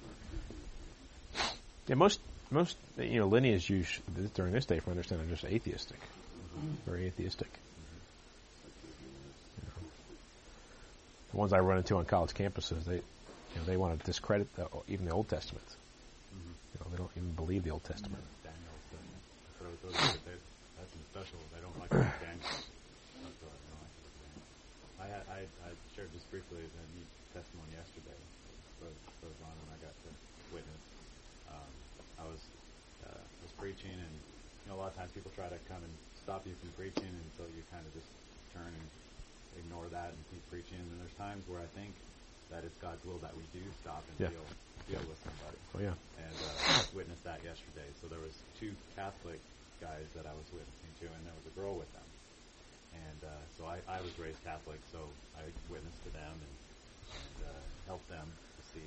[1.92, 4.00] yeah, most most you know lineage use
[4.34, 6.00] during this day, from what I understand, are just atheistic,
[6.88, 7.52] very atheistic.
[11.32, 14.48] The ones I run into on college campuses, they you know they want to discredit
[14.56, 15.68] the, even the Old Testament.
[16.32, 16.56] Mhm.
[16.72, 18.24] You know, they don't even believe the Old Testament.
[18.40, 18.96] Daniel, so,
[19.60, 20.40] so those are, they,
[20.80, 21.40] that's special.
[21.52, 21.92] They don't like
[22.24, 22.40] Daniel.
[22.40, 24.48] That's what they don't like Daniel.
[24.96, 27.04] I had I, I shared just briefly the
[27.36, 28.20] testimony yesterday.
[28.80, 30.10] But goes on when I got to
[30.56, 30.84] witness.
[31.52, 31.81] Um,
[32.22, 32.42] I was
[33.04, 34.14] uh, was preaching, and
[34.64, 37.10] you know a lot of times people try to come and stop you from preaching,
[37.10, 38.10] and so you kind of just
[38.54, 38.88] turn and
[39.58, 40.78] ignore that and keep preaching.
[40.78, 41.98] And there's times where I think
[42.54, 44.30] that it's God's will that we do stop and Yeah.
[44.38, 44.48] deal
[44.90, 47.90] deal with somebody Oh yeah, and uh, witnessed that yesterday.
[48.02, 49.40] So there was two Catholic
[49.82, 52.06] guys that I was witnessing to, and there was a girl with them.
[52.94, 56.54] And uh, so I, I was raised Catholic, so I witnessed to them and,
[57.16, 58.28] and uh, helped them
[58.58, 58.84] to see.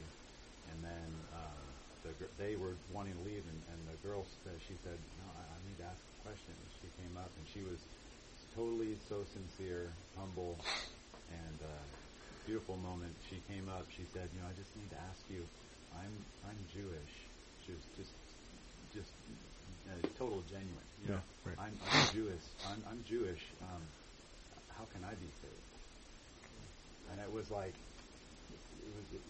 [0.70, 1.63] And then um,
[2.04, 5.24] the, gr- they were wanting to leave, and, and the girl said, she said, "No,
[5.24, 7.88] I, I need to ask a question." And she came up, and she was
[8.54, 10.58] totally so sincere, humble,
[11.28, 11.84] and uh,
[12.46, 13.16] beautiful moment.
[13.22, 13.90] She came up.
[13.90, 15.48] She said, "You know, I just need to ask you.
[15.92, 17.30] I'm I'm Jewish."
[17.66, 18.14] She was just
[18.92, 19.14] just
[19.88, 20.86] uh, total genuine.
[20.98, 21.58] You Yeah, know, right.
[21.58, 22.42] I'm, I'm Jewish.
[22.64, 23.54] I'm I'm Jewish.
[23.60, 23.82] Um,
[24.68, 25.78] how can I be saved?
[27.10, 27.74] And it was like
[28.50, 29.22] it was it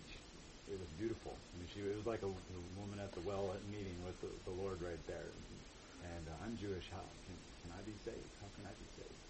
[0.72, 1.36] was beautiful.
[1.36, 4.16] I mean, she it was like a, a woman at the well at meeting with
[4.24, 5.28] the, the Lord right there.
[6.04, 6.88] And uh, I'm Jewish.
[6.92, 8.32] How can, can I be saved?
[8.40, 9.20] How can I be saved?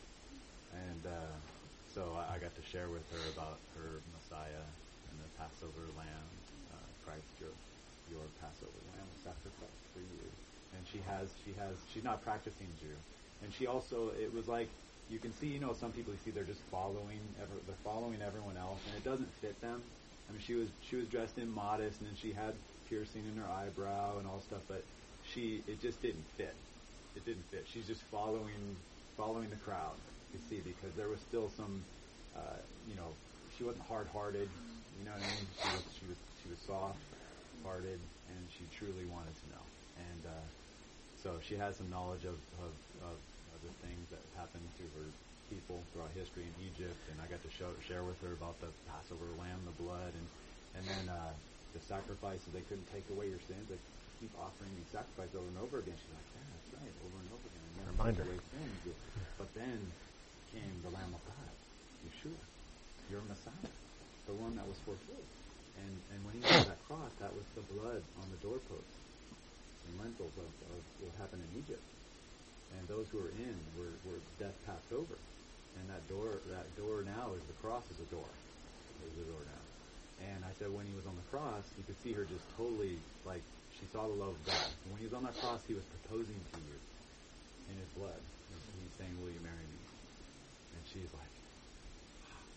[0.74, 1.34] And uh,
[1.94, 4.66] so I, I got to share with her about her Messiah
[5.10, 6.28] and the Passover lamb,
[6.74, 7.54] uh, Christ, your
[8.10, 10.26] your Passover lamb was sacrificed for you.
[10.74, 12.94] And she has she has she's not practicing Jew,
[13.42, 14.70] and she also it was like
[15.10, 18.18] you can see you know some people you see they're just following ever they're following
[18.22, 19.82] everyone else and it doesn't fit them.
[20.28, 22.54] I mean she was she was dressed in modest and then she had
[22.88, 24.82] piercing in her eyebrow and all stuff, but
[25.32, 26.54] she it just didn't fit.
[27.16, 27.64] It didn't fit.
[27.72, 28.76] She's just following
[29.16, 29.96] following the crowd.
[30.32, 31.82] You see because there was still some
[32.36, 33.08] uh, you know
[33.56, 34.48] she wasn't hard hearted.
[34.98, 35.46] You know what I mean?
[35.62, 36.98] She was she was she was soft
[37.64, 37.98] hearted
[38.28, 39.64] and she truly wanted to know.
[39.96, 40.46] And uh,
[41.22, 45.06] so she has some knowledge of, of, of, of the things that happened to her
[45.50, 48.70] people throughout history in Egypt, and I got to show, share with her about the
[48.88, 50.26] Passover lamb, the blood, and
[50.74, 51.32] and then uh,
[51.72, 52.46] the sacrifices.
[52.50, 53.62] They couldn't take away your sins.
[53.70, 53.78] They
[54.18, 55.94] keep offering these sacrifices over and over again.
[55.94, 57.62] She's like, yeah, that's right, over and over again.
[57.62, 58.24] And never Reminder.
[58.26, 58.94] sins.
[59.38, 59.78] But then
[60.50, 61.54] came the Lamb of God,
[62.06, 62.42] Yeshua,
[63.10, 63.70] your Messiah,
[64.26, 65.30] the one that was fulfilled.
[65.78, 68.98] And and when he was on that cross, that was the blood on the doorposts
[69.86, 71.82] and lintels of, of what happened in Egypt.
[72.78, 75.14] And those who were in were, were death passed over.
[75.80, 78.28] And that door that door now is the cross is a door.
[79.04, 79.64] Is the door now.
[80.30, 82.96] And I said when he was on the cross, you could see her just totally
[83.26, 83.42] like
[83.76, 84.70] she saw the love of God.
[84.86, 86.76] And when he was on that cross, he was proposing to you
[87.68, 88.16] in his blood.
[88.16, 89.82] And he's saying, "Will you marry me?"
[90.78, 91.34] And she's like,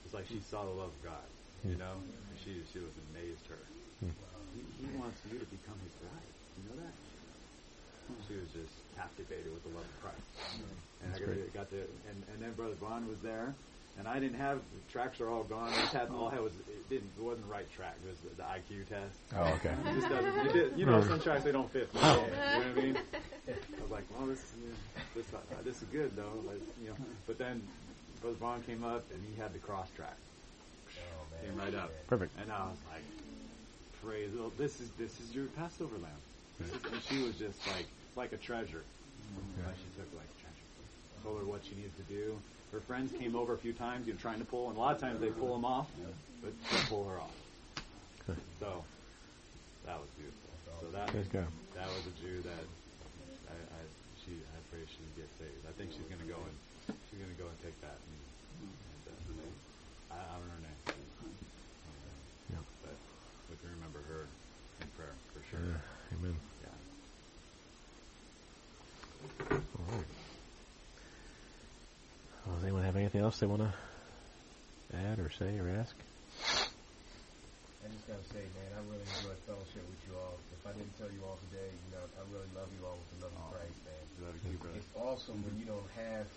[0.05, 1.27] it's like she saw the love of God.
[1.65, 3.59] You know, and she she was amazed her.
[3.99, 4.13] Hmm.
[4.53, 6.31] He, he wants you to become his bride.
[6.61, 6.93] You know that?
[8.27, 10.27] She was just captivated with the love of Christ.
[11.03, 11.77] And I got to, got to
[12.09, 13.53] and, and then Brother Vaughn was there,
[13.99, 15.69] and I didn't have the tracks are all gone.
[15.69, 17.95] I just had all I was it didn't it wasn't the right track.
[18.03, 19.17] It was the, the IQ test.
[19.35, 19.73] Oh, okay.
[19.85, 20.47] It just doesn't.
[20.47, 21.89] It did, you know, some tracks they don't fit.
[21.93, 22.97] You know what I mean?
[23.47, 24.41] I was like, well, this
[25.15, 26.33] this uh, this is good though.
[26.45, 26.95] Like, you know,
[27.27, 27.61] but then
[28.21, 30.17] Brother Vaughn came up and he had the cross track.
[30.89, 31.49] Oh, man.
[31.49, 31.91] Came right up.
[32.07, 32.31] Perfect.
[32.41, 33.03] And I was like,
[34.03, 36.11] praise This is this is your Passover lamb.
[36.59, 38.83] And she was just like like a treasure.
[39.65, 40.65] Like she took like a treasure.
[41.23, 42.37] Told her what she needed to do.
[42.71, 44.93] Her friends came over a few times, you know, trying to pull, and a lot
[44.95, 45.87] of times they pull them off,
[46.41, 47.31] but they pull her off.
[48.59, 48.83] So
[49.85, 50.51] that was beautiful.
[50.81, 51.07] So that
[51.73, 52.65] that was a Jew that
[53.49, 53.81] I, I
[54.25, 55.63] she I pray she gets saved.
[55.67, 56.55] I think she's gonna go and
[57.09, 57.95] she's gonna go and take that.
[57.95, 58.19] And,
[58.61, 60.79] and, uh, I, I don't know her name.
[62.51, 62.63] Yeah.
[62.83, 62.95] But
[63.49, 64.27] we can remember her
[64.81, 65.63] in prayer for sure.
[65.63, 66.17] Yeah.
[66.19, 66.35] Amen.
[66.63, 66.75] Yeah.
[69.49, 70.11] All right.
[72.45, 73.71] Well, does anyone have anything else they want to
[74.91, 75.95] add or say or ask?
[76.43, 80.35] I just gotta say, man, I really enjoyed fellowship with you all.
[80.51, 83.07] If I didn't tell you all today, you know, I really love you all with
[83.15, 84.03] the love of Christ, man.
[84.27, 84.75] Love you, brother.
[84.75, 86.27] It's awesome when you don't have,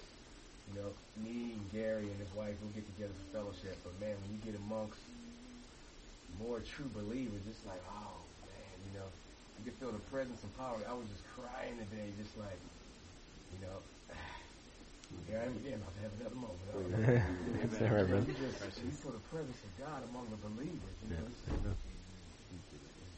[0.70, 4.14] you know, me and Gary and his wife will get together for fellowship, but man,
[4.22, 5.02] when you get amongst
[6.38, 9.10] more true believers, it's like, oh man, you know,
[9.58, 10.78] you can feel the presence and power.
[10.86, 12.62] I was just crying today, just like,
[13.58, 13.82] you know,
[15.30, 16.58] here I am again, about to have another moment.
[17.70, 18.26] That's all right, brother.
[18.26, 20.96] You put the presence of God among the believers.
[21.06, 21.46] You know, it's,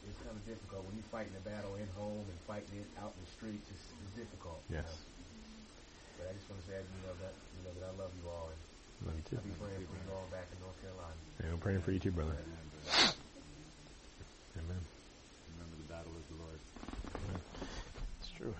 [0.05, 3.17] it's, kind of difficult when you're fighting a battle in home and fighting it out
[3.17, 3.65] in the streets.
[3.65, 4.61] It's, it's difficult.
[4.69, 4.85] Yes.
[4.85, 6.21] Know?
[6.21, 8.25] But I just want to say, you know, that you know that I love you
[8.29, 8.53] all.
[8.53, 8.61] And
[9.09, 9.37] love you too.
[9.41, 11.17] I'll be praying for you all back in North Carolina.
[11.41, 12.37] Yeah, I'm praying for you too, brother.
[14.53, 14.81] Amen.
[15.57, 16.59] Remember the battle is the Lord.
[17.17, 17.41] Amen.
[18.21, 18.53] It's true.